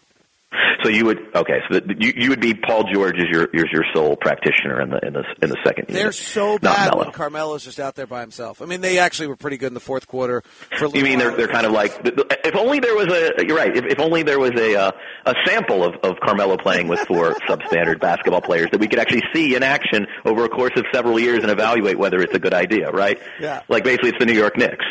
So 0.83 0.89
you 0.89 1.05
would 1.07 1.19
okay. 1.35 1.61
So 1.71 1.81
the, 1.81 1.95
you 1.99 2.13
you 2.17 2.31
would 2.31 2.41
be 2.41 2.55
Paul 2.55 2.85
George 2.93 3.17
as 3.19 3.27
your 3.31 3.45
as 3.45 3.71
your 3.73 3.85
sole 3.95 4.17
practitioner 4.17 4.81
in 4.81 4.91
the 4.91 4.99
in 5.07 5.13
the 5.13 5.25
in 5.43 5.51
the 5.51 5.57
second. 5.65 5.87
They're 5.89 6.05
unit, 6.05 6.15
so 6.15 6.59
bad 6.59 6.95
when 6.95 7.11
Carmelo's 7.13 7.65
just 7.65 7.81
out 7.81 7.95
there 7.95 8.07
by 8.07 8.21
himself. 8.21 8.61
I 8.61 8.67
mean, 8.67 8.81
they 8.81 8.99
actually 8.99 9.29
were 9.29 9.37
pretty 9.37 9.57
good 9.57 9.69
in 9.69 9.75
the 9.75 9.81
fourth 9.81 10.07
quarter. 10.07 10.43
For 10.77 10.89
you 10.95 11.03
mean 11.03 11.19
they're 11.19 11.37
they're 11.37 11.49
kind 11.49 11.67
of 11.67 11.73
like 11.73 11.93
if 12.05 12.55
only 12.57 12.81
there 12.81 12.95
was 12.95 13.07
a 13.07 13.47
you're 13.47 13.57
right. 13.57 13.77
If, 13.77 13.85
if 13.85 14.01
only 14.01 14.23
there 14.23 14.39
was 14.39 14.53
a 14.53 14.77
uh, 14.77 14.93
a 15.27 15.35
sample 15.47 15.85
of 15.85 15.95
of 16.03 16.17
Carmelo 16.25 16.57
playing 16.57 16.89
with 16.89 17.01
four 17.01 17.35
substandard 17.49 18.01
basketball 18.01 18.43
players 18.43 18.69
that 18.73 18.81
we 18.81 18.89
could 18.89 18.99
actually 18.99 19.23
see 19.35 19.55
in 19.55 19.63
action 19.63 20.07
over 20.25 20.45
a 20.45 20.49
course 20.49 20.73
of 20.77 20.85
several 20.93 21.19
years 21.19 21.41
and 21.43 21.51
evaluate 21.51 21.99
whether 21.99 22.21
it's 22.21 22.35
a 22.35 22.41
good 22.41 22.55
idea. 22.55 22.91
Right? 22.91 23.19
Yeah. 23.41 23.63
Like 23.69 23.85
basically, 23.85 24.11
it's 24.11 24.19
the 24.19 24.27
New 24.27 24.35
York 24.35 24.57
Knicks. 24.57 24.85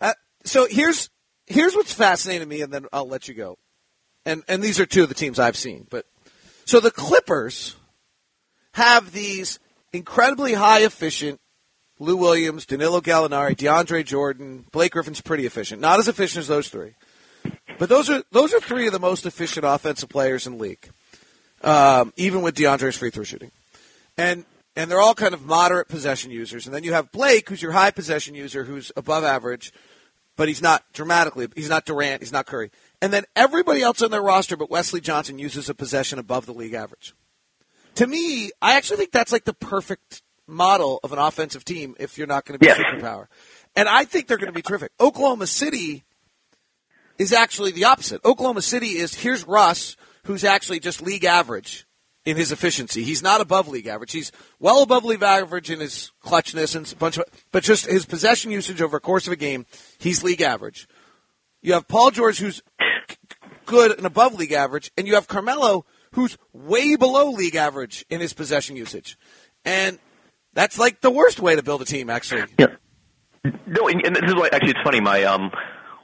Uh, 0.00 0.14
so 0.44 0.66
here's 0.68 1.10
here's 1.46 1.74
what's 1.74 1.92
fascinating 1.92 2.42
to 2.42 2.48
me, 2.48 2.62
and 2.62 2.72
then 2.72 2.86
I'll 2.92 3.08
let 3.08 3.28
you 3.28 3.34
go 3.34 3.58
and 4.26 4.42
and 4.48 4.62
these 4.62 4.78
are 4.78 4.84
two 4.84 5.02
of 5.02 5.08
the 5.08 5.14
teams 5.14 5.38
I've 5.38 5.56
seen. 5.56 5.86
But 5.88 6.04
so 6.66 6.80
the 6.80 6.90
Clippers 6.90 7.76
have 8.72 9.12
these 9.12 9.58
incredibly 9.92 10.52
high 10.52 10.80
efficient 10.80 11.40
Lou 11.98 12.16
Williams, 12.16 12.66
Danilo 12.66 13.00
Gallinari, 13.00 13.56
DeAndre 13.56 14.04
Jordan, 14.04 14.66
Blake 14.70 14.92
Griffin's 14.92 15.22
pretty 15.22 15.46
efficient. 15.46 15.80
Not 15.80 15.98
as 15.98 16.08
efficient 16.08 16.40
as 16.40 16.48
those 16.48 16.68
three, 16.68 16.94
but 17.78 17.88
those 17.88 18.10
are 18.10 18.22
those 18.32 18.52
are 18.52 18.60
three 18.60 18.86
of 18.86 18.92
the 18.92 18.98
most 18.98 19.24
efficient 19.24 19.64
offensive 19.64 20.10
players 20.10 20.46
in 20.46 20.58
the 20.58 20.62
league, 20.62 20.90
um, 21.62 22.12
even 22.16 22.42
with 22.42 22.54
DeAndre's 22.54 22.96
free 22.96 23.10
throw 23.10 23.24
shooting, 23.24 23.52
and 24.18 24.44
and 24.74 24.90
they're 24.90 25.00
all 25.00 25.14
kind 25.14 25.32
of 25.32 25.46
moderate 25.46 25.88
possession 25.88 26.30
users. 26.30 26.66
And 26.66 26.74
then 26.74 26.84
you 26.84 26.92
have 26.92 27.10
Blake, 27.12 27.48
who's 27.48 27.62
your 27.62 27.72
high 27.72 27.92
possession 27.92 28.34
user, 28.34 28.64
who's 28.64 28.92
above 28.94 29.24
average, 29.24 29.72
but 30.36 30.48
he's 30.48 30.60
not 30.60 30.84
dramatically. 30.92 31.48
He's 31.56 31.70
not 31.70 31.86
Durant. 31.86 32.20
He's 32.20 32.32
not 32.32 32.44
Curry. 32.44 32.70
And 33.02 33.12
then 33.12 33.24
everybody 33.34 33.82
else 33.82 34.02
on 34.02 34.10
their 34.10 34.22
roster 34.22 34.56
but 34.56 34.70
Wesley 34.70 35.00
Johnson 35.00 35.38
uses 35.38 35.68
a 35.68 35.74
possession 35.74 36.18
above 36.18 36.46
the 36.46 36.54
league 36.54 36.74
average. 36.74 37.14
To 37.96 38.06
me, 38.06 38.50
I 38.60 38.76
actually 38.76 38.98
think 38.98 39.12
that's 39.12 39.32
like 39.32 39.44
the 39.44 39.54
perfect 39.54 40.22
model 40.46 41.00
of 41.02 41.12
an 41.12 41.18
offensive 41.18 41.64
team 41.64 41.94
if 41.98 42.18
you're 42.18 42.26
not 42.26 42.44
going 42.44 42.58
to 42.58 42.64
be 42.64 42.66
yes. 42.66 42.78
superpower. 42.78 43.26
And 43.74 43.88
I 43.88 44.04
think 44.04 44.26
they're 44.26 44.38
going 44.38 44.52
to 44.52 44.52
be 44.52 44.62
terrific. 44.62 44.92
Oklahoma 45.00 45.46
City 45.46 46.04
is 47.18 47.32
actually 47.32 47.72
the 47.72 47.84
opposite. 47.84 48.24
Oklahoma 48.24 48.62
City 48.62 48.98
is 48.98 49.14
here's 49.14 49.46
Russ, 49.46 49.96
who's 50.24 50.44
actually 50.44 50.80
just 50.80 51.02
league 51.02 51.24
average 51.24 51.86
in 52.24 52.36
his 52.36 52.52
efficiency. 52.52 53.04
He's 53.04 53.22
not 53.22 53.40
above 53.40 53.68
league 53.68 53.86
average. 53.86 54.12
He's 54.12 54.32
well 54.58 54.82
above 54.82 55.04
league 55.04 55.22
average 55.22 55.70
in 55.70 55.80
his 55.80 56.10
clutchness 56.24 56.74
and 56.74 56.90
a 56.90 56.96
bunch 56.96 57.18
of, 57.18 57.24
but 57.52 57.62
just 57.62 57.86
his 57.86 58.04
possession 58.04 58.50
usage 58.50 58.82
over 58.82 58.96
a 58.96 59.00
course 59.00 59.26
of 59.26 59.32
a 59.32 59.36
game, 59.36 59.64
he's 59.98 60.24
league 60.24 60.42
average. 60.42 60.88
You 61.66 61.72
have 61.72 61.88
Paul 61.88 62.12
George, 62.12 62.38
who's 62.38 62.62
good 63.64 63.90
and 63.90 64.06
above 64.06 64.34
league 64.34 64.52
average, 64.52 64.92
and 64.96 65.04
you 65.04 65.16
have 65.16 65.26
Carmelo, 65.26 65.84
who's 66.12 66.38
way 66.52 66.94
below 66.94 67.30
league 67.30 67.56
average 67.56 68.06
in 68.08 68.20
his 68.20 68.32
possession 68.32 68.76
usage. 68.76 69.18
And 69.64 69.98
that's 70.54 70.78
like 70.78 71.00
the 71.00 71.10
worst 71.10 71.40
way 71.40 71.56
to 71.56 71.64
build 71.64 71.82
a 71.82 71.84
team, 71.84 72.08
actually. 72.08 72.44
Yeah. 72.56 72.66
No, 73.66 73.88
and, 73.88 74.06
and 74.06 74.14
this 74.14 74.22
is 74.28 74.36
why 74.36 74.48
actually 74.52 74.70
it's 74.70 74.82
funny. 74.84 75.00
My 75.00 75.24
um, 75.24 75.50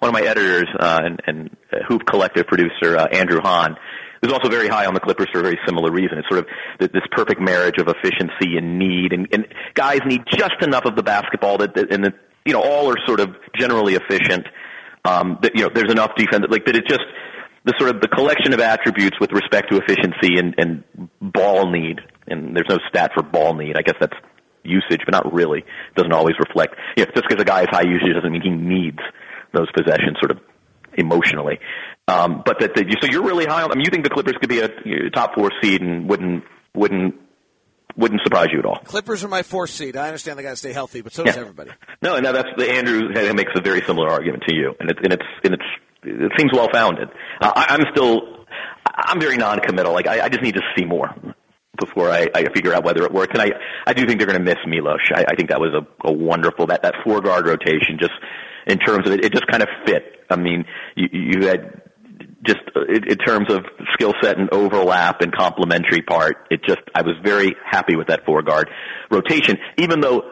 one 0.01 0.09
of 0.09 0.13
my 0.13 0.23
editors 0.23 0.67
uh, 0.81 0.99
and, 1.05 1.21
and 1.29 1.57
Hoop 1.87 2.07
Collective 2.07 2.49
producer 2.49 2.97
uh, 2.97 3.07
Andrew 3.07 3.41
Han 3.45 3.77
is 4.25 4.33
also 4.33 4.49
very 4.49 4.67
high 4.67 4.87
on 4.87 4.95
the 4.95 5.01
Clippers 5.01 5.29
for 5.33 5.39
a 5.39 5.43
very 5.45 5.61
similar 5.65 5.93
reason. 5.93 6.19
It's 6.19 6.29
sort 6.29 6.41
of 6.41 6.91
this 6.93 7.03
perfect 7.13 7.41
marriage 7.41 7.79
of 7.79 7.87
efficiency 7.87 8.57
and 8.57 8.81
need, 8.81 9.13
and, 9.13 9.29
and 9.33 9.47
guys 9.75 10.01
need 10.07 10.23
just 10.29 10.61
enough 10.61 10.87
of 10.87 10.97
the 10.97 11.05
basketball 11.05 11.59
that, 11.59 11.79
and 11.93 12.05
the, 12.05 12.13
you 12.45 12.53
know 12.53 12.63
all 12.63 12.91
are 12.91 12.99
sort 13.07 13.21
of 13.21 13.37
generally 13.57 13.95
efficient. 13.95 14.45
Um, 15.05 15.39
that 15.43 15.53
you 15.57 15.65
know 15.65 15.71
there's 15.75 15.91
enough 15.91 16.13
defense 16.17 16.45
like 16.49 16.65
that. 16.67 16.77
It 16.77 16.87
just 16.87 17.03
the 17.65 17.75
sort 17.79 17.95
of 17.95 18.01
the 18.01 18.09
collection 18.09 18.53
of 18.53 18.61
attributes 18.61 19.19
with 19.21 19.33
respect 19.33 19.71
to 19.71 19.79
efficiency 19.79 20.39
and, 20.39 20.55
and 20.59 20.85
ball 21.21 21.71
need. 21.71 22.01
And 22.27 22.57
there's 22.57 22.69
no 22.69 22.79
stat 22.89 23.13
for 23.15 23.23
ball 23.23 23.55
need. 23.55 23.77
I 23.77 23.83
guess 23.83 23.97
that's 24.01 24.17
usage, 24.65 25.01
but 25.05 25.13
not 25.13 25.33
really. 25.33 25.61
It 25.61 25.95
doesn't 25.97 26.13
always 26.13 26.37
reflect. 26.39 26.75
You 26.97 27.05
know, 27.05 27.11
just 27.15 27.29
because 27.29 27.41
a 27.43 27.45
guy 27.45 27.61
has 27.61 27.69
high 27.71 27.83
usage 27.87 28.15
doesn't 28.15 28.33
mean 28.33 28.43
he 28.43 28.51
needs 28.51 28.99
those 29.53 29.71
possessions 29.73 30.19
sort 30.21 30.31
of 30.33 30.39
emotionally. 30.95 31.59
Um, 32.09 32.43
but 32.45 32.59
that, 32.61 32.75
that 32.75 32.87
you, 32.87 32.95
so 33.01 33.09
you're 33.11 33.25
really 33.25 33.47
high 33.47 33.63
on. 33.63 33.71
I 33.71 33.75
mean, 33.75 33.85
you 33.85 33.91
think 33.91 34.05
the 34.05 34.11
Clippers 34.11 34.35
could 34.41 34.49
be 34.49 34.61
a 34.61 35.11
top 35.11 35.35
four 35.35 35.51
seed 35.63 35.83
and 35.83 36.09
wouldn't 36.09 36.45
wouldn't 36.75 37.15
wouldn't 37.97 38.21
surprise 38.23 38.49
you 38.53 38.59
at 38.59 38.65
all. 38.65 38.79
Clippers 38.85 39.25
are 39.25 39.29
my 39.29 39.43
fourth 39.43 39.71
seed. 39.71 39.97
I 39.97 40.07
understand 40.07 40.39
they 40.39 40.43
got 40.43 40.51
to 40.51 40.57
stay 40.57 40.73
healthy, 40.73 41.01
but 41.01 41.13
so 41.13 41.25
does 41.25 41.37
everybody. 41.37 41.71
No, 42.03 42.17
and 42.17 42.25
that's 42.25 42.49
the 42.57 42.71
Andrew 42.71 43.09
makes 43.35 43.53
a 43.55 43.61
very 43.61 43.83
similar 43.83 44.09
argument 44.11 44.45
to 44.49 44.55
you, 44.55 44.75
and 44.81 44.91
it's 44.91 45.01
and 45.03 45.13
it's 45.13 45.27
and 45.45 45.55
it's 45.55 45.65
it 46.05 46.33
seems 46.37 46.51
well 46.53 46.69
founded. 46.73 47.09
Uh, 47.41 47.53
I, 47.55 47.67
I'm 47.75 47.85
still 47.93 48.47
I'm 48.87 49.21
very 49.21 49.37
non-committal. 49.37 49.93
Like 49.93 50.07
I, 50.07 50.23
I 50.23 50.29
just 50.29 50.43
need 50.43 50.55
to 50.55 50.63
see 50.77 50.85
more 50.85 51.15
before 51.79 52.11
I, 52.11 52.29
I 52.35 52.45
figure 52.53 52.75
out 52.75 52.85
whether 52.85 53.05
it 53.05 53.13
works. 53.13 53.31
And 53.33 53.43
I 53.43 53.51
I 53.87 53.93
do 53.93 54.07
think 54.07 54.19
they're 54.19 54.27
going 54.27 54.39
to 54.39 54.45
miss 54.45 54.59
Milos. 54.67 55.01
I, 55.15 55.25
I 55.29 55.35
think 55.37 55.51
that 55.51 55.61
was 55.61 55.73
a, 55.75 56.09
a 56.09 56.13
wonderful 56.13 56.67
that 56.67 56.83
that 56.83 56.95
four 57.05 57.21
guard 57.21 57.47
rotation 57.47 57.99
just 57.99 58.13
in 58.67 58.79
terms 58.79 59.07
of 59.07 59.13
it, 59.13 59.25
it 59.25 59.33
just 59.33 59.47
kind 59.49 59.63
of 59.63 59.69
fit. 59.87 60.25
I 60.31 60.37
mean, 60.37 60.65
you, 60.97 61.09
you 61.13 61.47
had 61.47 61.83
just 62.45 62.61
in, 62.89 63.09
in 63.09 63.17
terms 63.19 63.53
of 63.53 63.65
skill 63.95 64.13
set 64.23 64.39
and 64.39 64.49
overlap 64.53 65.21
and 65.21 65.33
complementary 65.33 66.03
part, 66.03 66.47
it 66.51 66.61
just 66.67 66.81
I 66.95 67.03
was 67.03 67.15
very 67.23 67.55
happy 67.65 67.97
with 67.97 68.09
that 68.09 68.25
four 68.25 68.43
guard 68.43 68.69
rotation. 69.11 69.59
Even 69.79 70.01
though 70.01 70.23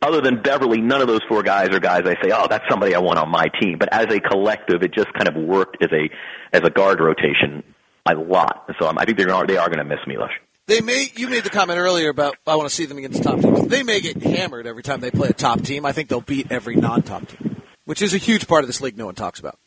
other 0.00 0.20
than 0.20 0.42
Beverley, 0.42 0.80
none 0.80 1.00
of 1.00 1.08
those 1.08 1.20
four 1.28 1.42
guys 1.42 1.70
are 1.70 1.80
guys 1.80 2.02
I 2.04 2.14
say, 2.22 2.30
oh, 2.32 2.46
that's 2.48 2.64
somebody 2.68 2.94
I 2.94 3.00
want 3.00 3.18
on 3.18 3.30
my 3.30 3.46
team. 3.60 3.78
But 3.78 3.92
as 3.92 4.06
a 4.14 4.20
collective, 4.20 4.82
it 4.82 4.94
just 4.94 5.12
kind 5.14 5.28
of 5.28 5.34
worked 5.36 5.78
as 5.82 5.90
a 5.92 6.08
as 6.52 6.62
a 6.64 6.70
guard 6.70 7.00
rotation 7.00 7.62
a 8.06 8.14
lot. 8.14 8.70
So 8.80 8.88
um, 8.88 8.98
I 8.98 9.04
think 9.04 9.18
they 9.18 9.24
are 9.24 9.46
going 9.46 9.78
to 9.78 9.84
miss 9.84 9.98
Milos. 10.06 10.30
They 10.66 10.80
may. 10.80 11.10
You 11.16 11.28
made 11.28 11.44
the 11.44 11.50
comment 11.50 11.78
earlier 11.78 12.10
about 12.10 12.36
I 12.46 12.56
want 12.56 12.68
to 12.68 12.74
see 12.74 12.86
them 12.86 12.98
against 12.98 13.22
top 13.22 13.40
teams. 13.40 13.68
They 13.68 13.82
may 13.82 14.00
get 14.00 14.22
hammered 14.22 14.66
every 14.66 14.82
time 14.82 15.00
they 15.00 15.10
play 15.10 15.28
a 15.28 15.32
top 15.32 15.62
team. 15.62 15.86
I 15.86 15.92
think 15.92 16.08
they'll 16.08 16.20
beat 16.20 16.52
every 16.52 16.76
non-top 16.76 17.28
team, 17.28 17.62
which 17.86 18.02
is 18.02 18.14
a 18.14 18.18
huge 18.18 18.46
part 18.46 18.64
of 18.64 18.68
this 18.68 18.80
league. 18.80 18.96
No 18.96 19.06
one 19.06 19.14
talks 19.14 19.40
about. 19.40 19.58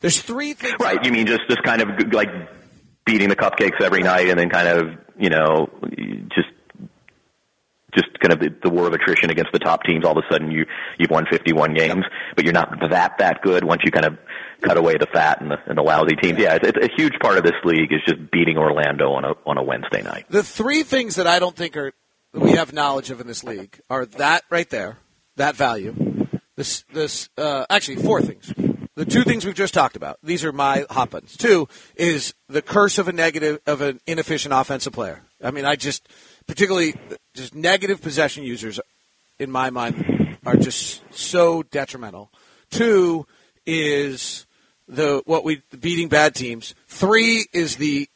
There's 0.00 0.20
three 0.20 0.54
things. 0.54 0.76
Right. 0.80 1.02
You 1.04 1.12
mean 1.12 1.26
just 1.26 1.42
just 1.48 1.62
kind 1.62 1.82
of 1.82 2.12
like 2.12 2.28
beating 3.04 3.28
the 3.28 3.36
cupcakes 3.36 3.80
every 3.80 4.02
night, 4.02 4.28
and 4.28 4.38
then 4.38 4.50
kind 4.50 4.68
of 4.68 4.98
you 5.18 5.30
know 5.30 5.68
just 6.34 6.48
just 7.94 8.18
kind 8.18 8.32
of 8.32 8.40
the, 8.40 8.54
the 8.62 8.70
war 8.70 8.86
of 8.86 8.92
attrition 8.92 9.30
against 9.30 9.52
the 9.52 9.58
top 9.58 9.84
teams. 9.84 10.04
All 10.04 10.18
of 10.18 10.24
a 10.24 10.32
sudden, 10.32 10.50
you 10.50 10.66
you've 10.98 11.10
won 11.10 11.26
51 11.30 11.74
games, 11.74 12.04
but 12.34 12.44
you're 12.44 12.52
not 12.52 12.70
that 12.90 13.18
that 13.18 13.42
good 13.42 13.64
once 13.64 13.82
you 13.84 13.90
kind 13.90 14.06
of 14.06 14.18
cut 14.60 14.76
away 14.76 14.96
the 14.98 15.06
fat 15.06 15.40
and 15.40 15.50
the, 15.50 15.58
and 15.66 15.78
the 15.78 15.82
lousy 15.82 16.16
teams. 16.16 16.38
Yeah, 16.38 16.54
it's, 16.54 16.68
it's 16.68 16.92
a 16.92 16.96
huge 16.96 17.14
part 17.20 17.38
of 17.38 17.44
this 17.44 17.54
league 17.64 17.92
is 17.92 18.00
just 18.06 18.30
beating 18.30 18.58
Orlando 18.58 19.12
on 19.12 19.24
a 19.24 19.34
on 19.46 19.58
a 19.58 19.62
Wednesday 19.62 20.02
night. 20.02 20.26
The 20.28 20.42
three 20.42 20.82
things 20.82 21.16
that 21.16 21.26
I 21.26 21.38
don't 21.38 21.56
think 21.56 21.76
are 21.76 21.92
we 22.32 22.52
have 22.52 22.72
knowledge 22.72 23.10
of 23.10 23.20
in 23.20 23.26
this 23.26 23.44
league 23.44 23.80
are 23.88 24.06
that 24.06 24.42
right 24.50 24.68
there, 24.68 24.98
that 25.36 25.54
value. 25.54 25.94
This 26.56 26.84
this 26.92 27.28
uh, 27.36 27.66
actually 27.70 27.96
four 27.96 28.22
things. 28.22 28.52
The 28.96 29.04
two 29.04 29.24
things 29.24 29.44
we've 29.44 29.54
just 29.54 29.74
talked 29.74 29.96
about. 29.96 30.18
These 30.22 30.44
are 30.44 30.52
my 30.52 30.86
hot 30.88 31.10
buttons. 31.10 31.36
Two 31.36 31.68
is 31.96 32.32
the 32.48 32.62
curse 32.62 32.98
of 32.98 33.08
a 33.08 33.12
negative 33.12 33.60
of 33.66 33.80
an 33.80 34.00
inefficient 34.06 34.54
offensive 34.54 34.92
player. 34.92 35.22
I 35.42 35.50
mean, 35.50 35.64
I 35.64 35.74
just 35.74 36.08
particularly 36.46 36.94
just 37.34 37.54
negative 37.56 38.00
possession 38.00 38.44
users, 38.44 38.78
in 39.38 39.50
my 39.50 39.70
mind, 39.70 40.38
are 40.46 40.56
just 40.56 41.02
so 41.12 41.64
detrimental. 41.64 42.30
Two 42.70 43.26
is 43.66 44.46
the 44.86 45.22
what 45.26 45.44
we 45.44 45.62
beating 45.80 46.08
bad 46.08 46.36
teams. 46.36 46.74
Three 46.86 47.46
is 47.52 47.76
the 47.76 48.08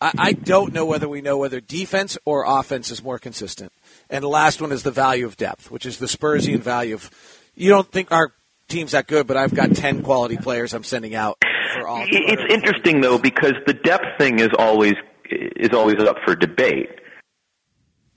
I, 0.00 0.12
I 0.16 0.32
don't 0.32 0.72
know 0.72 0.86
whether 0.86 1.08
we 1.08 1.22
know 1.22 1.38
whether 1.38 1.60
defense 1.60 2.16
or 2.24 2.44
offense 2.46 2.92
is 2.92 3.02
more 3.02 3.18
consistent. 3.18 3.72
And 4.08 4.22
the 4.22 4.28
last 4.28 4.60
one 4.60 4.70
is 4.70 4.84
the 4.84 4.92
value 4.92 5.26
of 5.26 5.36
depth, 5.36 5.72
which 5.72 5.86
is 5.86 5.98
the 5.98 6.06
Spursian 6.06 6.60
value 6.60 6.94
of 6.94 7.10
you 7.56 7.70
don't 7.70 7.90
think 7.90 8.12
our 8.12 8.32
team's 8.68 8.92
that 8.92 9.06
good, 9.06 9.26
but 9.26 9.36
I've 9.36 9.54
got 9.54 9.74
ten 9.74 10.02
quality 10.02 10.36
players 10.36 10.74
I'm 10.74 10.84
sending 10.84 11.14
out 11.14 11.38
for 11.74 11.88
all. 11.88 12.04
It's 12.06 12.52
interesting 12.52 13.00
though 13.00 13.18
because 13.18 13.54
the 13.66 13.74
depth 13.74 14.18
thing 14.18 14.38
is 14.38 14.50
always 14.58 14.94
is 15.30 15.70
always 15.72 15.96
up 16.00 16.16
for 16.24 16.34
debate 16.34 16.90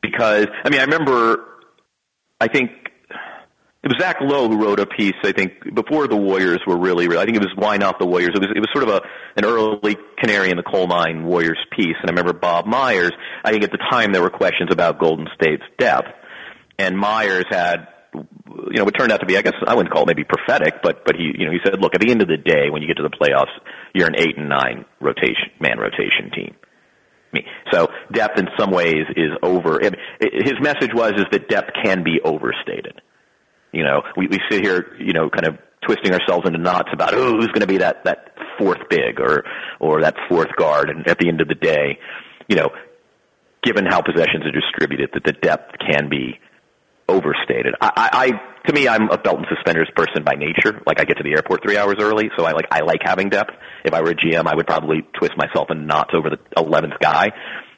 because 0.01 0.47
I 0.63 0.69
mean 0.69 0.79
I 0.79 0.83
remember 0.83 1.45
I 2.39 2.47
think 2.47 2.71
it 3.83 3.87
was 3.87 3.97
Zach 3.99 4.17
Lowe 4.21 4.49
who 4.49 4.61
wrote 4.61 4.79
a 4.79 4.85
piece 4.85 5.15
I 5.23 5.31
think 5.31 5.73
before 5.73 6.07
the 6.07 6.17
Warriors 6.17 6.59
were 6.67 6.77
really, 6.77 7.07
really 7.07 7.21
I 7.21 7.25
think 7.25 7.37
it 7.37 7.43
was 7.43 7.53
why 7.55 7.77
not 7.77 7.99
the 7.99 8.05
Warriors 8.05 8.31
it 8.35 8.39
was 8.39 8.49
it 8.55 8.59
was 8.59 8.69
sort 8.73 8.87
of 8.87 8.89
a 8.89 9.01
an 9.37 9.45
early 9.45 9.97
canary 10.17 10.49
in 10.49 10.57
the 10.57 10.63
coal 10.63 10.87
mine 10.87 11.25
Warriors 11.25 11.59
piece 11.75 11.95
and 12.01 12.09
I 12.09 12.11
remember 12.11 12.33
Bob 12.33 12.65
Myers 12.65 13.11
I 13.43 13.51
think 13.51 13.63
at 13.63 13.71
the 13.71 13.83
time 13.89 14.11
there 14.11 14.21
were 14.21 14.29
questions 14.29 14.69
about 14.71 14.99
Golden 14.99 15.27
State's 15.35 15.63
depth 15.77 16.09
and 16.77 16.97
Myers 16.97 17.45
had 17.49 17.87
you 18.71 18.79
know, 18.79 18.87
it 18.87 18.91
turned 18.91 19.11
out 19.11 19.19
to 19.19 19.25
be, 19.25 19.37
I 19.37 19.41
guess, 19.41 19.53
I 19.65 19.75
wouldn't 19.75 19.93
call 19.93 20.03
it 20.03 20.07
maybe 20.07 20.23
prophetic, 20.23 20.81
but 20.81 21.05
but 21.05 21.15
he, 21.15 21.31
you 21.37 21.45
know, 21.45 21.51
he 21.51 21.59
said, 21.63 21.79
look, 21.79 21.95
at 21.95 22.01
the 22.01 22.11
end 22.11 22.21
of 22.21 22.27
the 22.27 22.37
day, 22.37 22.69
when 22.69 22.81
you 22.81 22.87
get 22.87 22.97
to 22.97 23.03
the 23.03 23.09
playoffs, 23.09 23.53
you're 23.93 24.07
an 24.07 24.15
eight 24.17 24.37
and 24.37 24.49
nine 24.49 24.85
rotation 24.99 25.51
man 25.59 25.79
rotation 25.79 26.31
team 26.33 26.55
me. 27.33 27.45
So 27.71 27.87
depth 28.11 28.39
in 28.39 28.47
some 28.57 28.71
ways 28.71 29.05
is 29.15 29.31
over. 29.41 29.79
His 29.79 30.55
message 30.61 30.91
was 30.93 31.13
is 31.17 31.25
that 31.31 31.49
depth 31.49 31.71
can 31.83 32.03
be 32.03 32.19
overstated. 32.23 33.01
You 33.71 33.83
know, 33.83 34.01
we, 34.15 34.27
we 34.27 34.39
sit 34.49 34.63
here, 34.63 34.95
you 34.99 35.13
know, 35.13 35.29
kind 35.29 35.47
of 35.47 35.57
twisting 35.85 36.13
ourselves 36.13 36.47
into 36.47 36.59
knots 36.59 36.89
about 36.93 37.13
oh 37.13 37.33
who's 37.33 37.47
going 37.47 37.61
to 37.61 37.67
be 37.67 37.77
that 37.77 38.03
that 38.05 38.33
fourth 38.57 38.89
big 38.89 39.19
or 39.19 39.43
or 39.79 40.01
that 40.01 40.15
fourth 40.29 40.55
guard, 40.57 40.89
and 40.89 41.07
at 41.07 41.19
the 41.19 41.27
end 41.27 41.41
of 41.41 41.47
the 41.47 41.55
day, 41.55 41.99
you 42.47 42.55
know, 42.55 42.69
given 43.63 43.85
how 43.85 44.01
possessions 44.01 44.45
are 44.45 44.51
distributed, 44.51 45.09
that 45.13 45.23
the 45.23 45.33
depth 45.33 45.75
can 45.79 46.09
be 46.09 46.39
overstated. 47.07 47.73
I, 47.81 48.09
I, 48.13 48.67
to 48.67 48.73
me, 48.73 48.87
I'm 48.87 49.09
a 49.09 49.17
belt 49.17 49.37
and 49.37 49.47
suspenders 49.49 49.89
person 49.95 50.23
by 50.23 50.33
nature. 50.33 50.81
Like 50.85 50.99
I 50.99 51.05
get 51.05 51.17
to 51.17 51.23
the 51.23 51.31
airport 51.31 51.63
three 51.63 51.77
hours 51.77 51.95
early, 51.99 52.29
so 52.37 52.45
I 52.45 52.51
like 52.51 52.67
I 52.71 52.81
like 52.81 52.99
having 53.03 53.29
depth. 53.29 53.51
If 53.85 53.93
I 53.93 54.01
were 54.01 54.11
a 54.11 54.15
GM, 54.15 54.45
I 54.45 54.55
would 54.55 54.67
probably 54.67 55.07
twist 55.17 55.33
myself 55.37 55.69
in 55.71 55.85
knots 55.87 56.11
over 56.13 56.29
the 56.29 56.39
eleventh 56.55 56.99
guy 56.99 57.29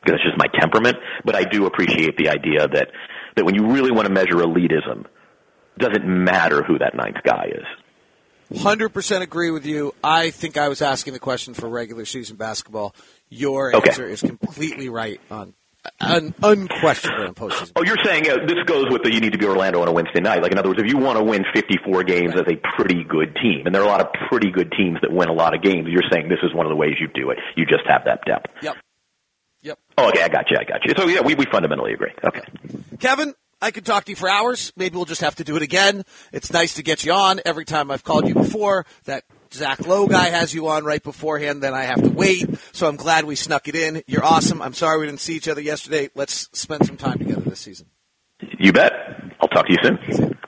because 0.03 0.15
it's 0.15 0.23
just 0.23 0.37
my 0.37 0.47
temperament. 0.59 0.97
But 1.23 1.35
I 1.35 1.43
do 1.43 1.65
appreciate 1.65 2.17
the 2.17 2.29
idea 2.29 2.67
that 2.67 2.89
that 3.35 3.45
when 3.45 3.55
you 3.55 3.67
really 3.71 3.91
want 3.91 4.07
to 4.07 4.13
measure 4.13 4.35
elitism, 4.35 5.05
it 5.05 5.79
doesn't 5.79 6.05
matter 6.05 6.63
who 6.63 6.79
that 6.79 6.95
ninth 6.95 7.23
guy 7.23 7.51
is. 7.51 8.59
Hundred 8.61 8.89
percent 8.89 9.23
agree 9.23 9.51
with 9.51 9.65
you. 9.65 9.93
I 10.03 10.31
think 10.31 10.57
I 10.57 10.69
was 10.69 10.81
asking 10.81 11.13
the 11.13 11.19
question 11.19 11.53
for 11.53 11.69
regular 11.69 12.05
season 12.05 12.35
basketball. 12.35 12.95
Your 13.29 13.75
answer 13.75 14.05
okay. 14.05 14.13
is 14.13 14.21
completely 14.21 14.89
right 14.89 15.21
on 15.29 15.53
un- 15.99 16.33
unquestionable 16.41 17.25
in 17.25 17.33
postseason. 17.33 17.71
Oh, 17.75 17.83
you're 17.83 17.97
saying 18.03 18.29
uh, 18.29 18.45
this 18.45 18.63
goes 18.65 18.89
with 18.89 19.03
the 19.03 19.13
you 19.13 19.19
need 19.19 19.33
to 19.33 19.37
be 19.37 19.45
Orlando 19.45 19.81
on 19.81 19.87
a 19.87 19.91
Wednesday 19.91 20.21
night. 20.21 20.41
Like 20.41 20.51
in 20.51 20.57
other 20.57 20.69
words, 20.69 20.81
if 20.81 20.87
you 20.87 20.97
want 20.97 21.17
to 21.17 21.23
win 21.23 21.45
54 21.53 22.03
games 22.03 22.35
right. 22.35 22.47
as 22.47 22.53
a 22.53 22.75
pretty 22.75 23.03
good 23.03 23.35
team, 23.41 23.65
and 23.65 23.73
there 23.73 23.81
are 23.81 23.85
a 23.85 23.89
lot 23.89 24.01
of 24.01 24.07
pretty 24.29 24.51
good 24.51 24.71
teams 24.77 24.99
that 25.01 25.11
win 25.11 25.29
a 25.29 25.33
lot 25.33 25.55
of 25.55 25.61
games, 25.61 25.87
you're 25.89 26.03
saying 26.11 26.29
this 26.29 26.39
is 26.43 26.53
one 26.53 26.65
of 26.65 26.69
the 26.69 26.75
ways 26.75 26.95
you 26.99 27.07
do 27.13 27.31
it. 27.31 27.37
You 27.55 27.65
just 27.65 27.83
have 27.87 28.05
that 28.05 28.25
depth. 28.25 28.47
Yep. 28.61 28.75
Yep. 29.61 29.79
Oh, 29.97 30.07
okay, 30.09 30.23
I 30.23 30.29
got 30.29 30.49
you. 30.49 30.57
I 30.59 30.63
got 30.63 30.85
you. 30.85 30.93
So 30.97 31.07
yeah, 31.07 31.21
we 31.21 31.35
we 31.35 31.45
fundamentally 31.45 31.93
agree. 31.93 32.11
Okay. 32.23 32.41
Kevin, 32.99 33.33
I 33.61 33.71
could 33.71 33.85
talk 33.85 34.05
to 34.05 34.11
you 34.11 34.15
for 34.15 34.29
hours. 34.29 34.71
Maybe 34.77 34.95
we'll 34.95 35.05
just 35.05 35.21
have 35.21 35.35
to 35.35 35.43
do 35.43 35.55
it 35.57 35.61
again. 35.61 36.03
It's 36.31 36.51
nice 36.51 36.75
to 36.75 36.83
get 36.83 37.03
you 37.03 37.11
on 37.11 37.41
every 37.45 37.65
time 37.65 37.91
I've 37.91 38.03
called 38.03 38.27
you 38.27 38.33
before. 38.33 38.85
That 39.03 39.23
Zach 39.53 39.85
Lowe 39.85 40.07
guy 40.07 40.29
has 40.29 40.53
you 40.53 40.67
on 40.67 40.83
right 40.83 41.01
beforehand, 41.01 41.61
then 41.63 41.73
I 41.73 41.83
have 41.83 42.01
to 42.01 42.09
wait. 42.09 42.47
So 42.71 42.87
I'm 42.87 42.95
glad 42.95 43.25
we 43.25 43.35
snuck 43.35 43.67
it 43.67 43.75
in. 43.75 44.03
You're 44.07 44.23
awesome. 44.23 44.61
I'm 44.61 44.73
sorry 44.73 44.99
we 44.99 45.05
didn't 45.05 45.19
see 45.19 45.35
each 45.35 45.47
other 45.47 45.61
yesterday. 45.61 46.09
Let's 46.15 46.49
spend 46.53 46.85
some 46.85 46.97
time 46.97 47.17
together 47.19 47.41
this 47.41 47.59
season. 47.59 47.87
You 48.57 48.71
bet. 48.71 48.93
I'll 49.41 49.47
talk 49.49 49.67
to 49.67 49.73
you 49.73 49.77
soon. 49.83 50.38